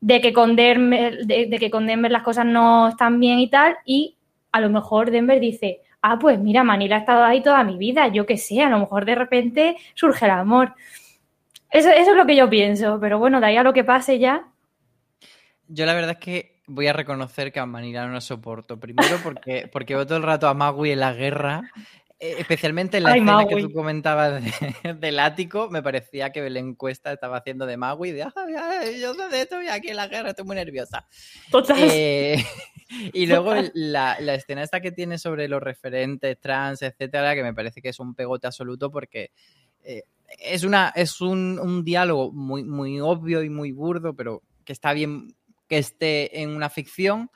de 0.00 0.20
que 0.20 0.32
con 0.32 0.54
Denver, 0.54 1.26
de 1.26 1.58
que 1.58 1.72
con 1.72 1.88
Denver 1.88 2.12
las 2.12 2.22
cosas 2.22 2.46
no 2.46 2.86
están 2.86 3.18
bien 3.18 3.40
y 3.40 3.50
tal, 3.50 3.76
y 3.84 4.14
a 4.52 4.60
lo 4.60 4.70
mejor 4.70 5.10
Denver 5.10 5.40
dice, 5.40 5.80
ah, 6.02 6.20
pues 6.20 6.38
mira, 6.38 6.62
Manila 6.62 6.94
ha 6.94 7.00
estado 7.00 7.24
ahí 7.24 7.42
toda 7.42 7.64
mi 7.64 7.78
vida, 7.78 8.06
yo 8.06 8.26
qué 8.26 8.38
sé, 8.38 8.62
a 8.62 8.70
lo 8.70 8.78
mejor 8.78 9.06
de 9.06 9.16
repente 9.16 9.76
surge 9.94 10.26
el 10.26 10.30
amor. 10.30 10.72
Eso, 11.68 11.90
eso 11.90 12.12
es 12.12 12.16
lo 12.16 12.26
que 12.26 12.36
yo 12.36 12.48
pienso, 12.48 13.00
pero 13.00 13.18
bueno, 13.18 13.40
de 13.40 13.46
ahí 13.46 13.56
a 13.56 13.64
lo 13.64 13.72
que 13.72 13.82
pase 13.82 14.20
ya. 14.20 14.44
Yo 15.68 15.86
la 15.86 15.94
verdad 15.94 16.12
es 16.12 16.18
que 16.18 16.62
voy 16.66 16.86
a 16.86 16.92
reconocer 16.92 17.52
que 17.52 17.60
a 17.60 17.66
Manila 17.66 18.06
no 18.06 18.12
la 18.14 18.20
soporto. 18.20 18.78
Primero 18.78 19.16
porque, 19.22 19.68
porque 19.72 19.94
veo 19.94 20.06
todo 20.06 20.16
el 20.18 20.22
rato 20.24 20.48
a 20.48 20.54
Magui 20.54 20.90
en 20.92 21.00
la 21.00 21.12
guerra. 21.12 21.62
eh, 22.20 22.36
Especialmente 22.38 22.96
en 22.98 23.04
la 23.04 23.12
Ay, 23.12 23.20
escena 23.20 23.46
que 23.46 23.56
tú 23.60 23.72
comentabas 23.72 24.42
de- 24.42 24.94
del 24.94 25.18
ático, 25.18 25.68
me 25.70 25.82
parecía 25.82 26.30
que 26.30 26.40
Belén 26.40 26.74
Cuesta 26.74 27.12
estaba 27.12 27.38
haciendo 27.38 27.66
de 27.66 27.76
Magui, 27.76 28.12
de 28.12 28.22
"Ay, 28.22 29.00
yo 29.00 29.14
sé 29.14 29.28
de 29.28 29.40
esto 29.42 29.60
y 29.62 29.68
aquí 29.68 29.88
en 29.88 29.96
la 29.96 30.06
guerra 30.08 30.30
estoy 30.30 30.44
muy 30.44 30.56
nerviosa. 30.56 31.06
Total. 31.50 31.76
Eh, 31.80 32.36
y 33.12 33.26
luego 33.26 33.54
la, 33.74 34.16
la 34.20 34.34
escena 34.34 34.62
esta 34.62 34.80
que 34.80 34.92
tiene 34.92 35.18
sobre 35.18 35.48
los 35.48 35.62
referentes 35.62 36.38
trans, 36.40 36.82
etcétera, 36.82 37.34
que 37.34 37.42
me 37.42 37.52
parece 37.54 37.82
que 37.82 37.88
es 37.88 37.98
un 38.00 38.14
pegote 38.14 38.46
absoluto 38.46 38.90
porque 38.90 39.32
eh, 39.82 40.04
es, 40.38 40.64
una, 40.64 40.92
es 40.94 41.20
un, 41.20 41.58
un 41.60 41.84
diálogo 41.84 42.32
muy, 42.32 42.64
muy 42.64 43.00
obvio 43.00 43.42
y 43.42 43.50
muy 43.50 43.72
burdo, 43.72 44.14
pero 44.14 44.42
que 44.64 44.72
está 44.72 44.92
bien 44.94 45.34
que 45.68 45.78
esté 45.78 46.40
en 46.42 46.50
una 46.50 46.68
ficción, 46.70 47.30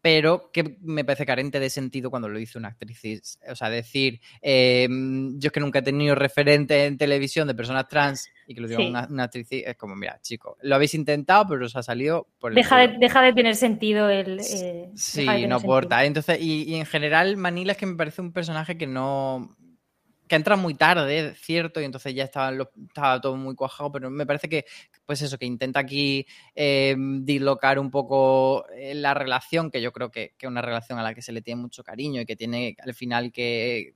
pero 0.00 0.50
que 0.52 0.78
me 0.80 1.04
parece 1.04 1.24
carente 1.24 1.60
de 1.60 1.70
sentido 1.70 2.10
cuando 2.10 2.28
lo 2.28 2.36
dice 2.36 2.58
una 2.58 2.68
actriz. 2.68 3.38
O 3.48 3.54
sea, 3.54 3.70
decir, 3.70 4.20
eh, 4.40 4.88
yo 4.90 5.46
es 5.46 5.52
que 5.52 5.60
nunca 5.60 5.78
he 5.78 5.82
tenido 5.82 6.16
referente 6.16 6.86
en 6.86 6.98
televisión 6.98 7.46
de 7.46 7.54
personas 7.54 7.86
trans 7.88 8.28
y 8.48 8.54
que 8.54 8.60
lo 8.62 8.66
diga 8.66 8.80
Sí. 8.80 8.88
una, 8.88 9.06
una 9.08 9.22
actriz, 9.24 9.46
es 9.50 9.76
como, 9.76 9.94
mira, 9.94 10.18
chicos, 10.20 10.56
lo 10.62 10.74
habéis 10.74 10.94
intentado, 10.94 11.46
pero 11.50 11.66
os 11.66 11.76
ha 11.76 11.84
salido 11.84 12.26
por 12.40 12.50
el 12.50 12.56
Deja 12.56 12.80
culo". 12.80 12.92
de, 12.94 12.98
deja 12.98 13.22
de 13.22 13.32
tener 13.32 13.54
sentido 13.54 14.10
el. 14.10 14.40
eh, 14.40 14.90
Sí, 14.96 15.24
no 15.46 15.54
aporta. 15.56 16.04
Entonces, 16.04 16.38
y, 16.40 16.64
y 16.64 16.74
en 16.74 16.86
general, 16.86 17.36
Manila 17.36 17.70
es 17.72 17.78
que 17.78 17.86
me 17.86 17.94
parece 17.94 18.22
un 18.22 18.32
personaje 18.32 18.76
que 18.76 18.88
no. 18.88 19.56
Que 20.32 20.36
entra 20.36 20.56
muy 20.56 20.74
tarde, 20.74 21.34
cierto, 21.36 21.80
y 21.80 21.84
entonces 21.84 22.14
ya 22.14 22.24
estaba, 22.24 22.50
lo- 22.52 22.70
estaba 22.88 23.20
todo 23.20 23.36
muy 23.36 23.54
cuajado, 23.54 23.92
pero 23.92 24.10
me 24.10 24.24
parece 24.26 24.48
que, 24.48 24.64
pues 25.06 25.20
eso, 25.22 25.36
que 25.38 25.46
intenta 25.46 25.80
aquí 25.80 26.26
eh, 26.54 26.96
dislocar 27.20 27.78
un 27.78 27.90
poco 27.90 28.66
eh, 28.70 28.94
la 28.94 29.14
relación, 29.14 29.70
que 29.70 29.82
yo 29.82 29.92
creo 29.92 30.10
que 30.10 30.34
es 30.38 30.48
una 30.48 30.62
relación 30.62 30.98
a 30.98 31.02
la 31.02 31.14
que 31.14 31.22
se 31.22 31.32
le 31.32 31.42
tiene 31.42 31.60
mucho 31.62 31.82
cariño 31.84 32.20
y 32.22 32.26
que 32.26 32.36
tiene 32.36 32.76
al 32.82 32.94
final 32.94 33.32
que. 33.32 33.94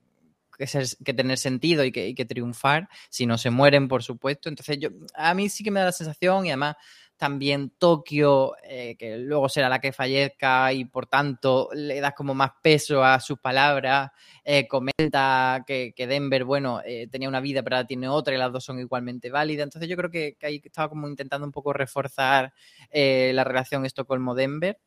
Ser- 0.67 0.87
que 1.05 1.13
tener 1.13 1.37
sentido 1.37 1.85
y 1.85 1.93
que, 1.93 2.09
y 2.09 2.15
que 2.15 2.25
triunfar, 2.25 2.89
si 3.11 3.27
no 3.27 3.37
se 3.37 3.51
mueren, 3.51 3.89
por 3.89 4.03
supuesto. 4.03 4.49
Entonces, 4.49 4.79
yo, 4.79 4.89
a 5.15 5.35
mí 5.35 5.51
sí 5.51 5.63
que 5.63 5.71
me 5.71 5.81
da 5.81 5.87
la 5.87 5.93
sensación, 5.93 6.47
y 6.47 6.51
además 6.51 6.77
también 7.17 7.71
Tokio, 7.79 8.55
eh, 8.63 8.97
que 8.99 9.17
luego 9.19 9.49
será 9.49 9.69
la 9.69 9.81
que 9.81 9.93
fallezca 9.93 10.73
y 10.73 10.85
por 10.85 11.07
tanto 11.07 11.69
le 11.75 12.01
das 12.01 12.15
como 12.15 12.35
más 12.35 12.51
peso 12.63 13.03
a 13.05 13.19
sus 13.21 13.39
palabras, 13.39 14.11
eh, 14.45 14.67
comenta 14.69 15.65
que, 15.67 15.93
que 15.97 16.07
Denver, 16.07 16.45
bueno, 16.45 16.81
eh, 16.85 17.09
tenía 17.11 17.29
una 17.29 17.41
vida 17.41 17.63
pero 17.63 17.77
ahora 17.77 17.87
tiene 17.87 18.09
otra 18.09 18.35
y 18.35 18.39
las 18.39 18.53
dos 18.53 18.65
son 18.65 18.79
igualmente 18.81 19.31
válidas. 19.31 19.65
Entonces 19.65 19.89
yo 19.89 19.97
creo 19.97 20.11
que, 20.11 20.37
que 20.39 20.47
ahí 20.47 20.61
estaba 20.65 20.89
como 20.89 21.09
intentando 21.09 21.47
un 21.47 21.53
poco 21.53 21.73
reforzar 21.73 22.53
eh, 22.91 23.33
la 23.35 23.45
relación 23.45 23.85
Estocolmo-Denver. 23.87 24.79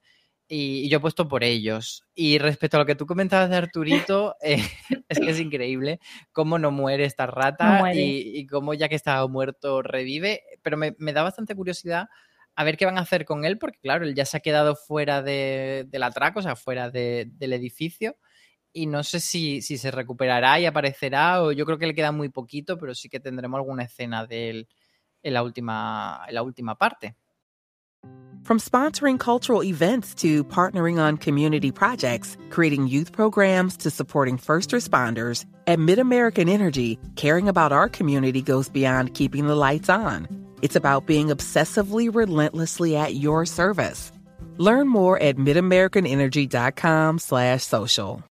Y, 0.52 0.86
y 0.86 0.90
yo 0.90 0.98
he 0.98 1.02
puesto 1.02 1.28
por 1.28 1.44
ellos. 1.44 2.06
Y 2.16 2.40
respecto 2.40 2.78
a 2.78 2.80
lo 2.80 2.86
que 2.88 2.96
tú 2.96 3.06
comentabas 3.06 3.52
de 3.52 3.58
Arturito, 3.58 4.36
eh, 4.42 4.58
es 5.08 5.20
que 5.20 5.30
es 5.30 5.40
increíble 5.40 6.00
cómo 6.32 6.58
no 6.58 6.72
muere 6.72 7.06
esta 7.06 7.28
rata 7.28 7.74
No 7.74 7.80
muere. 7.82 8.02
y, 8.02 8.40
y 8.40 8.48
cómo 8.48 8.74
ya 8.74 8.90
que 8.90 8.96
estaba 8.96 9.28
muerto 9.28 9.84
revive. 9.84 10.42
Pero 10.70 10.78
me, 10.98 11.14
da 11.14 11.24
bastante 11.24 11.56
curiosidad 11.56 12.08
a 12.56 12.64
ver 12.64 12.78
qué 12.78 12.86
van 12.86 12.98
a 12.98 13.02
hacer 13.02 13.26
con 13.26 13.46
él, 13.46 13.58
porque 13.58 13.80
claro, 13.80 14.06
él 14.06 14.14
ya 14.14 14.26
se 14.26 14.38
ha 14.38 14.40
quedado 14.42 14.76
fuera 14.76 15.22
de, 15.22 15.86
del 15.88 16.04
atraco, 16.04 16.40
o 16.40 16.42
sea, 16.44 16.56
fuera 16.56 16.90
de- 16.90 17.30
del 17.32 17.54
edificio. 17.54 18.18
Y 18.72 18.86
no 18.86 19.04
sé 19.04 19.20
si, 19.20 19.62
si 19.62 19.78
se 19.78 19.90
recuperará 19.90 20.60
y 20.60 20.66
aparecerá, 20.68 21.42
o 21.42 21.52
yo 21.52 21.66
creo 21.66 21.80
que 21.80 21.88
le 21.88 21.96
queda 21.96 22.12
muy 22.12 22.30
poquito, 22.30 22.78
pero 22.78 22.94
sí 22.94 23.10
que 23.10 23.20
tendremos 23.20 23.58
alguna 23.58 23.84
escena 23.84 24.28
de 24.28 24.50
él 24.50 24.68
en 25.24 25.34
la 25.34 25.42
última, 25.42 26.24
en 26.28 26.36
la 26.36 26.44
última 26.44 26.78
parte. 26.78 27.16
From 28.44 28.60
sponsoring 28.60 29.18
cultural 29.18 29.64
events 29.64 30.16
to 30.16 30.44
partnering 30.46 30.98
on 31.00 31.18
community 31.18 31.72
projects, 31.72 32.38
creating 32.50 32.88
youth 32.88 33.12
programs 33.12 33.76
to 33.78 33.90
supporting 33.90 34.38
first 34.38 34.72
responders, 34.72 35.46
at 35.68 35.78
MidAmerican 35.80 36.50
Energy, 36.50 36.98
caring 37.16 37.48
about 37.50 37.72
our 37.72 37.90
community 37.90 38.42
goes 38.42 38.70
beyond 38.70 39.14
keeping 39.14 39.48
the 39.48 39.56
lights 39.56 39.90
on. 39.90 40.49
It's 40.62 40.76
about 40.76 41.06
being 41.06 41.28
obsessively 41.30 42.10
relentlessly 42.14 42.96
at 42.96 43.16
your 43.16 43.46
service. 43.46 44.12
Learn 44.58 44.88
more 44.90 45.18
at 45.22 45.38
midamericanenergy.com 45.38 47.20
slash 47.20 47.64
social. 47.64 48.24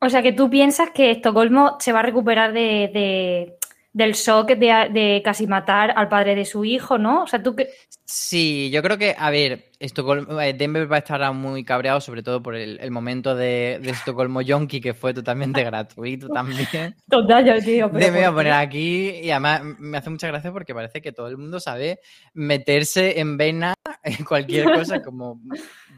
O 0.00 0.08
sea 0.10 0.22
que 0.22 0.32
tú 0.32 0.48
piensas 0.48 0.90
que 0.94 1.10
Estocolmo 1.10 1.76
se 1.80 1.92
va 1.92 1.98
a 2.00 2.02
recuperar 2.04 2.52
de, 2.52 2.88
de- 2.94 3.57
del 3.98 4.12
shock 4.12 4.50
de, 4.50 4.88
de 4.92 5.22
casi 5.24 5.48
matar 5.48 5.92
al 5.96 6.08
padre 6.08 6.36
de 6.36 6.44
su 6.44 6.64
hijo, 6.64 6.98
¿no? 6.98 7.24
O 7.24 7.26
sea, 7.26 7.42
tú 7.42 7.56
que. 7.56 7.68
Sí, 8.04 8.70
yo 8.70 8.80
creo 8.80 8.96
que, 8.96 9.16
a 9.18 9.28
ver, 9.30 9.72
Estocolmo, 9.80 10.40
eh, 10.40 10.54
Denver 10.54 10.90
va 10.90 10.96
a 10.96 10.98
estar 11.00 11.32
muy 11.34 11.64
cabreado, 11.64 12.00
sobre 12.00 12.22
todo 12.22 12.40
por 12.40 12.54
el, 12.54 12.78
el 12.78 12.92
momento 12.92 13.34
de, 13.34 13.80
de 13.82 13.90
Estocolmo 13.90 14.40
Yonki, 14.40 14.80
que 14.80 14.94
fue 14.94 15.12
totalmente 15.12 15.64
gratuito 15.64 16.28
también. 16.32 16.94
Total, 17.10 17.44
yo 17.44 17.60
digo, 17.60 17.90
pero 17.92 18.12
me 18.12 18.18
voy 18.18 18.22
a 18.22 18.26
¿por 18.28 18.36
poner 18.36 18.52
aquí 18.52 19.10
y 19.20 19.30
además 19.32 19.62
me 19.80 19.98
hace 19.98 20.10
mucha 20.10 20.28
gracia 20.28 20.52
porque 20.52 20.74
parece 20.74 21.02
que 21.02 21.10
todo 21.10 21.26
el 21.26 21.36
mundo 21.36 21.58
sabe 21.58 21.98
meterse 22.34 23.18
en 23.18 23.36
vena 23.36 23.74
en 24.04 24.24
cualquier 24.24 24.72
cosa 24.72 25.02
como, 25.02 25.40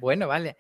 bueno, 0.01 0.27
vale. 0.27 0.57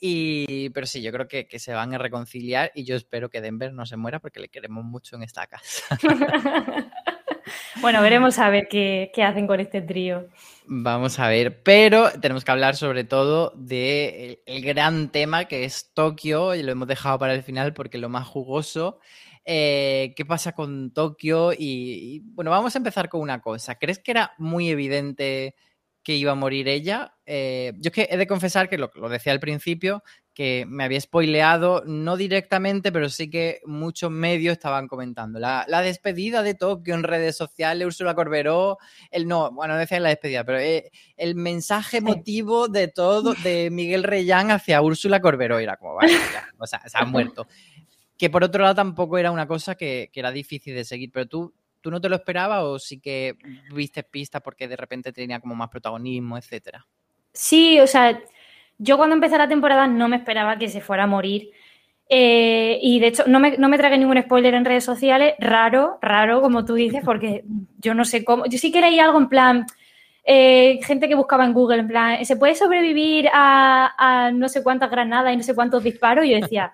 Y, 0.00 0.70
pero 0.70 0.86
sí, 0.86 1.02
yo 1.02 1.10
creo 1.12 1.26
que, 1.26 1.48
que 1.48 1.58
se 1.58 1.72
van 1.72 1.94
a 1.94 1.98
reconciliar 1.98 2.70
y 2.74 2.84
yo 2.84 2.94
espero 2.94 3.30
que 3.30 3.40
Denver 3.40 3.72
no 3.72 3.84
se 3.86 3.96
muera 3.96 4.20
porque 4.20 4.40
le 4.40 4.48
queremos 4.48 4.84
mucho 4.84 5.16
en 5.16 5.22
esta 5.22 5.46
casa. 5.46 5.98
Bueno, 7.80 8.02
veremos 8.02 8.38
a 8.38 8.50
ver 8.50 8.68
qué, 8.68 9.10
qué 9.14 9.22
hacen 9.22 9.46
con 9.46 9.60
este 9.60 9.80
trío. 9.80 10.28
Vamos 10.66 11.18
a 11.18 11.28
ver, 11.28 11.62
pero 11.62 12.10
tenemos 12.20 12.44
que 12.44 12.50
hablar 12.50 12.76
sobre 12.76 13.04
todo 13.04 13.52
del 13.56 14.40
el 14.46 14.62
gran 14.62 15.10
tema 15.10 15.46
que 15.46 15.64
es 15.64 15.92
Tokio 15.94 16.54
y 16.54 16.62
lo 16.62 16.72
hemos 16.72 16.88
dejado 16.88 17.18
para 17.18 17.34
el 17.34 17.42
final 17.42 17.72
porque 17.74 17.98
lo 17.98 18.08
más 18.08 18.26
jugoso. 18.26 18.98
Eh, 19.44 20.12
¿Qué 20.16 20.26
pasa 20.26 20.52
con 20.52 20.92
Tokio? 20.92 21.52
Y, 21.52 21.56
y, 21.58 22.20
bueno, 22.20 22.50
vamos 22.50 22.74
a 22.74 22.78
empezar 22.78 23.08
con 23.08 23.20
una 23.20 23.40
cosa. 23.40 23.76
¿Crees 23.76 23.98
que 23.98 24.10
era 24.10 24.34
muy 24.36 24.68
evidente 24.68 25.54
que 26.08 26.16
iba 26.16 26.32
a 26.32 26.34
morir 26.34 26.68
ella? 26.68 27.18
Eh, 27.26 27.74
yo 27.80 27.90
es 27.90 27.92
que 27.92 28.08
he 28.10 28.16
de 28.16 28.26
confesar 28.26 28.70
que 28.70 28.78
lo, 28.78 28.90
lo 28.94 29.10
decía 29.10 29.30
al 29.30 29.40
principio, 29.40 30.02
que 30.32 30.64
me 30.66 30.84
había 30.84 30.98
spoileado, 31.02 31.82
no 31.84 32.16
directamente, 32.16 32.90
pero 32.90 33.10
sí 33.10 33.28
que 33.28 33.60
muchos 33.66 34.10
medios 34.10 34.52
estaban 34.52 34.88
comentando. 34.88 35.38
La, 35.38 35.66
la 35.68 35.82
despedida 35.82 36.42
de 36.42 36.54
Tokio 36.54 36.94
en 36.94 37.02
redes 37.02 37.36
sociales, 37.36 37.86
Úrsula 37.86 38.14
Corberó, 38.14 38.78
el 39.10 39.28
no, 39.28 39.52
bueno, 39.52 39.74
no 39.74 39.80
decía 39.80 40.00
la 40.00 40.08
despedida, 40.08 40.44
pero 40.44 40.58
eh, 40.60 40.90
el 41.18 41.34
mensaje 41.34 41.98
emotivo 41.98 42.68
de 42.68 42.88
todo 42.88 43.34
de 43.44 43.68
Miguel 43.70 44.04
Reyán 44.04 44.50
hacia 44.50 44.80
Úrsula 44.80 45.20
Corberó 45.20 45.58
era 45.58 45.76
como, 45.76 45.96
vale, 45.96 46.14
ya, 46.32 46.48
o 46.56 46.66
sea, 46.66 46.80
se 46.88 46.96
ha 46.96 47.04
muerto. 47.04 47.46
Que 48.16 48.30
por 48.30 48.42
otro 48.44 48.62
lado 48.62 48.76
tampoco 48.76 49.18
era 49.18 49.30
una 49.30 49.46
cosa 49.46 49.74
que, 49.74 50.08
que 50.10 50.20
era 50.20 50.32
difícil 50.32 50.74
de 50.74 50.86
seguir, 50.86 51.10
pero 51.12 51.26
tú, 51.26 51.54
¿tú 51.80 51.90
no 51.90 52.00
te 52.00 52.08
lo 52.08 52.16
esperabas 52.16 52.62
o 52.62 52.78
sí 52.78 53.00
que 53.00 53.34
viste 53.74 54.02
pistas 54.02 54.42
porque 54.42 54.68
de 54.68 54.76
repente 54.76 55.12
tenía 55.12 55.40
como 55.40 55.54
más 55.54 55.68
protagonismo, 55.68 56.36
etcétera? 56.38 56.86
Sí, 57.32 57.78
o 57.80 57.86
sea, 57.86 58.20
yo 58.78 58.96
cuando 58.96 59.14
empecé 59.14 59.38
la 59.38 59.48
temporada 59.48 59.86
no 59.86 60.08
me 60.08 60.16
esperaba 60.16 60.58
que 60.58 60.68
se 60.68 60.80
fuera 60.80 61.04
a 61.04 61.06
morir. 61.06 61.50
Eh, 62.10 62.78
y 62.82 63.00
de 63.00 63.08
hecho, 63.08 63.24
no 63.26 63.38
me, 63.38 63.58
no 63.58 63.68
me 63.68 63.76
tragué 63.76 63.98
ningún 63.98 64.20
spoiler 64.22 64.54
en 64.54 64.64
redes 64.64 64.84
sociales, 64.84 65.34
raro, 65.38 65.98
raro, 66.00 66.40
como 66.40 66.64
tú 66.64 66.74
dices, 66.74 67.02
porque 67.04 67.44
yo 67.78 67.94
no 67.94 68.04
sé 68.04 68.24
cómo. 68.24 68.46
Yo 68.46 68.58
sí 68.58 68.72
que 68.72 68.80
leí 68.80 68.98
algo 68.98 69.18
en 69.18 69.28
plan. 69.28 69.66
eh, 70.24 70.78
gente 70.82 71.08
que 71.08 71.14
buscaba 71.14 71.44
en 71.44 71.52
Google, 71.54 71.80
en 71.80 71.88
plan, 71.88 72.24
¿se 72.24 72.36
puede 72.36 72.54
sobrevivir 72.54 73.28
a, 73.32 73.94
a 74.26 74.30
no 74.32 74.48
sé 74.48 74.62
cuántas 74.62 74.90
granadas 74.90 75.32
y 75.32 75.36
no 75.38 75.42
sé 75.42 75.54
cuántos 75.54 75.82
disparos? 75.82 76.24
Y 76.24 76.30
yo 76.30 76.40
decía, 76.40 76.70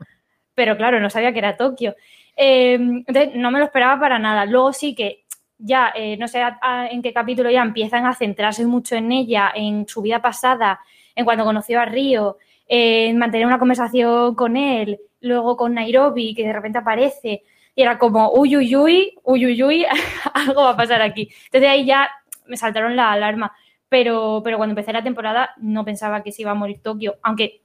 pero 0.55 0.77
claro, 0.77 1.01
no 1.01 1.11
sabía 1.11 1.33
que 1.33 1.39
era 1.39 1.57
Tokio. 1.57 1.95
Eh, 2.37 2.75
entonces, 2.75 3.31
no 3.35 3.51
me 3.51 3.59
lo 3.59 3.67
esperaba 3.67 4.01
para 4.01 4.19
nada. 4.19 4.47
Luego 4.47 4.73
sí 4.73 4.95
que 4.95 5.25
ya, 5.59 5.93
eh, 5.95 6.17
no 6.17 6.29
sé 6.29 6.43
en 6.91 7.03
qué 7.03 7.13
capítulo 7.13 7.51
ya 7.51 7.63
empiezan 7.63 8.07
a 8.07 8.15
centrarse 8.15 8.67
mucho 8.67 8.97
en 8.97 9.13
ella, 9.13 9.53
en 9.55 9.87
su 9.89 10.03
vida 10.03 10.21
pasada, 10.21 10.81
en 11.15 11.25
cuando 11.25 11.45
conoció 11.45 11.81
a 11.81 11.85
Río, 11.85 12.39
en 12.67 13.19
mantener 13.19 13.47
una 13.47 13.59
conversación 13.59 14.35
con 14.35 14.57
él, 14.57 14.99
luego 15.21 15.57
con 15.57 15.75
Nairobi, 15.75 16.35
que 16.35 16.45
de 16.45 16.53
repente 16.53 16.79
aparece, 16.79 17.45
y 17.75 17.83
era 17.83 17.99
como, 17.99 18.33
uy, 18.33 18.57
uy, 18.57 19.15
uy, 19.25 19.63
uy, 19.63 19.87
algo 20.35 20.63
va 20.63 20.71
a 20.71 20.77
pasar 20.77 21.03
aquí. 21.03 21.29
Entonces 21.47 21.71
ahí 21.71 21.85
ya 21.85 22.11
me 22.47 22.57
saltaron 22.57 22.97
la 22.97 23.13
alarma. 23.13 23.53
Pero, 23.89 24.41
pero 24.43 24.57
cuando 24.57 24.73
empecé 24.73 24.93
la 24.93 25.05
temporada 25.05 25.51
no 25.59 25.85
pensaba 25.85 26.23
que 26.23 26.33
se 26.33 26.43
iba 26.43 26.51
a 26.51 26.55
morir 26.55 26.81
Tokio, 26.83 27.17
aunque 27.23 27.63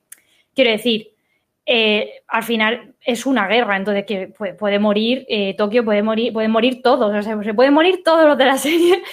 quiero 0.53 0.71
decir, 0.71 1.15
eh, 1.71 2.23
al 2.27 2.41
final 2.41 2.95
es 3.05 3.27
una 3.27 3.47
guerra, 3.47 3.77
entonces 3.77 4.03
que 4.07 4.33
puede, 4.57 4.79
morir 4.79 5.27
eh, 5.29 5.55
Tokio, 5.55 5.85
puede 5.85 6.01
morir, 6.01 6.33
pueden 6.33 6.49
morir 6.49 6.81
todos, 6.81 7.15
o 7.15 7.21
sea, 7.21 7.43
se 7.43 7.53
pueden 7.53 7.75
morir 7.75 8.01
todos 8.03 8.25
los 8.25 8.39
de 8.39 8.45
la 8.45 8.57
serie, 8.57 9.03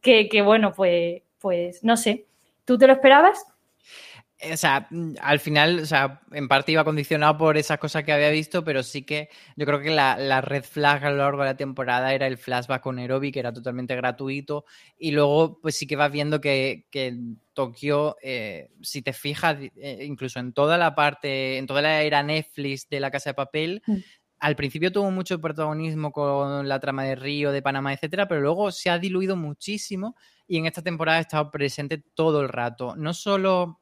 que, 0.00 0.26
que 0.30 0.40
bueno, 0.40 0.72
pues, 0.72 1.22
pues 1.38 1.84
no 1.84 1.98
sé. 1.98 2.24
¿Tú 2.64 2.78
te 2.78 2.86
lo 2.86 2.94
esperabas? 2.94 3.44
Eh, 4.38 4.52
o 4.52 4.56
sea, 4.56 4.86
mm, 4.90 5.14
al 5.20 5.40
final, 5.40 5.80
o 5.80 5.86
sea, 5.86 6.20
en 6.32 6.46
parte 6.46 6.72
iba 6.72 6.84
condicionado 6.84 7.38
por 7.38 7.56
esas 7.56 7.78
cosas 7.78 8.04
que 8.04 8.12
había 8.12 8.30
visto, 8.30 8.62
pero 8.64 8.82
sí 8.82 9.02
que 9.02 9.30
yo 9.56 9.64
creo 9.64 9.80
que 9.80 9.90
la, 9.90 10.40
red 10.42 10.62
flag 10.62 11.04
a 11.04 11.10
lo 11.10 11.16
largo 11.18 11.42
de 11.42 11.48
la 11.48 11.56
temporada 11.56 12.12
era 12.12 12.26
el 12.26 12.36
flashback 12.36 12.82
con 12.82 12.96
Nairobi, 12.96 13.32
que 13.32 13.40
era 13.40 13.52
totalmente 13.52 13.96
gratuito, 13.96 14.66
y 14.98 15.12
luego 15.12 15.58
pues 15.60 15.76
sí 15.76 15.86
que 15.86 15.96
vas 15.96 16.12
viendo 16.12 16.40
que, 16.40 16.86
que 16.90 17.16
Tokio, 17.54 18.16
eh, 18.22 18.70
si 18.82 19.00
te 19.00 19.14
fijas, 19.14 19.56
eh, 19.76 20.04
incluso 20.04 20.38
en 20.38 20.52
toda 20.52 20.76
la 20.76 20.94
parte, 20.94 21.56
en 21.56 21.66
toda 21.66 21.80
la 21.80 22.02
era 22.02 22.22
Netflix 22.22 22.88
de 22.90 23.00
la 23.00 23.10
Casa 23.10 23.30
de 23.30 23.34
Papel, 23.34 23.82
mm. 23.86 23.96
al 24.40 24.56
principio 24.56 24.92
tuvo 24.92 25.10
mucho 25.10 25.40
protagonismo 25.40 26.12
con 26.12 26.68
la 26.68 26.78
trama 26.78 27.04
de 27.04 27.14
Río, 27.16 27.52
de 27.52 27.62
Panamá, 27.62 27.94
etcétera, 27.94 28.28
pero 28.28 28.42
luego 28.42 28.70
se 28.70 28.90
ha 28.90 28.98
diluido 28.98 29.34
muchísimo 29.34 30.14
y 30.46 30.58
en 30.58 30.66
esta 30.66 30.82
temporada 30.82 31.18
ha 31.18 31.22
estado 31.22 31.50
presente 31.50 32.04
todo 32.14 32.42
el 32.42 32.50
rato. 32.50 32.94
No 32.96 33.14
solo 33.14 33.80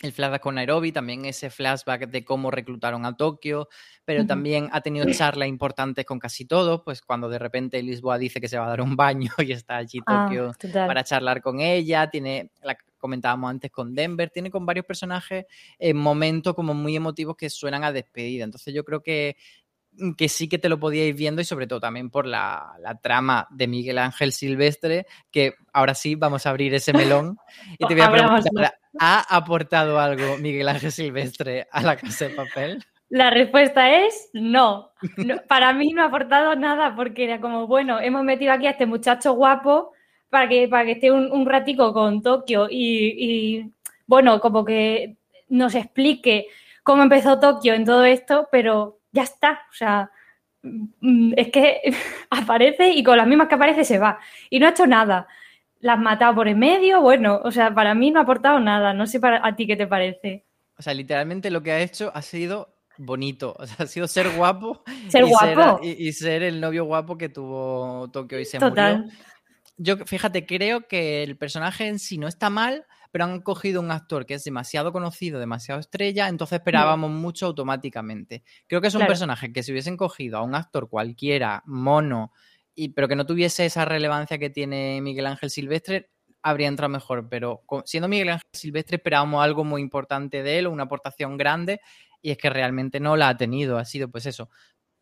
el 0.00 0.12
flashback 0.12 0.42
con 0.42 0.56
Nairobi, 0.56 0.90
también 0.90 1.24
ese 1.24 1.48
flashback 1.48 2.08
de 2.08 2.24
cómo 2.24 2.50
reclutaron 2.50 3.06
a 3.06 3.16
Tokio, 3.16 3.68
pero 4.04 4.26
también 4.26 4.68
ha 4.72 4.80
tenido 4.80 5.06
charlas 5.12 5.48
importantes 5.48 6.04
con 6.04 6.18
casi 6.18 6.44
todos, 6.44 6.82
pues 6.84 7.02
cuando 7.02 7.28
de 7.28 7.38
repente 7.38 7.80
Lisboa 7.82 8.18
dice 8.18 8.40
que 8.40 8.48
se 8.48 8.58
va 8.58 8.66
a 8.66 8.70
dar 8.70 8.80
un 8.80 8.96
baño 8.96 9.30
y 9.46 9.52
está 9.52 9.76
allí 9.76 10.00
ah, 10.06 10.26
Tokio 10.28 10.52
para 10.72 11.04
charlar 11.04 11.40
con 11.40 11.60
ella, 11.60 12.10
tiene, 12.10 12.50
la 12.62 12.76
comentábamos 12.98 13.50
antes 13.50 13.70
con 13.70 13.94
Denver, 13.94 14.30
tiene 14.30 14.50
con 14.50 14.66
varios 14.66 14.86
personajes 14.86 15.46
en 15.78 15.96
momentos 15.96 16.54
como 16.54 16.74
muy 16.74 16.96
emotivos 16.96 17.36
que 17.36 17.48
suenan 17.48 17.84
a 17.84 17.92
despedida, 17.92 18.44
entonces 18.44 18.74
yo 18.74 18.84
creo 18.84 19.02
que 19.02 19.36
que 20.16 20.28
sí 20.28 20.48
que 20.48 20.58
te 20.58 20.68
lo 20.68 20.78
podíais 20.78 21.14
viendo 21.14 21.42
y 21.42 21.44
sobre 21.44 21.66
todo 21.66 21.80
también 21.80 22.10
por 22.10 22.26
la, 22.26 22.74
trama 23.02 23.46
de 23.50 23.66
Miguel 23.66 23.98
Ángel 23.98 24.32
Silvestre, 24.32 25.06
que 25.30 25.54
ahora 25.72 25.94
sí 25.94 26.14
vamos 26.14 26.46
a 26.46 26.50
abrir 26.50 26.74
ese 26.74 26.92
melón 26.92 27.38
y 27.78 27.86
te 27.86 27.94
voy 27.94 28.02
a 28.02 28.10
preguntar, 28.10 28.74
¿ha 28.98 29.36
aportado 29.36 30.00
algo 30.00 30.38
Miguel 30.38 30.68
Ángel 30.68 30.92
Silvestre 30.92 31.66
a 31.70 31.82
la 31.82 31.96
casa 31.96 32.28
de 32.28 32.34
papel? 32.34 32.84
La 33.08 33.28
respuesta 33.28 34.04
es 34.04 34.30
no. 34.32 34.92
Para 35.46 35.74
mí 35.74 35.92
no 35.92 36.02
ha 36.02 36.06
aportado 36.06 36.56
nada 36.56 36.96
porque 36.96 37.24
era 37.24 37.40
como, 37.40 37.66
bueno, 37.66 38.00
hemos 38.00 38.24
metido 38.24 38.52
aquí 38.52 38.66
a 38.66 38.70
este 38.70 38.86
muchacho 38.86 39.34
guapo 39.34 39.92
para 40.30 40.48
que, 40.48 40.66
para 40.66 40.86
que 40.86 40.92
esté 40.92 41.12
un, 41.12 41.44
ratico 41.44 41.92
con 41.92 42.22
Tokio 42.22 42.68
y, 42.70 43.14
y, 43.18 43.70
bueno, 44.06 44.40
como 44.40 44.64
que 44.64 45.16
nos 45.50 45.74
explique 45.74 46.46
cómo 46.82 47.02
empezó 47.02 47.38
Tokio 47.38 47.74
en 47.74 47.84
todo 47.84 48.06
esto, 48.06 48.48
pero 48.50 49.01
ya 49.12 49.22
está. 49.22 49.62
O 49.70 49.74
sea, 49.74 50.10
mm, 50.62 51.34
es 51.36 51.48
que 51.50 51.80
aparece 52.30 52.90
y 52.90 53.02
con 53.02 53.16
las 53.16 53.26
mismas 53.26 53.48
que 53.48 53.54
aparece 53.54 53.84
se 53.84 53.98
va. 53.98 54.18
Y 54.50 54.58
no 54.58 54.66
ha 54.66 54.70
hecho 54.70 54.86
nada. 54.86 55.28
La 55.80 55.94
has 55.94 56.00
matado 56.00 56.34
por 56.34 56.48
en 56.48 56.58
medio, 56.58 57.00
bueno, 57.00 57.40
o 57.42 57.50
sea, 57.50 57.74
para 57.74 57.94
mí 57.94 58.10
no 58.10 58.20
ha 58.20 58.22
aportado 58.22 58.60
nada. 58.60 58.94
No 58.94 59.06
sé 59.06 59.20
para 59.20 59.46
a 59.46 59.56
ti 59.56 59.66
qué 59.66 59.76
te 59.76 59.86
parece. 59.86 60.44
O 60.78 60.82
sea, 60.82 60.94
literalmente 60.94 61.50
lo 61.50 61.62
que 61.62 61.72
ha 61.72 61.80
hecho 61.80 62.10
ha 62.14 62.22
sido 62.22 62.74
bonito. 62.98 63.54
O 63.58 63.66
sea, 63.66 63.84
ha 63.84 63.86
sido 63.86 64.06
ser 64.06 64.30
guapo. 64.30 64.82
Ser 65.08 65.24
guapo. 65.26 65.80
y, 65.82 66.12
ser 66.12 66.42
el 66.42 66.60
novio 66.60 66.84
guapo 66.84 67.18
que 67.18 67.28
tuvo 67.28 68.08
Tokio 68.10 68.40
y 68.40 68.44
se 68.44 68.58
Total. 68.58 69.10
Yo, 69.76 69.96
fíjate, 69.98 70.46
creo 70.46 70.86
que 70.86 71.22
el 71.22 71.36
personaje 71.36 71.88
en 71.88 71.98
sí 71.98 72.18
no 72.18 72.28
está 72.28 72.50
mal, 72.50 72.86
pero 73.12 73.24
han 73.26 73.42
cogido 73.42 73.80
un 73.80 73.90
actor 73.90 74.24
que 74.24 74.34
es 74.34 74.42
demasiado 74.42 74.90
conocido, 74.90 75.38
demasiado 75.38 75.78
estrella, 75.78 76.28
entonces 76.28 76.58
esperábamos 76.58 77.10
mucho 77.10 77.46
automáticamente. 77.46 78.42
Creo 78.66 78.80
que 78.80 78.88
es 78.88 78.94
un 78.94 79.06
personaje 79.06 79.52
que 79.52 79.62
si 79.62 79.70
hubiesen 79.70 79.98
cogido 79.98 80.38
a 80.38 80.42
un 80.42 80.54
actor 80.54 80.88
cualquiera, 80.88 81.62
mono, 81.66 82.32
y, 82.74 82.88
pero 82.88 83.08
que 83.08 83.14
no 83.14 83.26
tuviese 83.26 83.66
esa 83.66 83.84
relevancia 83.84 84.38
que 84.38 84.48
tiene 84.48 85.00
Miguel 85.02 85.26
Ángel 85.26 85.50
Silvestre, 85.50 86.10
habría 86.42 86.68
entrado 86.68 86.88
mejor. 86.88 87.28
Pero 87.28 87.62
siendo 87.84 88.08
Miguel 88.08 88.30
Ángel 88.30 88.48
Silvestre, 88.50 88.96
esperábamos 88.96 89.44
algo 89.44 89.62
muy 89.62 89.82
importante 89.82 90.42
de 90.42 90.58
él, 90.58 90.66
una 90.66 90.84
aportación 90.84 91.36
grande, 91.36 91.82
y 92.22 92.30
es 92.30 92.38
que 92.38 92.48
realmente 92.48 92.98
no 92.98 93.16
la 93.16 93.28
ha 93.28 93.36
tenido. 93.36 93.76
Ha 93.76 93.84
sido, 93.84 94.10
pues 94.10 94.24
eso, 94.24 94.48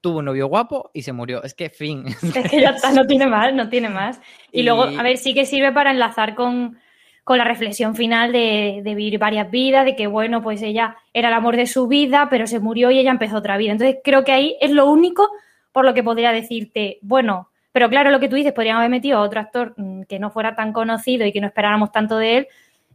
tuvo 0.01 0.19
un 0.19 0.25
novio 0.25 0.49
guapo 0.49 0.91
y 0.93 1.03
se 1.03 1.13
murió. 1.13 1.45
Es 1.45 1.55
que 1.55 1.71
fin. 1.71 2.07
Es 2.09 2.51
que 2.51 2.61
ya 2.61 2.71
está, 2.71 2.91
no 2.91 3.07
tiene 3.07 3.29
más, 3.29 3.55
no 3.55 3.69
tiene 3.69 3.89
más. 3.89 4.21
Y, 4.51 4.61
y, 4.61 4.63
luego, 4.65 4.83
a 4.83 5.03
ver, 5.05 5.17
sí 5.17 5.33
que 5.33 5.47
sirve 5.47 5.71
para 5.71 5.93
enlazar 5.93 6.35
con, 6.35 6.77
con 7.25 7.39
la 7.39 7.45
reflexión 7.45 7.95
final 7.95 8.33
de, 8.33 8.83
vivir 8.85 9.19
varias 9.19 9.51
vidas, 9.51 9.85
de 9.85 9.97
que, 9.97 10.07
bueno, 10.07 10.43
pues 10.43 10.63
ella 10.63 10.97
era 11.13 11.29
el 11.29 11.35
amor 11.35 11.57
de 11.57 11.67
su 11.67 11.87
vida, 11.87 12.29
pero 12.31 12.47
se 12.47 12.61
murió 12.61 12.91
y 12.91 12.99
ella 12.99 13.11
empezó 13.11 13.37
otra 13.37 13.57
vida. 13.57 13.73
Entonces, 13.73 13.99
creo 14.03 14.25
que 14.25 14.33
ahí 14.33 14.57
es 14.61 14.71
lo 14.71 14.87
único 14.91 15.31
por 15.73 15.85
lo 15.85 15.95
que 15.95 16.03
podría 16.03 16.33
decirte, 16.33 16.99
bueno, 17.03 17.51
pero 17.73 17.89
claro, 17.89 18.11
lo 18.11 18.19
que 18.19 18.29
tú 18.29 18.37
dices, 18.37 18.53
podríamos 18.53 18.81
haber 18.81 18.91
metido 18.91 19.19
a 19.19 19.23
otro 19.23 19.41
actor 19.41 19.75
mm, 19.77 20.03
que 20.03 20.19
no 20.19 20.31
fuera 20.31 20.57
tan 20.57 20.73
conocido 20.73 21.25
y 21.25 21.33
que 21.33 21.41
no 21.41 21.47
esperáramos 21.47 21.93
tanto 21.93 22.17
de 22.17 22.39
él 22.39 22.49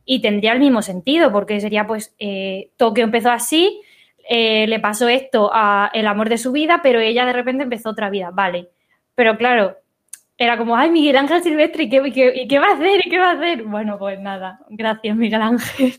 y 0.03 0.21
tendría 0.21 0.53
el 0.53 0.59
mismo 0.59 0.81
sentido, 0.81 1.31
porque 1.31 1.59
sería, 1.59 1.87
pues, 1.87 2.13
eh, 2.19 2.71
Tokio 2.77 3.03
empezó 3.03 3.31
así, 3.31 3.81
eh, 4.29 4.67
le 4.67 4.79
pasó 4.79 5.07
esto 5.07 5.49
a 5.53 5.89
el 5.93 6.07
amor 6.07 6.29
de 6.29 6.37
su 6.37 6.51
vida, 6.51 6.81
pero 6.83 6.99
ella 6.99 7.25
de 7.25 7.33
repente 7.33 7.63
empezó 7.63 7.89
otra 7.89 8.09
vida, 8.09 8.31
vale. 8.33 8.69
Pero 9.15 9.37
claro, 9.37 9.77
era 10.37 10.57
como, 10.57 10.75
ay, 10.75 10.91
Miguel 10.91 11.15
Ángel 11.15 11.41
Silvestre, 11.41 11.83
¿y 11.83 11.89
qué, 11.89 12.59
va 12.59 12.67
a 12.67 12.73
hacer? 12.73 13.05
¿Y 13.05 13.09
qué 13.09 13.17
va 13.19 13.31
a 13.31 13.33
hacer? 13.33 13.63
Bueno, 13.63 13.97
pues 13.97 14.19
nada, 14.19 14.59
gracias, 14.69 15.15
Miguel 15.15 15.41
Ángel. 15.41 15.93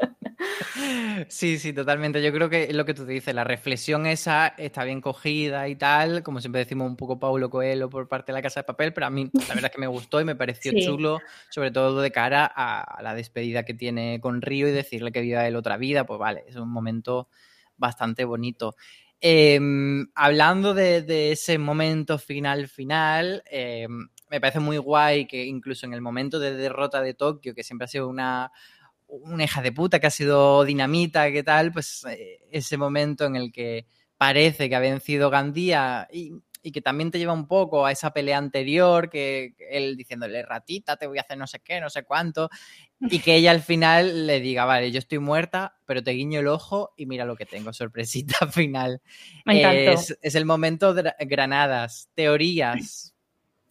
Sí, 1.28 1.58
sí, 1.58 1.74
totalmente. 1.74 2.22
Yo 2.22 2.32
creo 2.32 2.48
que 2.48 2.64
es 2.64 2.74
lo 2.74 2.86
que 2.86 2.94
tú 2.94 3.04
dices, 3.04 3.34
la 3.34 3.44
reflexión 3.44 4.06
esa 4.06 4.48
está 4.48 4.84
bien 4.84 5.02
cogida 5.02 5.68
y 5.68 5.76
tal, 5.76 6.22
como 6.22 6.40
siempre 6.40 6.60
decimos 6.60 6.88
un 6.88 6.96
poco 6.96 7.18
Paulo 7.18 7.50
Coelho 7.50 7.90
por 7.90 8.08
parte 8.08 8.32
de 8.32 8.38
la 8.38 8.42
Casa 8.42 8.60
de 8.60 8.64
Papel, 8.64 8.94
pero 8.94 9.06
a 9.06 9.10
mí 9.10 9.30
la 9.34 9.54
verdad 9.54 9.66
es 9.66 9.70
que 9.72 9.80
me 9.80 9.86
gustó 9.86 10.20
y 10.20 10.24
me 10.24 10.34
pareció 10.34 10.72
chulo, 10.80 11.20
sobre 11.50 11.70
todo 11.70 12.00
de 12.00 12.10
cara 12.10 12.50
a, 12.54 13.02
la 13.02 13.14
despedida 13.14 13.64
que 13.64 13.74
tiene 13.74 14.20
con 14.20 14.40
Río 14.40 14.68
y 14.68 14.72
decirle 14.72 15.12
que 15.12 15.20
viva 15.20 15.46
él 15.46 15.56
otra 15.56 15.76
vida, 15.76 16.04
pues 16.06 16.18
vale, 16.18 16.44
es 16.48 16.56
un 16.56 16.70
momento 16.70 17.28
bastante 17.76 18.24
bonito. 18.24 18.76
Em, 19.22 20.06
hablando 20.14 20.72
de, 20.72 21.32
ese 21.32 21.58
momento 21.58 22.18
final 22.18 22.68
final, 22.68 23.42
em, 23.50 24.08
me 24.30 24.40
parece 24.40 24.60
muy 24.60 24.78
guay 24.78 25.26
que 25.26 25.44
incluso 25.44 25.84
en 25.84 25.92
el 25.92 26.00
momento 26.00 26.38
de 26.38 26.54
derrota 26.54 27.02
de 27.02 27.14
Tokio, 27.14 27.54
que 27.54 27.62
siempre 27.62 27.84
ha 27.84 27.88
sido 27.88 28.08
una, 28.08 28.50
una 29.08 29.44
hija 29.44 29.60
de 29.60 29.72
puta, 29.72 30.00
que 30.00 30.06
ha 30.06 30.10
sido 30.10 30.64
dinamita, 30.64 31.30
¿qué 31.32 31.42
tal? 31.42 31.72
Pues 31.72 32.04
eh, 32.08 32.40
ese 32.50 32.76
momento 32.78 33.26
en 33.26 33.36
el 33.36 33.52
que 33.52 33.86
parece 34.16 34.68
que 34.68 34.76
ha 34.76 34.80
vencido 34.80 35.30
Gandía 35.30 36.08
y 36.12 36.32
y 36.62 36.72
que 36.72 36.82
también 36.82 37.10
te 37.10 37.18
lleva 37.18 37.32
un 37.32 37.46
poco 37.46 37.86
a 37.86 37.92
esa 37.92 38.12
pelea 38.12 38.38
anterior, 38.38 39.08
que, 39.08 39.54
él 39.70 39.96
diciéndole, 39.96 40.42
ratita, 40.42 40.96
te 40.96 41.06
voy 41.06 41.18
a 41.18 41.22
hacer 41.22 41.38
no 41.38 41.46
sé 41.46 41.60
qué, 41.60 41.80
no 41.80 41.90
sé 41.90 42.04
cuánto, 42.04 42.50
y 43.00 43.20
que 43.20 43.36
ella 43.36 43.50
al 43.50 43.62
final 43.62 44.26
le 44.26 44.40
diga, 44.40 44.64
vale, 44.64 44.90
yo 44.90 44.98
estoy 44.98 45.18
muerta, 45.18 45.78
pero 45.86 46.02
te 46.02 46.12
guiño 46.12 46.40
el 46.40 46.48
ojo 46.48 46.92
y 46.96 47.06
mira 47.06 47.24
lo 47.24 47.36
que 47.36 47.46
tengo, 47.46 47.72
sorpresita 47.72 48.46
final. 48.52 49.00
es, 49.46 50.18
es, 50.20 50.34
el 50.34 50.44
momento 50.44 50.94
de 50.94 51.12
granadas, 51.20 52.08
teorías. 52.14 53.14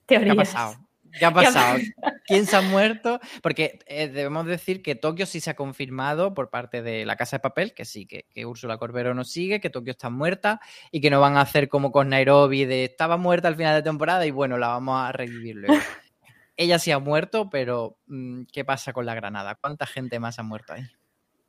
Teorías. 0.06 0.36
¿Qué 0.36 0.42
ha 0.42 0.44
pasado? 0.44 0.89
¿Qué 1.18 1.26
ha 1.26 1.34
pasado? 1.34 1.80
¿Quién 2.26 2.46
se 2.46 2.56
ha 2.56 2.62
muerto? 2.62 3.20
Porque 3.42 3.80
eh, 3.88 4.08
debemos 4.08 4.46
decir 4.46 4.82
que 4.82 4.96
Tokio 4.96 5.26
sí 5.26 5.40
se 5.40 5.50
ha 5.50 5.56
confirmado 5.56 6.34
por 6.34 6.50
parte 6.50 6.82
de 6.82 7.06
la 7.06 7.16
Casa 7.16 7.38
de 7.38 7.42
Papel, 7.42 7.74
que 7.74 7.86
sí, 7.86 8.06
que, 8.06 8.26
que 8.30 8.46
Úrsula 8.46 8.78
Corbero 8.78 9.14
no 9.14 9.24
sigue, 9.24 9.60
que 9.60 9.70
Tokio 9.70 9.92
está 9.92 10.10
muerta 10.10 10.60
y 10.92 11.02
que 11.02 11.10
no 11.10 11.20
van 11.20 11.38
a 11.38 11.42
hacer 11.42 11.70
como 11.70 11.92
con 11.92 12.10
Nairobi 12.10 12.66
de 12.66 12.86
estaba 12.86 13.18
muerta 13.18 13.48
al 13.48 13.56
final 13.56 13.76
de 13.76 13.84
temporada 13.84 14.26
y 14.26 14.32
bueno, 14.32 14.58
la 14.58 14.68
vamos 14.68 15.02
a 15.02 15.12
revivir 15.12 15.56
luego. 15.56 15.74
Ella 16.58 16.78
sí 16.78 16.92
ha 16.92 17.00
muerto, 17.00 17.50
pero 17.50 17.98
mm, 18.08 18.44
¿qué 18.52 18.66
pasa 18.66 18.92
con 18.92 19.06
la 19.06 19.16
Granada? 19.16 19.56
¿Cuánta 19.56 19.86
gente 19.86 20.20
más 20.20 20.40
ha 20.40 20.44
muerto 20.44 20.74
ahí? 20.74 20.84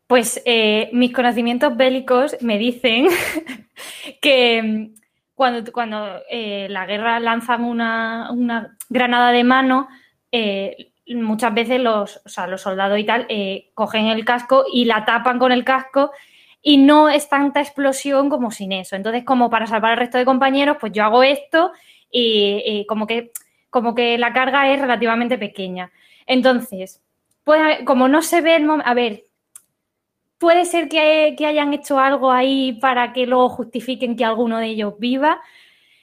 Pues 0.07 0.43
eh, 0.45 0.91
mis 0.93 1.13
conocimientos 1.13 1.77
bélicos 1.77 2.37
me 2.41 2.59
dicen 2.59 3.07
que 4.21 4.93
cuando, 5.41 5.72
cuando 5.72 6.20
eh, 6.28 6.66
la 6.68 6.84
guerra 6.84 7.18
lanzan 7.18 7.64
una, 7.64 8.28
granada 8.91 9.32
de 9.32 9.43
mano, 9.43 9.88
eh, 10.30 10.93
muchas 11.14 11.55
veces 11.55 11.80
los, 11.80 12.20
los 12.47 12.61
soldados 12.61 12.99
y 12.99 13.05
tal 13.05 13.24
eh, 13.30 13.70
cogen 13.72 14.09
el 14.09 14.26
casco 14.26 14.66
y 14.70 14.84
la 14.84 15.07
tapan 15.07 15.38
con 15.38 15.51
el 15.51 15.64
casco 15.64 16.11
y 16.61 16.76
no 16.76 17.09
es 17.09 17.30
tanta 17.30 17.62
explosión 17.62 18.28
como 18.28 18.51
sin 18.51 18.72
eso. 18.72 18.97
Entonces, 18.97 19.24
como 19.24 19.49
para 19.49 19.66
salvar 19.66 19.93
al 19.93 19.97
resto 19.97 20.18
de 20.18 20.26
compañeros, 20.26 20.76
pues 20.78 20.93
yo 20.93 21.05
hago 21.05 21.22
esto 21.22 21.72
y, 22.12 22.84
como, 22.86 23.07
que, 23.07 23.32
como 23.70 23.95
que 23.95 24.18
la 24.18 24.34
carga 24.34 24.70
es 24.70 24.78
relativamente 24.78 25.38
pequeña. 25.38 25.91
Entonces, 26.26 27.01
pues 27.45 27.78
como 27.86 28.09
no 28.09 28.20
se 28.20 28.43
ve 28.43 28.57
el 28.57 28.66
momento, 28.66 28.91
a 28.91 28.93
ver, 28.93 29.24
puede 30.41 30.64
ser 30.64 30.88
que, 30.88 31.36
hayan 31.47 31.74
hecho 31.74 32.01
algo 32.01 32.32
ahí 32.32 32.72
para 32.80 33.12
que 33.12 33.26
luego 33.26 33.51
justifiquen 33.51 34.16
que 34.16 34.24
alguno 34.24 34.59
de 34.59 34.68
ellos 34.68 34.95
viva. 34.99 35.41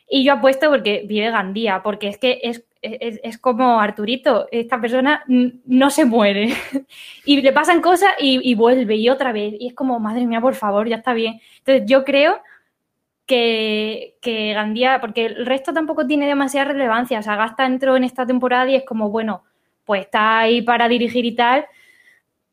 Y 0.09 0.23
yo 0.23 0.33
apuesto 0.33 0.69
porque 0.69 1.03
vive 1.05 1.31
Gandía, 1.31 1.81
porque 1.83 2.07
es 2.07 2.17
que 2.19 2.39
es, 2.43 3.37
como 3.39 3.81
Arturito, 3.81 4.47
esta 4.51 4.79
persona 4.79 5.23
no 5.27 5.89
se 5.89 6.05
muere. 6.05 6.53
y 7.25 7.41
le 7.41 7.51
pasan 7.51 7.81
cosas 7.81 8.11
y, 8.19 8.53
vuelve 8.55 8.95
y 8.95 9.09
otra 9.09 9.31
vez. 9.33 9.55
Y 9.59 9.67
es 9.69 9.73
como, 9.73 9.99
madre 9.99 10.25
mía, 10.27 10.39
por 10.39 10.55
favor, 10.55 10.87
ya 10.87 10.97
está 10.97 11.13
bien. 11.13 11.41
Entonces 11.57 11.83
yo 11.87 12.05
creo 12.05 12.39
que, 13.25 14.17
que 14.21 14.53
Gandía, 14.53 15.01
porque 15.01 15.25
el 15.25 15.47
resto 15.47 15.73
tampoco 15.73 16.05
tiene 16.05 16.27
demasiada 16.27 16.71
relevancia. 16.73 17.19
O 17.19 17.23
sea, 17.23 17.35
Gasta 17.35 17.65
entró 17.65 17.97
en 17.97 18.03
esta 18.03 18.25
temporada 18.25 18.69
y 18.69 18.75
es 18.75 18.85
como, 18.85 19.09
bueno, 19.09 19.43
pues 19.83 20.01
está 20.01 20.39
ahí 20.39 20.61
para 20.61 20.87
dirigir 20.87 21.25
y 21.25 21.35
tal 21.35 21.65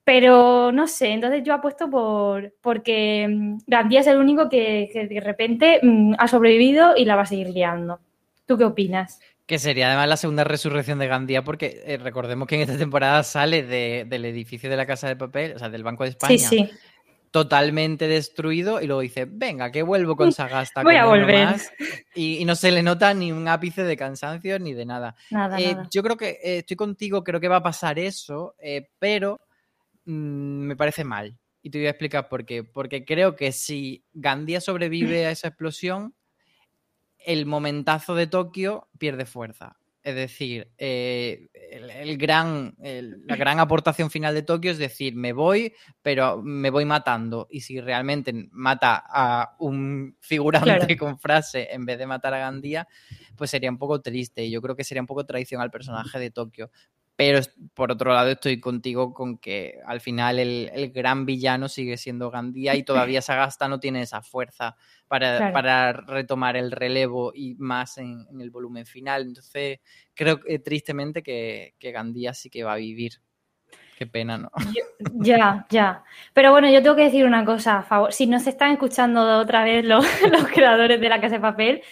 Pero 0.05 0.71
no 0.71 0.87
sé, 0.87 1.13
entonces 1.13 1.43
yo 1.45 1.55
apuesto 1.55 1.89
por 1.89 2.53
porque 2.61 3.27
mm, 3.29 3.59
Gandía 3.67 4.01
es 4.01 4.07
el 4.07 4.19
único 4.19 4.49
que, 4.51 4.91
que 4.93 5.07
de 5.07 5.21
repente 5.21 5.81
mm, 5.83 6.15
ha 6.19 6.29
sobrevivido 6.29 6.95
y 6.97 7.05
la 7.07 7.17
va 7.17 7.23
a 7.23 7.27
seguir 7.27 7.49
liando. 7.49 8.01
¿Tú 8.47 8.59
qué 8.59 8.65
opinas? 8.65 9.19
Que 9.47 9.59
sería 9.59 9.89
además 9.89 10.09
la 10.09 10.17
segunda 10.19 10.45
resurrección 10.45 10.99
de 10.99 11.07
Gandía, 11.07 11.43
porque 11.43 11.83
eh, 11.87 11.97
recordemos 11.99 12.47
que 12.49 12.57
en 12.57 12.63
esta 12.63 12.77
temporada 12.77 13.23
sale 13.23 13.63
de- 13.63 14.05
del 14.07 14.25
edificio 14.27 14.69
de 14.69 14.77
la 14.77 14.87
Casa 14.87 15.09
de 15.09 15.17
Papel, 15.17 15.53
o 15.55 15.59
sea, 15.59 15.71
del 15.71 15.83
Banco 15.83 16.05
de 16.05 16.11
España, 16.11 16.37
Sí, 16.37 16.47
sí. 16.67 16.71
totalmente 17.31 18.07
destruido, 18.07 18.81
y 18.81 18.87
luego 18.87 19.01
dice, 19.01 19.27
venga, 19.29 19.71
que 19.73 19.83
vuelvo 19.83 20.17
con 20.17 20.33
Sagasta. 20.33 20.83
Voy 20.83 20.97
a 20.97 21.07
volver. 21.07 21.45
más", 21.47 21.73
Y, 22.15 22.39
y 22.39 22.45
no 22.45 22.55
se 22.55 22.71
le 22.71 22.83
nota 22.83 23.13
ni 23.15 23.33
un 23.33 23.49
ápice 23.49 23.83
de 23.85 23.97
cansancio 23.97 24.59
ni 24.59 24.73
de 24.75 24.85
nada. 24.87 25.15
Nada, 25.31 25.59
Eh, 25.59 25.75
nada. 25.75 25.89
Yo 25.91 26.03
creo 26.03 26.17
que 26.17 26.29
eh, 26.43 26.59
estoy 26.59 26.77
contigo, 26.77 27.25
creo 27.25 27.41
que 27.41 27.49
va 27.49 27.57
a 27.57 27.63
pasar 27.63 27.99
eso, 27.99 28.55
pero 28.99 29.41
mm, 30.05 30.13
me 30.67 30.77
parece 30.77 31.05
mal. 31.05 31.39
Y 31.63 31.71
te 31.71 31.79
voy 31.79 31.87
a 31.87 31.91
explicar 31.91 32.29
por 32.29 32.45
qué. 32.45 32.63
Porque 32.65 33.05
creo 33.05 33.37
que 33.37 33.51
si 33.53 34.05
Gandía 34.13 34.61
sobrevive 34.61 35.27
a 35.27 35.31
esa 35.31 35.49
explosión, 35.49 36.15
el 37.19 37.47
momentazo 37.47 38.15
de 38.15 38.27
Tokio 38.27 38.89
pierde 38.99 39.25
fuerza. 39.25 39.77
Es 40.03 40.15
decir, 40.15 40.71
eh, 40.77 41.49
el, 41.55 41.89
el 41.89 42.19
gran, 42.19 42.75
el- 42.83 43.27
la 43.27 43.37
gran 43.37 43.59
aportación 43.59 44.11
final 44.11 44.35
de 44.35 44.43
Tokio 44.43 44.71
es 44.71 44.77
decir, 44.77 45.15
me 45.17 45.33
voy, 45.33 45.73
pero 46.03 46.43
me 46.43 46.69
voy 46.69 46.85
matando. 46.85 47.47
Y 47.51 47.61
si 47.63 47.81
realmente 47.81 48.49
mata 48.53 49.03
a 49.09 49.57
un 49.61 50.15
figurante 50.21 50.67
Claro. 50.87 50.97
con 50.99 51.19
frase 51.19 51.69
en 51.73 51.87
vez 51.87 51.97
de 51.99 52.07
matar 52.07 52.35
a 52.35 52.39
Gandía, 52.41 52.87
pues 53.35 53.49
sería 53.51 53.71
un 53.71 53.79
poco 53.79 54.03
triste. 54.03 54.45
Y 54.45 54.51
yo 54.51 54.61
creo 54.61 54.77
que 54.77 54.85
sería 54.85 55.01
un 55.01 55.07
poco 55.07 55.25
traición 55.25 55.63
al 55.63 55.71
personaje 55.71 56.19
de 56.19 56.31
Tokio. 56.31 56.71
Pero 57.17 57.39
por 57.75 57.93
otro 57.93 58.13
lado 58.13 58.31
estoy 58.31 58.59
contigo 58.61 59.15
con 59.15 59.39
que 59.39 59.79
al 59.87 60.01
final 60.01 60.41
el, 60.41 60.71
el 60.75 60.91
gran 60.91 61.25
villano 61.27 61.69
sigue 61.69 61.97
siendo 61.97 62.31
Gandía 62.31 62.75
y 62.75 62.83
todavía 62.83 63.23
Sagasta 63.23 63.69
no 63.69 63.79
tiene 63.79 64.03
esa 64.03 64.21
fuerza 64.21 64.77
para, 65.07 65.37
Claro. 65.37 65.53
para 65.53 65.93
retomar 65.93 66.57
el 66.57 66.73
relevo 66.73 67.33
y 67.33 67.55
más 67.55 67.99
en, 67.99 68.27
en 68.31 68.41
el 68.41 68.51
volumen 68.51 68.85
final. 68.85 69.23
Entonces 69.23 69.79
creo 70.15 70.41
que 70.41 70.59
tristemente 70.59 71.23
que, 71.23 71.75
que 71.79 71.93
Gandía 71.93 72.35
sí 72.35 72.51
que 72.51 72.65
va 72.65 72.73
a 72.73 72.77
vivir. 72.77 73.21
Qué 73.97 74.07
pena, 74.09 74.37
¿no? 74.39 74.51
Ya, 75.15 75.67
ya. 75.71 76.03
Pero 76.33 76.51
bueno, 76.51 76.69
yo 76.69 76.83
tengo 76.83 76.97
que 76.97 77.05
decir 77.05 77.25
una 77.27 77.45
cosa, 77.45 77.79
a 77.79 77.83
favor. 77.85 78.13
Si 78.13 78.27
nos 78.27 78.45
están 78.49 78.73
escuchando 78.73 79.39
otra 79.39 79.63
vez 79.63 79.85
los, 79.85 80.05
los 80.33 80.49
creadores 80.49 81.01
de 81.01 81.09
la 81.09 81.21
Casa 81.21 81.37
de 81.37 81.41
Papel, 81.41 81.83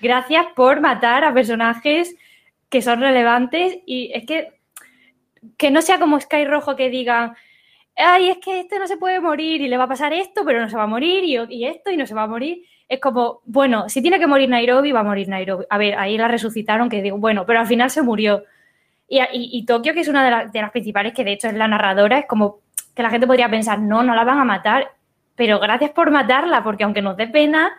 gracias 0.00 0.46
por 0.56 0.80
matar 0.80 1.22
a 1.22 1.32
personajes 1.32 2.16
que 2.68 2.82
son 2.82 3.00
relevantes 3.00 3.78
y 3.86 4.10
es 4.12 4.26
que 4.26 4.53
que 5.56 5.70
no 5.70 5.82
sea 5.82 5.98
como 5.98 6.20
Sky 6.20 6.44
Rojo 6.44 6.76
que 6.76 6.90
digan, 6.90 7.34
ay, 7.96 8.30
es 8.30 8.38
que 8.38 8.60
este 8.60 8.78
no 8.78 8.86
se 8.86 8.96
puede 8.96 9.20
morir 9.20 9.60
y 9.60 9.68
le 9.68 9.76
va 9.76 9.84
a 9.84 9.88
pasar 9.88 10.12
esto, 10.12 10.44
pero 10.44 10.60
no 10.60 10.68
se 10.68 10.76
va 10.76 10.84
a 10.84 10.86
morir 10.88 11.24
y, 11.24 11.36
y 11.54 11.66
esto 11.66 11.90
y 11.90 11.96
no 11.96 12.06
se 12.06 12.14
va 12.14 12.22
a 12.24 12.26
morir. 12.26 12.62
Es 12.88 13.00
como, 13.00 13.40
bueno, 13.46 13.88
si 13.88 14.02
tiene 14.02 14.18
que 14.18 14.26
morir 14.26 14.48
Nairobi, 14.48 14.92
va 14.92 15.00
a 15.00 15.04
morir 15.04 15.28
Nairobi. 15.28 15.64
A 15.70 15.78
ver, 15.78 15.98
ahí 15.98 16.18
la 16.18 16.28
resucitaron, 16.28 16.88
que 16.88 17.02
digo, 17.02 17.18
bueno, 17.18 17.46
pero 17.46 17.60
al 17.60 17.66
final 17.66 17.90
se 17.90 18.02
murió. 18.02 18.44
Y, 19.08 19.20
y- 19.32 19.64
Tokio, 19.66 19.94
que 19.94 20.00
es 20.00 20.08
una 20.08 20.48
de 20.50 20.60
las 20.60 20.70
principales, 20.70 21.12
que 21.14 21.24
de 21.24 21.32
hecho 21.32 21.48
es 21.48 21.54
la 21.54 21.68
narradora, 21.68 22.18
es 22.18 22.26
como 22.26 22.60
que 22.94 23.02
la 23.02 23.10
gente 23.10 23.26
podría 23.26 23.48
pensar, 23.50 23.78
no, 23.78 24.02
no 24.02 24.14
la 24.14 24.24
van 24.24 24.38
a 24.38 24.44
matar, 24.44 24.90
pero 25.34 25.60
gracias 25.60 25.90
por 25.92 26.10
matarla, 26.10 26.62
porque 26.64 26.84
aunque 26.84 27.02
nos 27.02 27.16
dé 27.16 27.26
pena, 27.28 27.72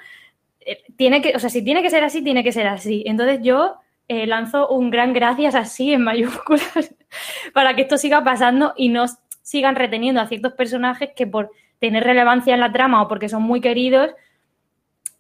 eh, 0.61 0.83
tiene 0.97 1.21
que, 1.21 1.35
o 1.35 1.39
sea, 1.39 1.49
si 1.49 1.63
tiene 1.63 1.81
que 1.81 1.89
ser 1.89 2.03
así, 2.03 2.23
tiene 2.23 2.43
que 2.43 2.51
ser 2.51 2.67
así. 2.67 3.03
Entonces 3.05 3.39
yo 3.41 3.75
eh, 4.07 4.27
lanzo 4.27 4.67
un 4.69 4.89
gran 4.91 5.13
gracias 5.13 5.55
así 5.55 5.93
en 5.93 6.03
mayúsculas 6.03 6.93
para 7.53 7.75
que 7.75 7.83
esto 7.83 7.97
siga 7.97 8.23
pasando 8.23 8.73
y 8.75 8.89
no 8.89 9.05
sigan 9.41 9.75
reteniendo 9.75 10.21
a 10.21 10.27
ciertos 10.27 10.53
personajes 10.53 11.11
que 11.15 11.27
por 11.27 11.51
tener 11.79 12.03
relevancia 12.03 12.53
en 12.53 12.59
la 12.59 12.71
trama 12.71 13.01
o 13.01 13.07
porque 13.07 13.29
son 13.29 13.43
muy 13.43 13.61
queridos, 13.61 14.11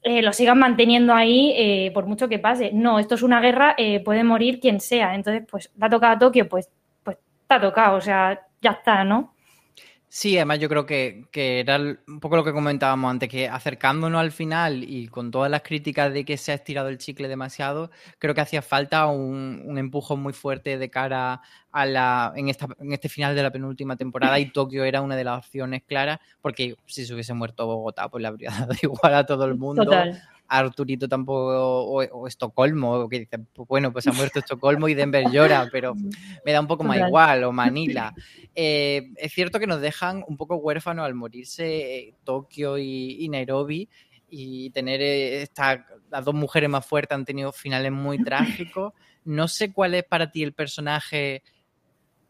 eh, 0.01 0.21
lo 0.21 0.33
sigan 0.33 0.59
manteniendo 0.59 1.13
ahí 1.13 1.53
eh, 1.55 1.91
por 1.93 2.05
mucho 2.05 2.27
que 2.27 2.39
pase. 2.39 2.71
No, 2.73 2.99
esto 2.99 3.15
es 3.15 3.21
una 3.23 3.39
guerra, 3.39 3.75
eh, 3.77 3.99
puede 4.01 4.23
morir 4.23 4.59
quien 4.59 4.79
sea. 4.79 5.15
Entonces, 5.15 5.43
pues, 5.49 5.71
¿te 5.77 5.85
ha 5.85 5.89
tocado 5.89 6.13
a 6.13 6.19
Tokio? 6.19 6.49
Pues, 6.49 6.69
pues 7.03 7.17
te 7.47 7.53
ha 7.53 7.61
tocado, 7.61 7.97
o 7.97 8.01
sea, 8.01 8.39
ya 8.61 8.71
está, 8.71 9.03
¿no? 9.03 9.34
Sí, 10.17 10.37
además 10.37 10.59
yo 10.59 10.69
creo 10.69 10.85
que, 10.85 11.27
que 11.29 11.59
era 11.59 11.75
un 11.75 12.21
poco 12.21 12.37
lo 12.37 12.45
que 12.45 12.53
comentábamos 12.53 13.11
antes, 13.11 13.27
que 13.27 13.49
acercándonos 13.49 14.21
al 14.21 14.31
final 14.31 14.81
y 14.81 15.09
con 15.09 15.29
todas 15.29 15.51
las 15.51 15.61
críticas 15.61 16.13
de 16.13 16.23
que 16.23 16.37
se 16.37 16.53
ha 16.53 16.55
estirado 16.55 16.87
el 16.87 16.99
chicle 16.99 17.27
demasiado, 17.27 17.91
creo 18.17 18.33
que 18.33 18.39
hacía 18.39 18.61
falta 18.61 19.07
un, 19.07 19.61
un 19.65 19.77
empujón 19.77 20.21
muy 20.21 20.31
fuerte 20.31 20.77
de 20.77 20.89
cara 20.89 21.41
a 21.69 21.85
la 21.85 22.31
en, 22.37 22.47
esta, 22.47 22.65
en 22.79 22.93
este 22.93 23.09
final 23.09 23.35
de 23.35 23.43
la 23.43 23.51
penúltima 23.51 23.97
temporada 23.97 24.39
y 24.39 24.53
Tokio 24.53 24.85
era 24.85 25.01
una 25.01 25.17
de 25.17 25.25
las 25.25 25.39
opciones 25.39 25.83
claras, 25.83 26.19
porque 26.39 26.77
si 26.85 27.05
se 27.05 27.13
hubiese 27.13 27.33
muerto 27.33 27.65
Bogotá, 27.65 28.07
pues 28.07 28.21
le 28.21 28.29
habría 28.29 28.51
dado 28.57 28.73
igual 28.81 29.15
a 29.15 29.25
todo 29.25 29.43
el 29.43 29.55
mundo. 29.55 29.83
Total. 29.83 30.17
Arturito 30.47 31.07
tampoco, 31.07 31.83
o, 31.85 32.03
o 32.03 32.27
Estocolmo, 32.27 33.09
que 33.09 33.27
pues 33.53 33.67
bueno, 33.67 33.91
pues 33.91 34.07
ha 34.07 34.11
muerto 34.13 34.39
Estocolmo 34.39 34.87
y 34.87 34.93
Denver 34.93 35.25
llora, 35.31 35.67
pero 35.71 35.95
me 36.45 36.51
da 36.51 36.59
un 36.61 36.67
poco 36.67 36.83
más 36.83 36.97
igual, 37.07 37.43
o 37.45 37.51
Manila. 37.51 38.13
Eh, 38.53 39.11
es 39.17 39.33
cierto 39.33 39.59
que 39.59 39.67
nos 39.67 39.81
dejan 39.81 40.23
un 40.27 40.37
poco 40.37 40.55
huérfanos 40.57 41.05
al 41.05 41.13
morirse 41.15 41.97
eh, 41.97 42.13
Tokio 42.23 42.77
y, 42.77 43.17
y 43.23 43.29
Nairobi 43.29 43.89
y 44.29 44.69
tener 44.71 45.01
eh, 45.01 45.41
esta, 45.41 45.85
las 46.09 46.23
dos 46.25 46.33
mujeres 46.35 46.69
más 46.69 46.85
fuertes 46.85 47.15
han 47.15 47.25
tenido 47.25 47.51
finales 47.51 47.91
muy 47.91 48.17
trágicos. 48.19 48.93
No 49.23 49.47
sé 49.47 49.73
cuál 49.73 49.95
es 49.95 50.03
para 50.03 50.31
ti 50.31 50.43
el 50.43 50.53
personaje 50.53 51.41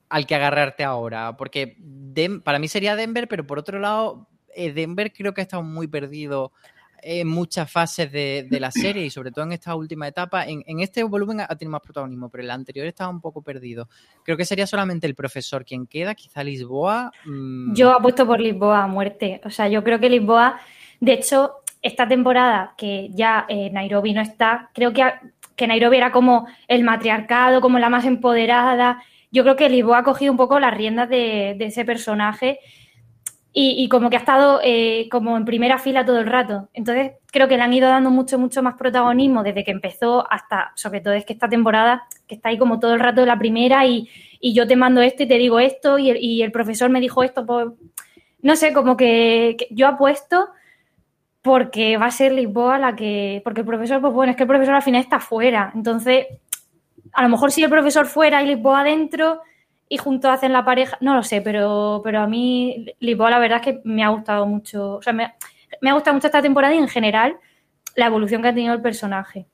al 0.09 0.25
que 0.25 0.35
agarrarte 0.35 0.83
ahora, 0.83 1.35
porque 1.35 1.75
Dem- 1.79 2.41
para 2.41 2.59
mí 2.59 2.67
sería 2.67 2.95
Denver, 2.95 3.27
pero 3.27 3.45
por 3.45 3.59
otro 3.59 3.79
lado, 3.79 4.27
Denver 4.55 5.11
creo 5.11 5.33
que 5.33 5.41
ha 5.41 5.43
estado 5.43 5.63
muy 5.63 5.87
perdido 5.87 6.53
en 7.07 7.27
muchas 7.27 7.71
fases 7.71 8.11
de, 8.11 8.47
de 8.49 8.59
la 8.59 8.71
serie 8.71 9.05
y 9.05 9.11
sobre 9.11 9.31
todo 9.31 9.45
en 9.45 9.51
esta 9.51 9.75
última 9.75 10.07
etapa. 10.07 10.45
En, 10.45 10.63
en 10.65 10.79
este 10.79 11.03
volumen 11.03 11.39
ha 11.41 11.47
tenido 11.55 11.71
más 11.71 11.81
protagonismo, 11.81 12.29
pero 12.29 12.43
el 12.43 12.49
anterior 12.49 12.87
estaba 12.87 13.11
un 13.11 13.21
poco 13.21 13.43
perdido. 13.43 13.87
Creo 14.23 14.35
que 14.35 14.43
sería 14.45 14.65
solamente 14.65 15.05
el 15.05 15.13
profesor 15.13 15.63
quien 15.63 15.85
queda, 15.85 16.15
quizá 16.15 16.43
Lisboa. 16.43 17.11
mm, 17.25 17.75
Yo 17.75 17.91
apuesto 17.91 18.25
por 18.25 18.39
Lisboa 18.39 18.83
a 18.83 18.87
muerte. 18.87 19.39
O 19.45 19.51
sea, 19.51 19.67
yo 19.69 19.83
creo 19.83 19.99
que 19.99 20.09
Lisboa, 20.09 20.59
de 20.99 21.13
hecho, 21.13 21.57
esta 21.83 22.07
temporada 22.07 22.73
que 22.75 23.09
ya 23.11 23.45
eh, 23.49 23.69
Nairobi 23.69 24.13
no 24.13 24.21
está, 24.21 24.71
creo 24.73 24.91
que, 24.91 25.03
que 25.55 25.67
Nairobi 25.67 25.97
era 25.97 26.11
como 26.11 26.47
el 26.67 26.83
matriarcado, 26.83 27.61
como 27.61 27.77
la 27.77 27.89
más 27.89 28.05
empoderada. 28.05 29.03
Yo 29.31 29.43
creo 29.43 29.55
que 29.55 29.69
Lisboa 29.69 29.99
ha 29.99 30.03
cogido 30.03 30.31
un 30.31 30.37
poco 30.37 30.59
las 30.59 30.73
riendas 30.73 31.07
de, 31.07 31.55
de 31.57 31.65
ese 31.65 31.85
personaje 31.85 32.59
y, 33.57 33.87
como 33.87 34.09
que 34.09 34.17
ha 34.17 34.19
estado 34.19 34.59
eh, 34.61 35.07
como 35.09 35.37
en 35.37 35.45
primera 35.45 35.79
fila 35.79 36.03
todo 36.03 36.19
el 36.19 36.27
rato. 36.27 36.67
Entonces, 36.73 37.13
creo 37.31 37.47
que 37.47 37.55
le 37.55 37.63
han 37.63 37.71
ido 37.71 37.87
dando 37.87 38.09
mucho, 38.09 38.37
mucho 38.37 38.61
más 38.61 38.75
protagonismo 38.75 39.43
desde 39.43 39.63
que 39.63 39.71
empezó 39.71 40.29
hasta, 40.29 40.73
sobre 40.75 40.99
todo 40.99 41.13
es 41.13 41.23
que 41.23 41.31
esta 41.31 41.47
temporada, 41.47 42.03
que 42.27 42.35
está 42.35 42.49
ahí 42.49 42.57
como 42.57 42.81
todo 42.81 42.93
el 42.93 42.99
rato 42.99 43.21
de 43.21 43.27
la 43.27 43.39
primera 43.39 43.85
y, 43.85 44.09
y 44.41 44.53
yo 44.53 44.67
te 44.67 44.75
mando 44.75 45.01
esto 45.01 45.23
y 45.23 45.27
te 45.27 45.37
digo 45.37 45.61
esto 45.61 45.97
y 45.97 46.09
el, 46.09 46.17
y 46.21 46.41
el 46.41 46.51
profesor 46.51 46.89
me 46.89 46.99
dijo 46.99 47.23
esto, 47.23 47.45
pues, 47.45 47.67
no 48.41 48.57
sé, 48.57 48.73
como 48.73 48.97
que, 48.97 49.55
que 49.57 49.67
yo 49.71 49.87
apuesto 49.87 50.49
porque 51.41 51.95
va 51.95 52.07
a 52.07 52.11
ser 52.11 52.33
Lisboa 52.33 52.77
la 52.77 52.93
que, 52.93 53.39
porque 53.45 53.61
el 53.61 53.67
profesor, 53.67 54.01
pues 54.01 54.11
bueno, 54.11 54.31
es 54.31 54.35
que 54.35 54.43
el 54.43 54.49
profesor 54.49 54.75
al 54.75 54.83
final 54.83 54.99
está 54.99 55.21
fuera, 55.21 55.71
entonces, 55.73 56.25
a 57.13 57.23
lo 57.23 57.29
mejor 57.29 57.53
si 57.53 57.63
el 57.63 57.69
profesor 57.69 58.05
fuera 58.05 58.43
y 58.43 58.47
Lisboa 58.47 58.81
adentro 58.81 59.39
y 59.89 59.97
juntos 59.97 60.31
hacen 60.31 60.51
la 60.53 60.65
pareja, 60.65 60.97
no 61.01 61.15
lo 61.15 61.23
sé, 61.23 61.41
pero, 61.41 62.01
pero 62.03 62.21
a 62.21 62.27
mí 62.27 62.87
Lisboa 62.99 63.29
la 63.29 63.39
verdad 63.39 63.59
es 63.59 63.65
que 63.65 63.81
me 63.83 64.03
ha 64.03 64.09
gustado 64.09 64.45
mucho, 64.47 64.95
o 64.95 65.01
sea, 65.01 65.13
me, 65.13 65.33
me 65.81 65.89
ha 65.89 65.93
gustado 65.93 66.15
mucho 66.15 66.27
esta 66.27 66.41
temporada 66.41 66.73
y 66.73 66.77
en 66.79 66.87
general 66.87 67.37
la 67.95 68.07
evolución 68.07 68.41
que 68.41 68.47
ha 68.49 68.53
tenido 68.53 68.73
el 68.73 68.81
personaje. 68.81 69.45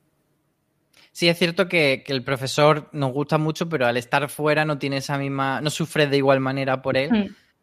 Sí, 1.12 1.28
es 1.28 1.38
cierto 1.38 1.68
que, 1.68 2.04
que 2.06 2.14
el 2.14 2.24
profesor 2.24 2.88
nos 2.94 3.12
gusta 3.12 3.38
mucho, 3.38 3.68
pero 3.68 3.86
al 3.86 3.98
estar 3.98 4.30
fuera 4.30 4.64
no 4.64 4.78
tiene 4.78 4.98
esa 4.98 5.18
misma, 5.18 5.60
no 5.60 5.70
sufre 5.70 6.08
de 6.08 6.18
igual 6.18 6.40
manera 6.40 6.82
por 6.82 6.96
él, 6.96 7.12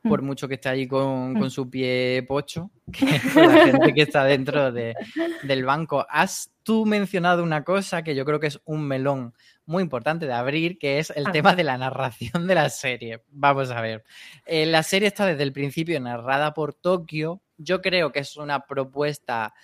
Mm, 0.03 0.09
por 0.09 0.21
mm. 0.23 0.27
mucho 0.27 0.47
que 0.49 0.55
esté 0.55 0.69
allí 0.69 0.87
con, 0.87 1.33
Mm. 1.33 1.39
con 1.39 1.51
su 1.51 1.69
pie 1.71 2.23
pocho, 2.29 2.71
que 2.93 3.41
la 3.43 3.64
gente 3.64 3.95
que 3.95 4.03
está 4.03 4.25
dentro 4.25 4.71
de- 4.71 4.95
del 5.43 5.64
banco. 5.64 6.07
Has 6.11 6.51
tú 6.62 6.85
mencionado 6.85 7.43
una 7.43 7.64
cosa 7.64 8.03
que 8.03 8.14
yo 8.14 8.25
creo 8.27 8.39
que 8.39 8.49
es 8.49 8.61
un 8.66 8.87
melón 8.87 9.33
muy 9.69 9.83
importante 9.83 10.27
de 10.27 10.33
abrir, 10.33 10.79
que 10.79 10.99
es 10.99 11.11
el 11.11 11.27
Ah. 11.29 11.33
tema 11.33 11.55
de 11.55 11.62
la 11.64 11.79
narración 11.79 12.47
de 12.47 12.55
la 12.55 12.71
serie. 12.71 13.23
Vamos 13.29 13.71
a 13.71 13.81
ver. 13.81 14.05
Eh, 14.47 14.66
la 14.66 14.83
serie 14.83 15.09
está 15.09 15.27
desde 15.27 15.43
el 15.45 15.53
principio 15.53 16.01
narrada 16.01 16.55
por 16.55 16.75
Tokio. 16.75 17.43
Yo 17.59 17.81
creo 17.83 18.11
que 18.11 18.21
es 18.21 18.37
una 18.37 18.61
propuesta 18.66 19.55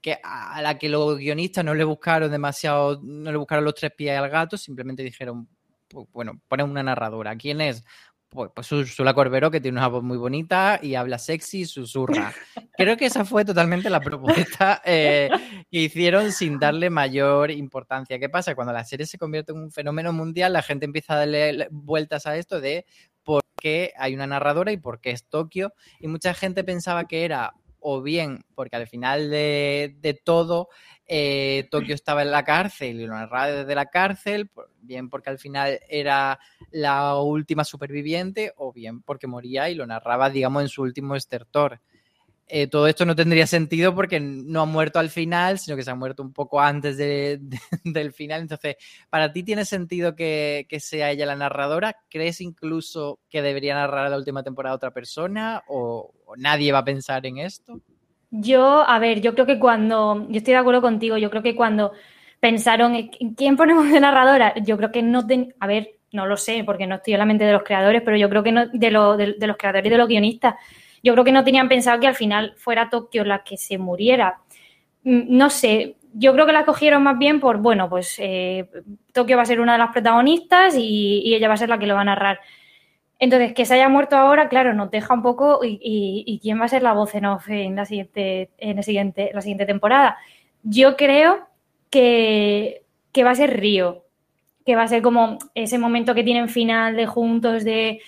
que 0.00 0.18
a 0.22 0.60
la 0.62 0.78
que 0.78 0.88
los 0.88 1.18
guionistas 1.18 1.64
no 1.64 1.74
le 1.74 1.82
buscaron 1.84 2.30
demasiado, 2.30 3.00
no 3.02 3.32
le 3.32 3.38
buscaron 3.38 3.64
los 3.64 3.74
tres 3.74 3.92
pies 3.96 4.16
al 4.18 4.28
gato, 4.30 4.56
simplemente 4.56 5.02
dijeron, 5.02 5.48
bueno, 6.12 6.40
ponen 6.48 6.68
una 6.70 6.82
narradora. 6.82 7.34
¿Quién 7.36 7.60
es? 7.60 7.84
Pues, 8.30 8.50
pues 8.54 8.70
Úrsula 8.72 9.14
Corberó, 9.14 9.50
que 9.50 9.60
tiene 9.60 9.78
una 9.78 9.88
voz 9.88 10.02
muy 10.02 10.18
bonita 10.18 10.78
y 10.82 10.94
habla 10.96 11.18
sexy 11.18 11.60
y 11.60 11.64
susurra. 11.64 12.34
Creo 12.76 12.96
que 12.98 13.06
esa 13.06 13.24
fue 13.24 13.44
totalmente 13.44 13.88
la 13.88 14.00
propuesta 14.02 14.82
eh, 14.84 15.30
que 15.70 15.78
hicieron 15.80 16.30
sin 16.32 16.58
darle 16.58 16.90
mayor 16.90 17.50
importancia. 17.50 18.18
¿Qué 18.18 18.28
pasa? 18.28 18.54
Cuando 18.54 18.74
la 18.74 18.84
serie 18.84 19.06
se 19.06 19.16
convierte 19.16 19.52
en 19.52 19.58
un 19.58 19.70
fenómeno 19.70 20.12
mundial, 20.12 20.52
la 20.52 20.62
gente 20.62 20.84
empieza 20.84 21.14
a 21.14 21.18
darle 21.20 21.68
vueltas 21.70 22.26
a 22.26 22.36
esto 22.36 22.60
de 22.60 22.84
por 23.22 23.42
qué 23.58 23.92
hay 23.96 24.14
una 24.14 24.26
narradora 24.26 24.72
y 24.72 24.76
por 24.76 25.00
qué 25.00 25.12
es 25.12 25.24
Tokio. 25.24 25.72
Y 25.98 26.08
mucha 26.08 26.34
gente 26.34 26.64
pensaba 26.64 27.06
que 27.08 27.24
era 27.24 27.54
o 27.80 28.02
bien 28.02 28.44
porque 28.54 28.76
al 28.76 28.86
final 28.86 29.30
de, 29.30 29.96
de 30.00 30.14
todo 30.14 30.68
eh, 31.10 31.66
Tokio 31.70 31.94
estaba 31.94 32.22
en 32.22 32.30
la 32.30 32.44
cárcel 32.44 33.00
y 33.00 33.06
lo 33.06 33.14
narraba 33.14 33.46
desde 33.48 33.74
la 33.74 33.86
cárcel, 33.86 34.50
bien 34.82 35.08
porque 35.08 35.30
al 35.30 35.38
final 35.38 35.80
era 35.88 36.38
la 36.70 37.16
última 37.16 37.64
superviviente 37.64 38.52
o 38.56 38.74
bien 38.74 39.00
porque 39.00 39.26
moría 39.26 39.70
y 39.70 39.74
lo 39.74 39.86
narraba, 39.86 40.28
digamos, 40.28 40.62
en 40.62 40.68
su 40.68 40.82
último 40.82 41.16
estertor. 41.16 41.80
Eh, 42.50 42.66
todo 42.66 42.86
esto 42.86 43.04
no 43.04 43.14
tendría 43.14 43.46
sentido 43.46 43.94
porque 43.94 44.20
no 44.20 44.62
ha 44.62 44.64
muerto 44.64 44.98
al 44.98 45.10
final, 45.10 45.58
sino 45.58 45.76
que 45.76 45.82
se 45.82 45.90
ha 45.90 45.94
muerto 45.94 46.22
un 46.22 46.32
poco 46.32 46.60
antes 46.60 46.96
de, 46.96 47.38
de, 47.40 47.58
del 47.84 48.12
final. 48.12 48.40
Entonces, 48.40 48.76
¿para 49.10 49.32
ti 49.32 49.42
tiene 49.42 49.66
sentido 49.66 50.16
que, 50.16 50.66
sea 50.80 51.10
ella 51.10 51.26
la 51.26 51.36
narradora? 51.36 51.96
¿Crees 52.08 52.40
incluso 52.40 53.20
que 53.28 53.42
debería 53.42 53.74
narrar 53.74 54.10
la 54.10 54.16
última 54.16 54.42
temporada 54.42 54.76
otra 54.76 54.92
persona? 54.92 55.62
¿O, 55.68 56.14
nadie 56.36 56.72
va 56.72 56.78
a 56.78 56.84
pensar 56.84 57.26
en 57.26 57.38
esto? 57.38 57.80
Yo, 58.30 58.88
a 58.88 58.98
ver, 58.98 59.20
yo 59.20 59.34
creo 59.34 59.46
que 59.46 59.58
cuando, 59.58 60.26
yo 60.28 60.38
estoy 60.38 60.52
de 60.52 60.60
acuerdo 60.60 60.80
contigo, 60.80 61.18
yo 61.18 61.30
creo 61.30 61.42
que 61.42 61.56
cuando 61.56 61.92
pensaron 62.40 62.94
en 62.94 63.34
quién 63.34 63.56
ponemos 63.56 63.90
de 63.90 64.00
narradora, 64.00 64.54
yo 64.62 64.76
creo 64.76 64.90
que 64.90 65.02
no, 65.02 65.26
ten, 65.26 65.54
a 65.60 65.66
ver, 65.66 65.96
no 66.12 66.26
lo 66.26 66.36
sé, 66.36 66.62
porque 66.64 66.86
no 66.86 66.96
estoy 66.96 67.14
en 67.14 67.18
la 67.18 67.26
mente 67.26 67.44
de 67.44 67.52
los 67.52 67.62
creadores, 67.62 68.02
pero 68.02 68.16
yo 68.16 68.28
creo 68.30 68.42
que 68.42 68.52
no, 68.52 68.66
de, 68.68 68.90
de, 68.90 69.34
de 69.38 69.46
los 69.46 69.56
creadores 69.56 69.86
y 69.86 69.90
de 69.90 69.98
los 69.98 70.08
guionistas, 70.08 70.54
yo 71.02 71.12
creo 71.12 71.24
que 71.24 71.32
no 71.32 71.44
tenían 71.44 71.68
pensado 71.68 72.00
que 72.00 72.06
al 72.06 72.14
final 72.14 72.54
fuera 72.56 72.90
Tokio 72.90 73.24
la 73.24 73.44
que 73.44 73.56
se 73.56 73.78
muriera. 73.78 74.40
No 75.02 75.50
sé, 75.50 75.96
yo 76.12 76.32
creo 76.32 76.46
que 76.46 76.52
la 76.52 76.64
cogieron 76.64 77.02
más 77.02 77.18
bien 77.18 77.40
por, 77.40 77.58
bueno, 77.58 77.88
pues 77.88 78.16
eh, 78.18 78.68
Tokio 79.12 79.36
va 79.36 79.42
a 79.42 79.46
ser 79.46 79.60
una 79.60 79.72
de 79.72 79.78
las 79.78 79.92
protagonistas 79.92 80.74
y, 80.76 81.34
ella 81.34 81.48
va 81.48 81.54
a 81.54 81.58
ser 81.58 81.68
la 81.68 81.78
que 81.78 81.86
lo 81.86 81.94
va 81.94 82.02
a 82.02 82.04
narrar. 82.04 82.40
Entonces, 83.18 83.52
que 83.52 83.64
se 83.64 83.74
haya 83.74 83.88
muerto 83.88 84.16
ahora, 84.16 84.48
claro, 84.48 84.74
nos 84.74 84.90
deja 84.90 85.14
un 85.14 85.22
poco 85.22 85.60
y, 85.62 86.38
quién 86.42 86.60
va 86.60 86.66
a 86.66 86.68
ser 86.68 86.82
la 86.82 86.92
voz 86.92 87.14
en 87.14 87.26
off 87.26 87.48
en 87.48 87.76
la 87.76 87.84
siguiente, 87.84 88.50
en 88.58 88.82
siguiente, 88.82 89.30
la 89.34 89.40
siguiente 89.40 89.66
temporada. 89.66 90.18
Yo 90.62 90.96
creo 90.96 91.48
que 91.90 92.82
va 93.24 93.30
a 93.30 93.34
ser 93.34 93.58
Río, 93.58 94.04
que 94.68 94.76
va 94.76 94.82
a 94.82 94.88
ser 94.88 95.00
como 95.00 95.38
ese 95.54 95.78
momento 95.78 96.14
que 96.14 96.22
tienen 96.22 96.48
final 96.48 96.94
de 96.94 97.06
juntos, 97.06 97.64
de 97.64 98.00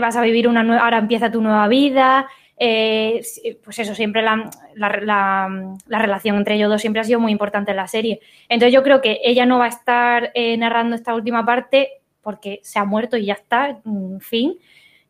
vas 0.00 0.16
a 0.16 0.22
vivir 0.22 0.48
una 0.48 0.62
nueva, 0.62 0.84
ahora 0.84 0.98
empieza 0.98 1.30
tu 1.30 1.40
nueva 1.40 1.68
vida, 1.68 2.26
eh, 2.60 3.22
pues 3.62 3.78
eso, 3.78 3.94
siempre 3.94 4.20
la, 4.20 4.50
la, 4.74 4.88
la, 5.00 5.76
la, 5.86 5.98
relación 5.98 6.36
entre 6.36 6.56
ellos 6.56 6.68
dos 6.68 6.80
siempre 6.80 7.00
ha 7.00 7.04
sido 7.04 7.20
muy 7.20 7.30
importante 7.30 7.70
en 7.70 7.76
la 7.76 7.86
serie. 7.86 8.20
Entonces 8.48 8.74
yo 8.74 8.82
creo 8.82 9.00
que 9.00 9.20
ella 9.22 9.46
no 9.46 9.58
va 9.58 9.66
a 9.66 9.68
estar 9.68 10.32
eh, 10.34 10.56
narrando 10.56 10.96
esta 10.96 11.14
última 11.14 11.46
parte 11.46 11.88
porque 12.20 12.58
se 12.64 12.80
ha 12.80 12.84
muerto 12.84 13.16
y 13.16 13.26
ya 13.26 13.34
está, 13.34 13.80
en 13.84 14.20
fin. 14.20 14.58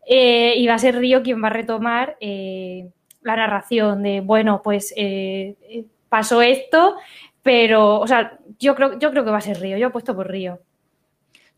Eh, 0.06 0.54
y 0.56 0.66
va 0.66 0.74
a 0.74 0.78
ser 0.78 0.96
Río 0.96 1.22
quien 1.22 1.42
va 1.42 1.48
a 1.48 1.50
retomar 1.50 2.16
la 2.20 3.36
narración 3.36 4.02
de, 4.02 4.20
bueno, 4.20 4.60
pues 4.62 4.94
pasó 6.08 6.42
esto, 6.42 6.96
pero, 7.42 7.98
o 8.00 8.06
sea, 8.06 8.38
yo 8.58 8.74
creo, 8.74 8.98
yo 8.98 9.10
creo 9.10 9.24
que 9.24 9.30
va 9.30 9.38
a 9.38 9.42
ser 9.42 9.58
Río, 9.60 9.78
yo 9.78 9.88
he 9.88 9.90
puesto 9.90 10.14
por 10.14 10.30
Río. 10.30 10.60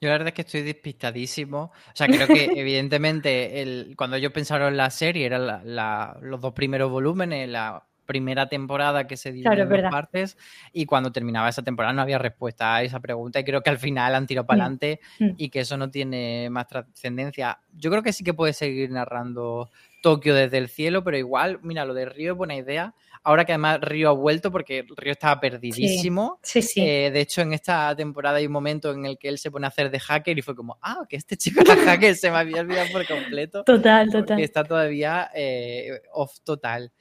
Yo 0.01 0.09
la 0.09 0.14
verdad 0.14 0.28
es 0.28 0.34
que 0.34 0.42
estoy 0.42 0.62
despistadísimo. 0.62 1.72
O 1.74 1.92
sea, 1.94 2.07
creo 2.07 2.26
que 2.26 2.44
evidentemente 2.57 3.61
el, 3.61 3.94
cuando 3.96 4.16
yo 4.16 4.32
pensaron 4.32 4.68
en 4.68 4.76
la 4.78 4.90
serie 4.90 5.26
eran 5.26 5.46
la, 5.46 5.62
la, 5.64 6.18
los 6.22 6.40
dos 6.40 6.55
primeros 6.55 6.90
volúmenes, 6.90 7.48
la 7.48 7.84
primera 8.11 8.48
temporada 8.48 9.07
que 9.07 9.16
se 9.16 9.30
dividió 9.30 9.53
claro, 9.53 9.72
en 9.72 9.82
dos 9.82 9.90
partes 9.92 10.36
y 10.72 10.84
cuando 10.84 11.12
terminaba 11.12 11.48
esa 11.48 11.62
temporada 11.62 11.92
no 11.92 12.03
había 12.03 12.18
respuesta 12.18 12.74
a 12.74 12.82
esa 12.82 12.98
pregunta 12.98 13.38
y 13.38 13.44
creo 13.44 13.62
que 13.62 13.70
al 13.70 13.78
final 13.78 14.16
han 14.16 14.26
tirado 14.26 14.48
para 14.48 14.64
adelante 14.64 14.98
mm. 15.20 15.30
y 15.36 15.48
que 15.48 15.61
eso 15.61 15.76
no 15.76 15.92
tiene 15.92 16.51
más 16.51 16.66
trascendencia. 16.66 17.61
Yo 17.72 17.88
creo 17.88 18.03
que 18.03 18.12
sí 18.12 18.24
que 18.24 18.34
puede 18.34 18.53
seguir 18.53 18.90
narrando 18.90 19.70
Tokio 20.03 20.34
desde 20.34 20.59
el 20.59 20.68
cielo, 20.68 21.05
pero 21.05 21.18
igual, 21.18 21.61
mira, 21.62 21.84
lo 21.84 21.94
de 21.94 22.07
Río 22.07 22.32
es 22.32 22.36
buena 22.36 22.57
idea. 22.57 22.94
Ahora 23.22 23.44
que 23.44 23.52
además 23.52 23.80
Río 23.82 24.08
ha 24.08 24.12
vuelto 24.12 24.50
porque 24.50 24.86
Río 24.96 25.12
estaba 25.12 25.38
perdidísimo. 25.40 26.38
Sí, 26.42 26.62
sí, 26.62 26.68
sí. 26.68 26.80
Eh, 26.80 27.10
de 27.10 27.20
hecho, 27.20 27.42
en 27.42 27.52
esta 27.52 27.94
temporada 27.94 28.38
hay 28.38 28.46
un 28.46 28.52
momento 28.52 28.92
en 28.92 29.04
el 29.04 29.18
que 29.18 29.28
él 29.28 29.38
se 29.38 29.50
pone 29.50 29.66
a 29.66 29.68
hacer 29.68 29.90
de 29.90 30.00
hacker 30.00 30.38
y 30.38 30.42
fue 30.42 30.54
como, 30.56 30.78
ah, 30.80 31.04
que 31.06 31.16
este 31.16 31.36
chico 31.36 31.60
era 31.60 31.76
hacker, 31.76 32.16
se 32.16 32.30
me 32.30 32.38
había 32.38 32.62
olvidado 32.62 32.90
por 32.90 33.06
completo. 33.06 33.62
Total, 33.64 34.10
total. 34.10 34.40
Está 34.40 34.64
todavía 34.64 35.30
eh, 35.34 36.00
off 36.12 36.40
total. 36.44 36.92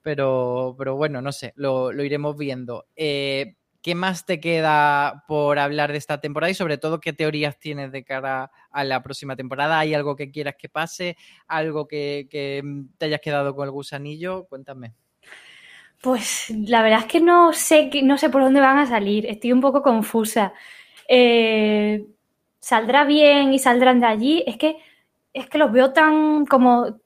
Pero, 0.00 0.74
pero 0.78 0.96
bueno, 0.96 1.20
no 1.20 1.32
sé, 1.32 1.52
lo, 1.56 1.92
lo 1.92 2.04
iremos 2.04 2.36
viendo. 2.36 2.86
Eh, 2.94 3.56
¿Qué 3.82 3.94
más 3.94 4.24
te 4.24 4.40
queda 4.40 5.24
por 5.28 5.58
hablar 5.58 5.92
de 5.92 5.98
esta 5.98 6.20
temporada 6.20 6.50
y 6.50 6.54
sobre 6.54 6.78
todo 6.78 7.00
qué 7.00 7.12
teorías 7.12 7.58
tienes 7.58 7.92
de 7.92 8.02
cara 8.02 8.50
a 8.70 8.84
la 8.84 9.02
próxima 9.02 9.36
temporada? 9.36 9.78
¿Hay 9.78 9.94
algo 9.94 10.16
que 10.16 10.30
quieras 10.30 10.56
que 10.58 10.68
pase? 10.68 11.16
¿Algo 11.46 11.86
que, 11.86 12.26
que 12.30 12.62
te 12.98 13.06
hayas 13.06 13.20
quedado 13.20 13.54
con 13.54 13.64
el 13.64 13.70
gusanillo? 13.70 14.46
Cuéntame. 14.46 14.94
Pues 16.02 16.50
la 16.50 16.82
verdad 16.82 17.00
es 17.00 17.06
que 17.06 17.20
no 17.20 17.52
sé, 17.52 17.90
no 18.02 18.18
sé 18.18 18.30
por 18.30 18.42
dónde 18.42 18.60
van 18.60 18.78
a 18.78 18.86
salir. 18.86 19.26
Estoy 19.26 19.52
un 19.52 19.60
poco 19.60 19.82
confusa. 19.82 20.52
Eh, 21.08 22.04
¿Saldrá 22.60 23.04
bien 23.04 23.52
y 23.52 23.58
saldrán 23.58 24.00
de 24.00 24.06
allí? 24.06 24.44
Es 24.46 24.56
que, 24.56 24.76
es 25.32 25.48
que 25.48 25.58
los 25.58 25.72
veo 25.72 25.92
tan 25.92 26.46
como 26.46 26.98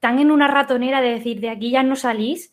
tan 0.00 0.18
en 0.20 0.30
una 0.30 0.48
ratonera 0.48 1.00
de 1.00 1.10
decir 1.10 1.40
de 1.40 1.50
aquí 1.50 1.70
ya 1.70 1.82
no 1.82 1.96
salís, 1.96 2.52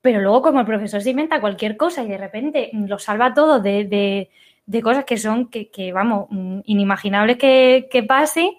pero 0.00 0.20
luego 0.20 0.42
como 0.42 0.60
el 0.60 0.66
profesor 0.66 1.02
se 1.02 1.10
inventa 1.10 1.40
cualquier 1.40 1.76
cosa 1.76 2.02
y 2.02 2.08
de 2.08 2.18
repente 2.18 2.70
lo 2.72 2.98
salva 2.98 3.34
todo 3.34 3.60
de, 3.60 3.84
de, 3.84 4.30
de 4.66 4.82
cosas 4.82 5.04
que 5.04 5.18
son, 5.18 5.50
que, 5.50 5.70
que 5.70 5.92
vamos, 5.92 6.28
inimaginables 6.64 7.36
que, 7.38 7.88
que 7.90 8.02
pase, 8.02 8.56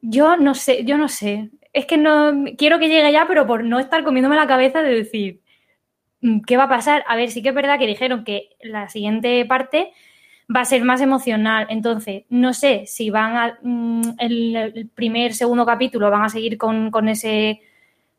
yo 0.00 0.36
no 0.36 0.54
sé, 0.54 0.84
yo 0.84 0.98
no 0.98 1.08
sé. 1.08 1.50
Es 1.72 1.86
que 1.86 1.96
no 1.96 2.44
quiero 2.58 2.78
que 2.78 2.88
llegue 2.88 3.12
ya, 3.12 3.26
pero 3.26 3.46
por 3.46 3.64
no 3.64 3.78
estar 3.78 4.04
comiéndome 4.04 4.36
la 4.36 4.46
cabeza 4.48 4.82
de 4.82 4.94
decir 4.94 5.41
qué 6.46 6.56
va 6.56 6.64
a 6.64 6.68
pasar. 6.68 7.04
A 7.08 7.16
ver, 7.16 7.30
sí 7.30 7.42
que 7.42 7.50
es 7.50 7.54
verdad 7.54 7.78
que 7.78 7.86
dijeron 7.86 8.24
que 8.24 8.50
la 8.62 8.88
siguiente 8.88 9.44
parte 9.46 9.92
va 10.54 10.60
a 10.60 10.64
ser 10.64 10.84
más 10.84 11.00
emocional. 11.00 11.66
Entonces, 11.70 12.24
no 12.28 12.52
sé 12.54 12.84
si 12.86 13.10
van 13.10 13.36
a 13.36 13.58
mm, 13.62 14.02
el, 14.18 14.90
primer, 14.94 15.34
segundo 15.34 15.66
capítulo 15.66 16.10
van 16.10 16.22
a 16.22 16.28
seguir 16.28 16.58
con, 16.58 16.90
con, 16.90 17.08
ese 17.08 17.60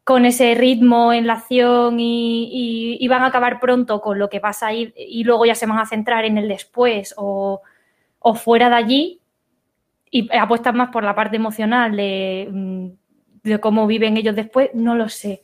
con 0.03 0.25
ese 0.25 0.55
ritmo 0.55 1.13
en 1.13 1.27
la 1.27 1.33
acción 1.33 1.97
y, 1.99 3.07
van 3.07 3.23
a 3.23 3.27
acabar 3.27 3.59
pronto 3.59 4.01
con 4.01 4.19
lo 4.19 4.29
que 4.29 4.39
pasa 4.39 4.67
ahí 4.67 4.93
y 4.97 5.23
luego 5.23 5.45
ya 5.45 5.55
se 5.55 5.65
van 5.65 5.79
a 5.79 5.85
centrar 5.85 6.25
en 6.25 6.37
el 6.37 6.47
después 6.47 7.13
o, 7.17 7.61
o 8.19 8.35
fuera 8.35 8.69
de 8.69 8.75
allí 8.75 9.21
y 10.11 10.29
apuestan 10.35 10.77
más 10.77 10.89
por 10.89 11.03
la 11.03 11.15
parte 11.15 11.37
emocional 11.37 11.95
de, 11.95 12.47
mm, 12.51 12.87
de 13.43 13.59
cómo 13.59 13.87
viven 13.87 14.17
ellos 14.17 14.35
después, 14.35 14.69
no 14.73 14.95
lo 14.95 15.09
sé. 15.09 15.43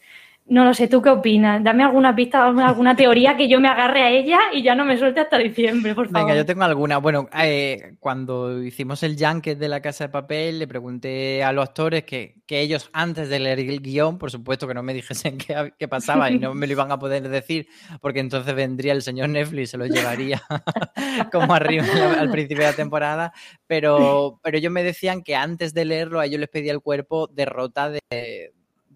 No 0.49 0.65
lo 0.65 0.73
sé, 0.73 0.87
¿tú 0.87 0.99
qué 0.99 1.09
opinas? 1.09 1.63
Dame 1.63 1.83
alguna 1.83 2.15
pista, 2.15 2.47
alguna 2.47 2.95
teoría 2.95 3.37
que 3.37 3.47
yo 3.47 3.59
me 3.59 3.67
agarre 3.67 4.01
a 4.01 4.09
ella 4.09 4.39
y 4.51 4.63
ya 4.63 4.73
no 4.73 4.83
me 4.83 4.97
suelte 4.97 5.19
hasta 5.19 5.37
diciembre, 5.37 5.93
por 5.93 6.07
favor. 6.09 6.27
Venga, 6.27 6.35
yo 6.35 6.43
tengo 6.43 6.63
alguna. 6.63 6.97
Bueno, 6.97 7.29
eh, 7.39 7.93
cuando 7.99 8.63
hicimos 8.63 9.03
el 9.03 9.15
junket 9.15 9.59
de 9.59 9.69
la 9.69 9.79
Casa 9.79 10.05
de 10.05 10.09
Papel, 10.09 10.57
le 10.57 10.67
pregunté 10.67 11.43
a 11.43 11.53
los 11.53 11.69
actores 11.69 12.03
que, 12.03 12.41
que 12.47 12.61
ellos, 12.61 12.89
antes 12.93 13.29
de 13.29 13.37
leer 13.37 13.59
el 13.59 13.79
guion, 13.79 14.17
por 14.17 14.31
supuesto 14.31 14.67
que 14.67 14.73
no 14.73 14.81
me 14.81 14.95
dijesen 14.95 15.37
qué, 15.37 15.71
qué 15.77 15.87
pasaba 15.87 16.31
y 16.31 16.39
no 16.39 16.55
me 16.55 16.65
lo 16.65 16.73
iban 16.73 16.91
a 16.91 16.97
poder 16.97 17.29
decir, 17.29 17.67
porque 18.01 18.19
entonces 18.19 18.55
vendría 18.55 18.93
el 18.93 19.03
señor 19.03 19.29
Netflix 19.29 19.61
y 19.61 19.67
se 19.67 19.77
lo 19.77 19.85
llevaría 19.85 20.41
como 21.31 21.53
arriba 21.53 21.85
al 22.19 22.31
principio 22.31 22.63
de 22.63 22.71
la 22.71 22.75
temporada. 22.75 23.33
Pero, 23.67 24.39
pero 24.41 24.57
ellos 24.57 24.71
me 24.71 24.81
decían 24.81 25.21
que 25.21 25.35
antes 25.35 25.75
de 25.75 25.85
leerlo, 25.85 26.19
a 26.19 26.25
ellos 26.25 26.39
les 26.39 26.49
pedía 26.49 26.71
el 26.71 26.81
cuerpo 26.81 27.27
derrota 27.27 27.91
de 27.91 27.99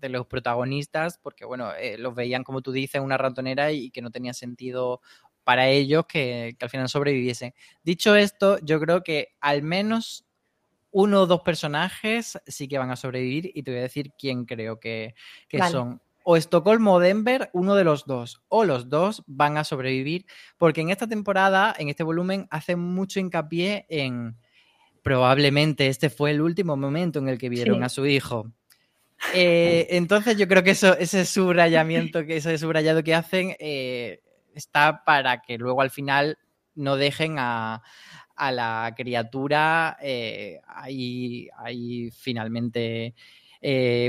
de 0.04 0.10
los 0.10 0.28
protagonistas, 0.28 1.18
porque 1.18 1.46
bueno, 1.46 1.74
eh, 1.74 1.98
los 1.98 2.14
veían, 2.14 2.44
como 2.44 2.62
tú 2.62 2.74
dices, 2.74 3.02
una 3.02 3.18
ratonera 3.18 3.72
y 3.72 3.90
que 3.90 4.02
no 4.02 4.12
tenía 4.12 4.34
sentido 4.34 5.02
para 5.46 5.70
ellos 5.70 6.06
que, 6.06 6.56
que, 6.60 6.66
al 6.66 6.70
final 6.70 6.90
sobreviviesen. 6.90 7.54
Dicho 7.84 8.16
esto, 8.16 8.60
yo 8.60 8.82
creo 8.82 9.02
que 9.02 9.30
al 9.40 9.64
menos 9.64 10.26
uno 10.92 11.22
o 11.22 11.26
dos 11.26 11.42
personajes 11.42 12.38
sí 12.46 12.68
que 12.68 12.78
van 12.78 12.92
a 12.92 12.98
sobrevivir 12.98 13.50
y 13.54 13.64
te 13.64 13.72
voy 13.72 13.80
a 13.80 13.84
decir 13.84 14.12
quién 14.18 14.46
creo 14.46 14.80
que, 14.80 15.16
que 15.48 15.58
vale. 15.58 15.72
son. 15.72 16.02
O 16.26 16.38
Estocolmo 16.38 16.94
o 16.94 17.00
Denver, 17.00 17.50
uno 17.54 17.76
de 17.76 17.84
los 17.84 18.06
dos, 18.06 18.42
o 18.48 18.64
los 18.64 18.90
dos 18.90 19.24
van 19.26 19.58
a 19.58 19.66
sobrevivir, 19.66 20.26
porque 20.58 20.80
en 20.80 20.90
esta 20.90 21.08
temporada, 21.08 21.76
en 21.78 21.90
este 21.90 22.04
volumen, 22.04 22.48
hace 22.50 22.78
mucho 22.78 23.20
hincapié 23.20 23.86
en 23.90 24.38
probablemente 25.02 25.88
este 25.88 26.10
fue 26.10 26.32
el 26.32 26.42
último 26.42 26.78
momento 26.78 27.20
en 27.20 27.28
el 27.28 27.38
que 27.38 27.50
vieron 27.50 27.80
sí. 27.80 27.84
a 27.84 27.90
su 27.90 28.06
hijo 28.06 28.54
eh, 29.34 29.88
entonces 29.92 30.38
yo 30.38 30.48
creo 30.48 30.64
que 30.64 30.72
eso, 30.72 30.98
ese 30.98 31.26
subrayamiento, 31.26 32.26
que 32.26 32.38
ese 32.38 32.58
subrayado 32.58 33.04
que 33.04 33.16
hacen 33.16 33.56
eh, 33.60 34.22
está 34.54 35.04
para 35.04 35.42
que 35.42 35.58
luego 35.58 35.82
al 35.82 35.92
final 35.92 36.38
no 36.76 36.98
dejen 36.98 37.36
a, 37.40 37.82
a 38.36 38.52
la 38.52 38.94
criatura 38.96 39.98
eh, 40.02 40.60
ahí, 40.68 41.50
ahí 41.58 42.10
finalmente 42.12 43.16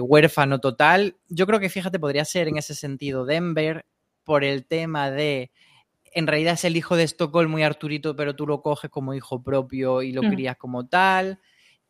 huérfano 0.02 0.58
total. 0.58 1.16
Yo 1.28 1.46
creo 1.46 1.60
que, 1.60 1.68
fíjate, 1.68 2.00
podría 2.00 2.24
ser 2.24 2.48
en 2.48 2.56
ese 2.56 2.74
sentido 2.74 3.24
Denver 3.24 3.86
por 4.24 4.42
el 4.42 4.66
tema 4.66 5.12
de 5.12 5.52
en 6.12 6.26
realidad 6.26 6.54
es 6.54 6.64
el 6.64 6.76
hijo 6.76 6.96
de 6.96 7.04
Estocolmo 7.04 7.58
y 7.58 7.62
Arturito, 7.62 8.16
pero 8.16 8.34
tú 8.34 8.46
lo 8.46 8.62
coges 8.62 8.90
como 8.90 9.14
hijo 9.14 9.42
propio 9.42 10.02
y 10.02 10.12
lo 10.12 10.22
mm. 10.22 10.30
crías 10.30 10.56
como 10.56 10.86
tal 10.86 11.38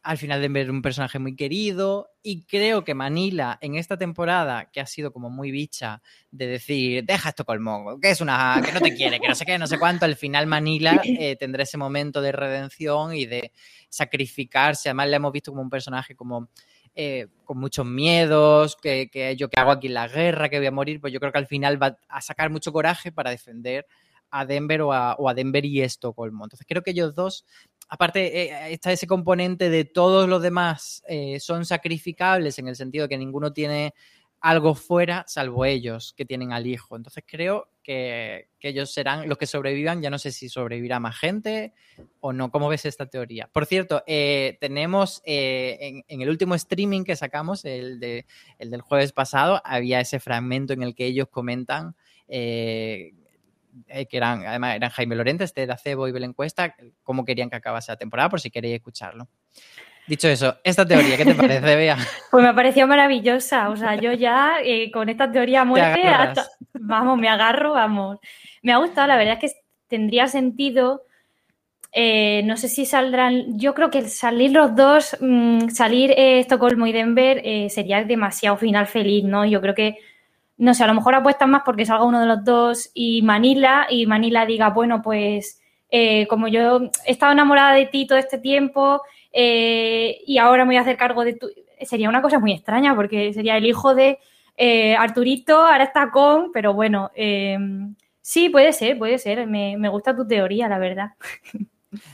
al 0.04 0.18
final 0.18 0.42
Denver 0.42 0.70
un 0.70 0.82
personaje 0.82 1.18
muy 1.18 1.34
querido 1.34 2.10
y 2.22 2.44
creo 2.44 2.84
que 2.84 2.94
Manila 2.94 3.58
en 3.62 3.76
esta 3.76 3.96
temporada, 3.96 4.70
que 4.70 4.80
ha 4.80 4.86
sido 4.86 5.12
como 5.12 5.30
muy 5.30 5.50
bicha 5.50 6.02
de 6.30 6.46
decir, 6.46 7.04
deja 7.04 7.30
esto 7.30 7.46
colmo, 7.46 7.98
que 8.00 8.10
es 8.10 8.20
una, 8.20 8.60
que 8.64 8.72
no 8.72 8.80
te 8.80 8.94
quiere, 8.96 9.18
que 9.18 9.28
no 9.28 9.34
sé 9.34 9.46
qué, 9.46 9.58
no 9.58 9.66
sé 9.66 9.78
cuánto, 9.78 10.04
al 10.04 10.16
final 10.16 10.46
Manila 10.46 11.00
eh, 11.04 11.36
tendrá 11.36 11.62
ese 11.62 11.78
momento 11.78 12.20
de 12.20 12.32
redención 12.32 13.14
y 13.14 13.24
de 13.24 13.52
sacrificarse. 13.88 14.90
Además 14.90 15.08
le 15.08 15.16
hemos 15.16 15.32
visto 15.32 15.52
como 15.52 15.62
un 15.62 15.70
personaje 15.70 16.14
como 16.14 16.50
eh, 16.94 17.28
con 17.44 17.58
muchos 17.58 17.86
miedos, 17.86 18.76
que, 18.76 19.08
que, 19.10 19.34
yo 19.36 19.48
que 19.48 19.58
hago 19.58 19.70
aquí 19.70 19.86
en 19.86 19.94
la 19.94 20.06
guerra, 20.06 20.50
que 20.50 20.58
voy 20.58 20.66
a 20.66 20.70
morir, 20.70 21.00
pues 21.00 21.14
yo 21.14 21.18
creo 21.18 21.32
que 21.32 21.38
al 21.38 21.46
final 21.46 21.82
va 21.82 21.98
a 22.08 22.20
sacar 22.20 22.50
mucho 22.50 22.72
coraje 22.72 23.10
para 23.10 23.30
defender 23.30 23.86
a 24.34 24.44
Denver 24.44 24.82
o 24.82 24.92
a, 24.92 25.14
o 25.14 25.28
a 25.28 25.34
Denver 25.34 25.64
y 25.64 25.80
Estocolmo. 25.80 26.44
Entonces 26.44 26.66
creo 26.68 26.82
que 26.82 26.90
ellos 26.90 27.14
dos 27.14 27.46
aparte 27.88 28.42
eh, 28.42 28.72
está 28.72 28.92
ese 28.92 29.06
componente 29.06 29.70
de 29.70 29.84
todos 29.84 30.28
los 30.28 30.42
demás 30.42 31.02
eh, 31.08 31.40
son 31.40 31.64
sacrificables 31.64 32.58
en 32.58 32.68
el 32.68 32.76
sentido 32.76 33.04
de 33.04 33.08
que 33.08 33.18
ninguno 33.18 33.52
tiene 33.52 33.94
algo 34.40 34.74
fuera 34.74 35.24
salvo 35.26 35.64
ellos 35.64 36.12
que 36.14 36.26
tienen 36.26 36.52
al 36.52 36.66
hijo. 36.66 36.96
Entonces 36.96 37.24
creo 37.26 37.70
que, 37.82 38.50
que, 38.60 38.68
ellos 38.68 38.92
serán 38.92 39.26
los 39.26 39.38
que 39.38 39.46
sobrevivan. 39.46 40.02
Ya 40.02 40.10
no 40.10 40.18
sé 40.18 40.32
si 40.32 40.50
sobrevivirá 40.50 41.00
más 41.00 41.16
gente 41.16 41.72
o 42.20 42.34
no. 42.34 42.50
¿Cómo 42.50 42.68
ves 42.68 42.84
esta 42.84 43.06
teoría? 43.06 43.48
Por 43.50 43.64
cierto, 43.64 44.02
eh, 44.06 44.58
tenemos 44.60 45.22
en, 45.24 46.04
en, 46.08 46.20
el 46.20 46.28
último 46.28 46.54
streaming 46.56 47.04
que 47.04 47.16
sacamos, 47.16 47.64
el, 47.64 47.98
de, 48.00 48.26
el, 48.58 48.70
del 48.70 48.82
jueves 48.82 49.12
pasado, 49.12 49.62
había 49.64 50.00
ese 50.00 50.20
fragmento 50.20 50.74
en 50.74 50.82
el 50.82 50.94
que 50.94 51.06
ellos 51.06 51.28
comentan 51.30 51.96
eh, 53.88 54.06
que 54.06 54.16
eran, 54.16 54.46
además 54.46 54.76
eran 54.76 54.90
Jaime 54.90 55.16
Lorente, 55.16 55.44
este 55.44 55.66
de 55.66 55.72
Acebo 55.72 56.08
y 56.08 56.12
Belén 56.12 56.32
Cuesta, 56.32 56.74
cómo 57.02 57.24
querían 57.24 57.50
que 57.50 57.56
acabase 57.56 57.92
la 57.92 57.96
temporada, 57.96 58.28
por 58.28 58.40
si 58.40 58.50
queréis 58.50 58.76
escucharlo. 58.76 59.28
Dicho 60.06 60.28
eso, 60.28 60.58
esta 60.62 60.86
teoría, 60.86 61.16
¿qué 61.16 61.24
te 61.24 61.34
parece, 61.34 61.60
Bea? 61.76 61.96
Pues 62.30 62.44
me 62.44 62.52
pareció 62.52 62.86
maravillosa. 62.86 63.70
O 63.70 63.76
sea, 63.76 63.94
yo 63.94 64.12
ya 64.12 64.56
eh, 64.62 64.90
con 64.90 65.08
esta 65.08 65.32
teoría 65.32 65.62
a 65.62 65.64
muerte, 65.64 66.06
hasta, 66.06 66.46
vamos, 66.74 67.18
me 67.18 67.28
agarro, 67.28 67.72
vamos. 67.72 68.18
Me 68.62 68.72
ha 68.72 68.76
gustado, 68.76 69.08
la 69.08 69.16
verdad 69.16 69.38
es 69.40 69.52
que 69.52 69.58
tendría 69.88 70.26
sentido. 70.26 71.04
Eh, 71.96 72.42
no 72.44 72.56
sé 72.56 72.68
si 72.68 72.84
saldrán. 72.84 73.58
Yo 73.58 73.72
creo 73.72 73.90
que 73.90 74.02
salir 74.08 74.50
los 74.50 74.74
dos, 74.74 75.16
mmm, 75.20 75.68
salir 75.68 76.10
eh, 76.10 76.40
Estocolmo 76.40 76.86
y 76.86 76.92
Denver, 76.92 77.40
eh, 77.44 77.70
sería 77.70 78.04
demasiado 78.04 78.56
final 78.56 78.86
feliz, 78.86 79.24
¿no? 79.24 79.46
Yo 79.46 79.60
creo 79.60 79.74
que 79.74 79.98
no 80.56 80.74
sé, 80.74 80.84
a 80.84 80.86
lo 80.86 80.94
mejor 80.94 81.14
apuestan 81.14 81.50
más 81.50 81.62
porque 81.64 81.86
salga 81.86 82.04
uno 82.04 82.20
de 82.20 82.26
los 82.26 82.44
dos 82.44 82.90
y 82.94 83.22
Manila, 83.22 83.86
y 83.90 84.06
Manila 84.06 84.46
diga, 84.46 84.70
bueno, 84.70 85.02
pues 85.02 85.60
eh, 85.90 86.26
como 86.28 86.48
yo 86.48 86.90
he 87.06 87.12
estado 87.12 87.32
enamorada 87.32 87.74
de 87.74 87.86
ti 87.86 88.06
todo 88.06 88.18
este 88.18 88.38
tiempo 88.38 89.02
eh, 89.32 90.18
y 90.26 90.38
ahora 90.38 90.64
me 90.64 90.70
voy 90.70 90.76
a 90.76 90.82
hacer 90.82 90.96
cargo 90.96 91.24
de 91.24 91.34
tu... 91.34 91.48
Sería 91.82 92.08
una 92.08 92.22
cosa 92.22 92.38
muy 92.38 92.52
extraña 92.52 92.94
porque 92.94 93.32
sería 93.32 93.56
el 93.56 93.66
hijo 93.66 93.94
de 93.94 94.18
eh, 94.56 94.94
Arturito, 94.94 95.56
ahora 95.56 95.84
está 95.84 96.10
con, 96.10 96.52
pero 96.52 96.72
bueno, 96.72 97.10
sí, 98.20 98.48
puede 98.48 98.72
ser, 98.72 98.96
puede 98.96 99.18
ser, 99.18 99.46
me, 99.46 99.76
me, 99.76 99.88
gusta 99.88 100.14
tu 100.14 100.26
teoría, 100.26 100.68
la 100.68 100.78
verdad. 100.78 101.10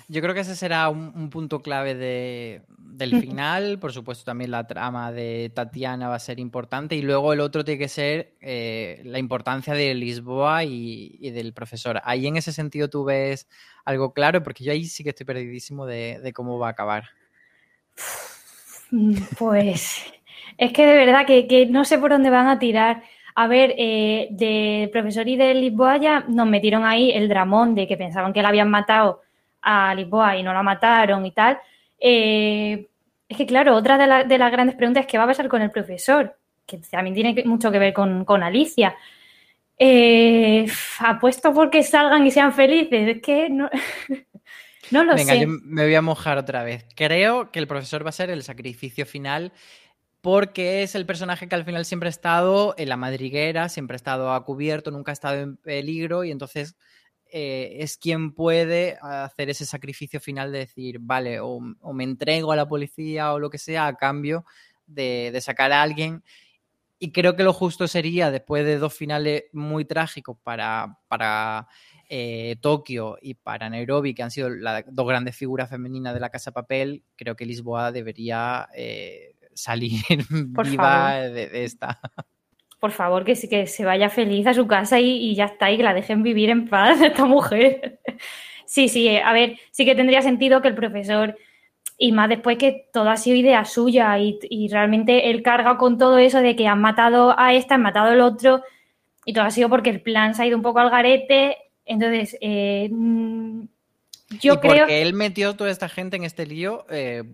Yo 0.08 0.20
creo 0.22 0.34
que 0.34 0.40
ese 0.40 0.56
será 0.56 0.88
un 0.88 1.30
punto 1.30 1.60
clave 1.60 1.94
de, 1.94 2.62
del 2.90 3.20
final, 3.20 3.78
por 3.78 3.92
supuesto 3.92 4.24
también 4.24 4.50
la 4.50 4.66
trama 4.66 5.12
de 5.12 5.50
Tatiana 5.54 6.08
va 6.08 6.16
a 6.16 6.20
ser 6.20 6.38
importante 6.38 6.96
y 6.96 7.02
luego 7.02 7.32
el 7.32 7.40
otro 7.40 7.64
tiene 7.64 7.78
que 7.78 7.88
ser 7.88 8.34
eh, 8.40 9.00
la 9.04 9.18
importancia 9.18 9.74
de 9.74 9.94
Lisboa 9.94 10.64
y, 10.64 11.16
y, 11.20 11.30
del 11.30 11.52
profesor. 11.52 12.00
Ahí 12.04 12.26
en 12.26 12.36
ese 12.36 12.52
sentido 12.52 12.88
tú 12.88 13.04
ves 13.04 13.48
algo 13.84 14.12
claro, 14.12 14.42
porque 14.42 14.64
yo 14.64 14.72
ahí 14.72 14.84
sí 14.84 15.02
que 15.02 15.10
estoy 15.10 15.26
perdidísimo 15.26 15.86
de, 15.86 16.20
de 16.20 16.32
cómo 16.32 16.58
va 16.58 16.68
a 16.68 16.70
acabar. 16.70 17.04
Pues 19.38 20.04
es 20.58 20.72
que 20.72 20.86
de 20.86 20.96
verdad 20.96 21.26
que, 21.26 21.46
que, 21.46 21.66
no 21.66 21.84
sé 21.84 21.98
por 21.98 22.10
dónde 22.10 22.30
van 22.30 22.48
a 22.48 22.58
tirar. 22.58 23.02
A 23.34 23.46
ver, 23.46 23.74
eh, 23.78 24.28
del 24.32 24.90
profesor 24.90 25.26
y 25.28 25.36
de 25.36 25.54
Lisboa 25.54 25.96
ya 25.96 26.24
nos 26.28 26.46
metieron 26.46 26.84
ahí 26.84 27.10
el 27.12 27.28
dramón 27.28 27.74
de 27.74 27.86
que 27.86 27.96
pensaban 27.96 28.32
que 28.32 28.42
la 28.42 28.48
habían 28.48 28.68
matado 28.68 29.22
a 29.62 29.94
Lisboa 29.94 30.36
y 30.36 30.42
no 30.42 30.52
la 30.52 30.62
mataron 30.62 31.24
y 31.24 31.32
tal. 31.32 31.58
Eh, 32.00 32.88
es 33.28 33.36
que, 33.36 33.46
claro, 33.46 33.76
otra 33.76 33.98
de, 33.98 34.06
la, 34.06 34.24
de, 34.24 34.38
las 34.38 34.50
grandes 34.50 34.74
preguntas 34.74 35.02
es 35.02 35.06
qué 35.06 35.18
va 35.18 35.24
a 35.24 35.28
pasar 35.28 35.48
con 35.48 35.62
el 35.62 35.70
profesor, 35.70 36.36
que 36.66 36.78
también 36.78 37.14
tiene 37.14 37.44
mucho 37.44 37.70
que 37.70 37.78
ver 37.78 37.92
con, 37.92 38.24
con 38.24 38.42
Alicia. 38.42 38.96
Eh, 39.78 40.66
apuesto 40.98 41.54
porque 41.54 41.82
salgan 41.82 42.26
y 42.26 42.30
sean 42.30 42.52
felices. 42.52 43.16
Es 43.16 43.22
que 43.22 43.48
no, 43.48 43.70
no 44.90 45.04
lo 45.04 45.14
Venga, 45.14 45.34
sé. 45.34 45.40
yo 45.40 45.46
me 45.48 45.84
voy 45.84 45.94
a 45.94 46.02
mojar 46.02 46.38
otra 46.38 46.64
vez. 46.64 46.86
Creo 46.96 47.50
que 47.50 47.58
el 47.60 47.66
profesor 47.66 48.04
va 48.04 48.10
a 48.10 48.12
ser 48.12 48.30
el 48.30 48.42
sacrificio 48.42 49.06
final 49.06 49.52
porque 50.20 50.82
es 50.82 50.94
el 50.94 51.06
personaje 51.06 51.48
que 51.48 51.54
al 51.54 51.64
final 51.64 51.84
siempre 51.84 52.08
ha 52.08 52.10
estado 52.10 52.74
en 52.76 52.88
la 52.88 52.96
madriguera, 52.96 53.68
siempre 53.68 53.94
ha 53.94 53.96
estado 53.96 54.32
a 54.32 54.44
cubierto, 54.44 54.90
nunca 54.90 55.12
ha 55.12 55.14
estado 55.14 55.40
en 55.40 55.56
peligro 55.56 56.24
y 56.24 56.30
entonces 56.30 56.76
eh, 57.32 57.76
es 57.80 57.96
quien 57.96 58.32
puede 58.32 58.98
hacer 59.00 59.50
ese 59.50 59.64
sacrificio 59.64 60.20
final 60.20 60.52
de 60.52 60.58
decir, 60.58 60.98
vale, 61.00 61.40
o, 61.40 61.60
o, 61.80 61.92
me 61.92 62.04
entrego 62.04 62.52
a 62.52 62.56
la 62.56 62.68
policía 62.68 63.32
o 63.32 63.38
lo 63.38 63.50
que 63.50 63.58
sea 63.58 63.86
a 63.86 63.96
cambio 63.96 64.44
de, 64.86 65.30
de, 65.32 65.40
sacar 65.40 65.72
a 65.72 65.82
alguien. 65.82 66.22
Y 66.98 67.12
creo 67.12 67.36
que 67.36 67.44
lo 67.44 67.52
justo 67.52 67.88
sería, 67.88 68.30
después 68.30 68.64
de 68.64 68.78
dos 68.78 68.94
finales 68.94 69.44
muy 69.52 69.84
trágicos 69.84 70.36
para, 70.42 70.98
para 71.08 71.66
eh, 72.08 72.56
Tokio 72.60 73.16
y 73.22 73.34
para 73.34 73.70
Nairobi, 73.70 74.14
que 74.14 74.22
han 74.22 74.30
sido 74.30 74.50
las 74.50 74.84
dos 74.88 75.06
grandes 75.06 75.36
figuras 75.36 75.70
femeninas 75.70 76.12
de 76.12 76.20
la 76.20 76.30
Casa 76.30 76.52
Papel, 76.52 77.04
creo 77.16 77.36
que 77.36 77.46
Lisboa 77.46 77.92
debería 77.92 78.68
eh, 78.74 79.36
salir 79.54 80.02
Por 80.54 80.68
viva 80.68 81.14
de, 81.14 81.48
de 81.48 81.64
esta 81.64 82.00
por 82.80 82.92
favor, 82.92 83.24
que, 83.24 83.34
que 83.48 83.66
se 83.66 83.84
vaya 83.84 84.08
feliz 84.08 84.46
a 84.46 84.54
su 84.54 84.66
casa 84.66 84.98
y, 84.98 85.10
y, 85.10 85.34
ya 85.34 85.44
está, 85.44 85.70
y 85.70 85.76
que 85.76 85.82
la 85.82 85.94
dejen 85.94 86.22
vivir 86.22 86.50
en 86.50 86.68
paz 86.68 87.00
esta 87.02 87.24
mujer. 87.24 88.00
sí, 88.64 88.88
sí, 88.88 89.16
a 89.16 89.32
ver, 89.32 89.58
sí 89.70 89.84
que 89.84 89.94
tendría 89.94 90.22
sentido 90.22 90.62
que 90.62 90.68
el 90.68 90.74
profesor, 90.74 91.36
y 91.96 92.12
más 92.12 92.28
después 92.30 92.56
que 92.56 92.88
todo 92.92 93.10
ha 93.10 93.16
sido 93.18 93.36
idea 93.36 93.64
suya 93.66 94.18
y, 94.18 94.38
y 94.48 94.68
realmente 94.68 95.30
él 95.30 95.42
carga 95.42 95.76
con 95.76 95.98
todo 95.98 96.18
eso 96.18 96.40
de 96.40 96.56
que 96.56 96.66
han 96.66 96.80
matado 96.80 97.38
a 97.38 97.54
esta, 97.54 97.74
han 97.76 97.82
matado 97.82 98.08
al 98.08 98.20
otro, 98.22 98.62
y 99.24 99.32
todo 99.32 99.44
ha 99.44 99.50
sido 99.50 99.68
porque 99.68 99.90
el 99.90 100.00
plan 100.00 100.34
se 100.34 100.42
ha 100.42 100.46
ido 100.46 100.56
un 100.56 100.62
poco 100.62 100.80
al 100.80 100.90
garete. 100.90 101.56
Entonces, 101.84 102.36
eh, 102.40 102.88
yo 104.40 104.54
y 104.54 104.56
creo. 104.58 104.78
Porque 104.78 105.02
él 105.02 105.14
metió 105.14 105.54
toda 105.56 105.70
esta 105.70 105.88
gente 105.88 106.16
en 106.16 106.24
este 106.24 106.46
lío. 106.46 106.86
Eh, 106.90 107.24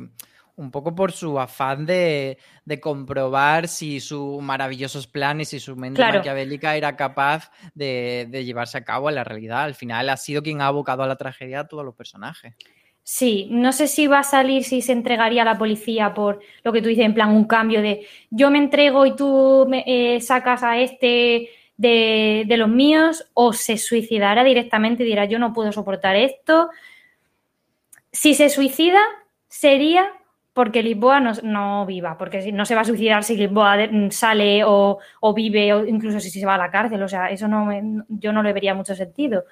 un 0.57 0.71
poco 0.71 0.95
por 0.95 1.13
su 1.13 1.39
afán 1.39 1.87
de, 1.87 2.39
de, 2.65 2.81
comprobar 2.81 3.69
si 3.69 4.01
sus 4.01 4.43
maravillosos 4.43 5.07
planes 5.07 5.53
y 5.53 5.61
su 5.61 5.77
mente 5.77 5.99
claro. 5.99 6.19
maquiavélica 6.19 6.77
era 6.77 6.97
capaz 6.97 7.51
de, 7.75 8.27
de, 8.31 8.45
llevarse 8.45 8.79
a 8.79 8.85
cabo 8.85 9.09
a 9.09 9.13
la 9.13 9.23
realidad. 9.23 9.65
Al 9.65 9.75
final 9.75 10.09
ha 10.09 10.17
sido 10.17 10.43
quien 10.43 10.63
ha 10.63 10.69
abocado 10.69 11.03
a 11.03 11.07
la 11.07 11.17
tragedia 11.17 11.61
a 11.61 11.69
todos 11.69 11.85
los 11.85 11.95
personajes. 11.95 12.55
Sí, 13.09 13.47
no 13.53 13.71
sé 13.71 13.87
si 13.87 14.09
va 14.09 14.19
a 14.19 14.25
salir, 14.25 14.65
si 14.65 14.83
se 14.83 14.91
entregaría 14.91 15.43
a 15.43 15.45
la 15.45 15.59
policía 15.59 16.13
por 16.13 16.41
lo 16.65 16.73
que 16.73 16.83
tú 16.83 16.89
dices, 16.89 17.05
en 17.05 17.15
plan 17.15 17.31
un 17.31 17.45
cambio 17.45 17.81
de 17.81 18.05
yo 18.31 18.51
me 18.51 18.59
entrego 18.59 19.07
y 19.07 19.15
tú 19.15 19.65
me, 19.69 19.85
eh, 19.87 20.21
sacas 20.21 20.65
a 20.65 20.81
este 20.81 21.51
de, 21.77 22.43
de, 22.49 22.57
los 22.57 22.69
míos, 22.69 23.31
o 23.33 23.53
se 23.53 23.79
suicidará 23.79 24.43
directamente 24.43 25.05
y 25.05 25.07
dirá 25.07 25.25
yo 25.27 25.39
no 25.39 25.53
puedo 25.53 25.71
soportar 25.71 26.17
esto. 26.17 26.69
Si 28.11 28.35
se 28.35 28.49
suicida, 28.49 29.01
sería 29.47 30.11
porque 30.57 30.83
Lisboa 30.83 31.21
no, 31.21 31.33
no, 31.43 31.85
viva, 31.85 32.17
porque 32.17 32.51
no 32.51 32.65
se 32.65 32.75
va 32.75 32.81
a 32.81 32.85
suicidar 32.85 33.23
si 33.23 33.37
Lisboa 33.37 33.77
sale 34.09 34.65
o, 34.65 34.99
o, 35.21 35.35
vive, 35.35 35.75
o 35.75 35.85
incluso 35.85 36.19
si 36.19 36.31
se 36.31 36.47
va 36.47 36.55
a 36.55 36.59
la 36.59 36.71
cárcel, 36.71 37.03
o 37.03 37.09
sea, 37.09 37.29
eso 37.29 37.47
no 37.47 37.67
me, 37.67 37.83
yo 38.09 38.33
no 38.33 38.43
le 38.43 38.55
vería 38.55 38.75
mucho 38.75 38.95
sentido. 38.95 39.45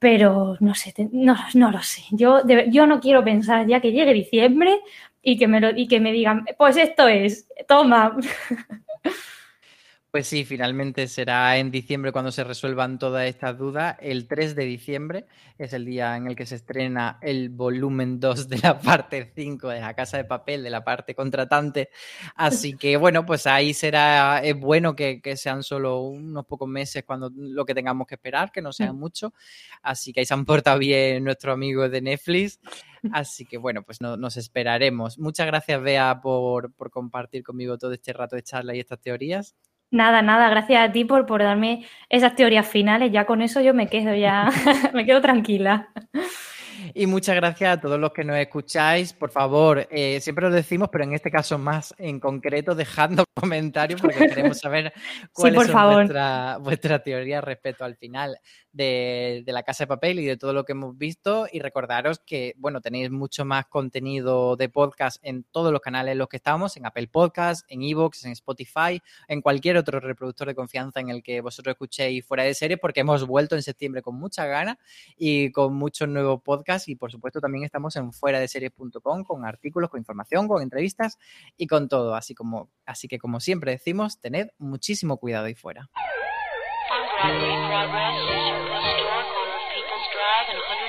Pero 0.00 0.56
no 0.58 0.74
sé, 0.74 0.92
no, 1.12 1.36
no 1.54 1.70
lo 1.70 1.80
sé. 1.80 2.02
Yo, 2.10 2.42
yo 2.68 2.88
no 2.88 2.98
quiero 2.98 3.22
pensar 3.22 3.68
ya 3.68 3.80
que 3.80 3.92
llegue 3.92 4.12
diciembre 4.14 4.80
y 5.22 5.38
que, 5.38 5.46
me 5.46 5.60
lo, 5.60 5.70
y 5.70 5.86
que 5.86 6.00
me 6.00 6.10
digan, 6.10 6.44
pues 6.58 6.76
esto 6.76 7.06
es, 7.06 7.48
toma. 7.68 8.16
Pues 10.16 10.28
sí, 10.28 10.46
finalmente 10.46 11.08
será 11.08 11.58
en 11.58 11.70
diciembre 11.70 12.10
cuando 12.10 12.32
se 12.32 12.42
resuelvan 12.42 12.98
todas 12.98 13.26
estas 13.26 13.58
dudas. 13.58 13.98
El 14.00 14.26
3 14.26 14.56
de 14.56 14.64
diciembre 14.64 15.26
es 15.58 15.74
el 15.74 15.84
día 15.84 16.16
en 16.16 16.26
el 16.26 16.34
que 16.34 16.46
se 16.46 16.54
estrena 16.54 17.18
el 17.20 17.50
volumen 17.50 18.18
2 18.18 18.48
de 18.48 18.56
la 18.60 18.80
parte 18.80 19.30
5 19.36 19.68
de 19.68 19.80
la 19.82 19.92
Casa 19.92 20.16
de 20.16 20.24
Papel, 20.24 20.62
de 20.62 20.70
la 20.70 20.82
parte 20.82 21.14
contratante. 21.14 21.90
Así 22.34 22.78
que 22.78 22.96
bueno, 22.96 23.26
pues 23.26 23.46
ahí 23.46 23.74
será, 23.74 24.38
es 24.42 24.58
bueno 24.58 24.96
que, 24.96 25.20
que 25.20 25.36
sean 25.36 25.62
solo 25.62 26.00
unos 26.00 26.46
pocos 26.46 26.66
meses 26.66 27.04
cuando 27.04 27.30
lo 27.36 27.66
que 27.66 27.74
tengamos 27.74 28.06
que 28.06 28.14
esperar, 28.14 28.50
que 28.50 28.62
no 28.62 28.72
sea 28.72 28.94
mucho. 28.94 29.34
Así 29.82 30.14
que 30.14 30.20
ahí 30.20 30.26
se 30.26 30.32
han 30.32 30.46
portado 30.46 30.78
bien 30.78 31.24
nuestros 31.24 31.52
amigos 31.52 31.90
de 31.90 32.00
Netflix. 32.00 32.58
Así 33.12 33.44
que 33.44 33.58
bueno, 33.58 33.82
pues 33.82 34.00
no, 34.00 34.16
nos 34.16 34.38
esperaremos. 34.38 35.18
Muchas 35.18 35.46
gracias, 35.46 35.82
Bea, 35.82 36.22
por, 36.22 36.72
por 36.72 36.90
compartir 36.90 37.42
conmigo 37.42 37.76
todo 37.76 37.92
este 37.92 38.14
rato 38.14 38.34
de 38.34 38.42
charla 38.42 38.74
y 38.74 38.80
estas 38.80 38.98
teorías. 38.98 39.54
Nada, 39.90 40.20
nada, 40.22 40.48
gracias 40.48 40.88
a 40.88 40.92
ti 40.92 41.04
por, 41.04 41.26
por 41.26 41.42
darme 41.42 41.86
esas 42.08 42.34
teorías 42.34 42.66
finales. 42.66 43.12
Ya 43.12 43.24
con 43.24 43.42
eso 43.42 43.60
yo 43.60 43.72
me 43.72 43.88
quedo, 43.88 44.14
ya 44.14 44.50
me 44.94 45.06
quedo 45.06 45.20
tranquila. 45.20 45.90
Y 46.94 47.06
muchas 47.06 47.36
gracias 47.36 47.76
a 47.76 47.80
todos 47.80 47.98
los 47.98 48.12
que 48.12 48.24
nos 48.24 48.36
escucháis. 48.36 49.12
Por 49.12 49.30
favor, 49.30 49.86
eh, 49.90 50.20
siempre 50.20 50.48
lo 50.48 50.54
decimos, 50.54 50.88
pero 50.90 51.04
en 51.04 51.14
este 51.14 51.30
caso 51.30 51.58
más 51.58 51.94
en 51.98 52.20
concreto, 52.20 52.74
dejando 52.74 53.24
comentarios 53.34 54.00
porque 54.00 54.28
queremos 54.28 54.58
saber 54.58 54.92
cuál 55.32 55.56
es 55.56 55.72
vuestra, 55.72 56.58
vuestra 56.58 57.02
teoría 57.02 57.40
respecto 57.40 57.84
al 57.84 57.96
final 57.96 58.38
de, 58.76 59.42
la 59.46 59.62
Casa 59.62 59.84
de 59.84 59.88
Papel 59.88 60.20
y 60.20 60.26
de 60.26 60.36
todo 60.36 60.52
lo 60.52 60.64
que 60.64 60.72
hemos 60.72 60.96
visto. 60.96 61.46
Y 61.50 61.60
recordaros 61.60 62.18
que, 62.18 62.54
bueno, 62.58 62.80
tenéis 62.80 63.10
mucho 63.10 63.44
más 63.44 63.66
contenido 63.66 64.56
de 64.56 64.68
podcast 64.68 65.18
en 65.22 65.44
todos 65.44 65.72
los 65.72 65.80
canales 65.80 66.12
en 66.12 66.18
los 66.18 66.28
que 66.28 66.36
estamos, 66.36 66.76
en 66.76 66.86
Apple 66.86 67.08
Podcast, 67.08 67.64
en 67.68 67.82
Evox, 67.82 68.24
en 68.24 68.32
Spotify, 68.32 69.00
en 69.28 69.40
cualquier 69.40 69.76
otro 69.76 69.98
reproductor 70.00 70.48
de 70.48 70.54
confianza 70.54 71.00
en 71.00 71.08
el 71.08 71.22
que 71.22 71.40
vosotros 71.40 71.72
escuchéis 71.72 72.24
fuera 72.24 72.44
de 72.44 72.54
serie, 72.54 72.76
porque 72.76 73.00
hemos 73.00 73.26
vuelto 73.26 73.56
en 73.56 73.62
septiembre 73.62 74.02
con 74.02 74.16
mucha 74.16 74.46
gana 74.46 74.78
y 75.16 75.50
con 75.52 75.74
muchos 75.74 76.08
nuevos 76.08 76.42
podcasts. 76.42 76.88
Y 76.88 76.96
por 76.96 77.10
supuesto, 77.10 77.40
también 77.40 77.64
estamos 77.64 77.96
en 77.96 78.12
fuera 78.12 78.38
de 78.40 78.48
series.com 78.48 79.24
con 79.24 79.44
artículos, 79.44 79.90
con 79.90 79.98
información, 79.98 80.48
con 80.48 80.62
entrevistas 80.62 81.18
y 81.56 81.66
con 81.66 81.88
todo. 81.88 82.14
Así, 82.14 82.34
como, 82.34 82.70
así 82.84 83.08
que, 83.08 83.18
como 83.18 83.40
siempre 83.40 83.72
decimos, 83.72 84.20
tened 84.20 84.48
muchísimo 84.58 85.16
cuidado 85.16 85.46
ahí 85.46 85.54
fuera. 85.54 85.88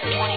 20. 0.10 0.37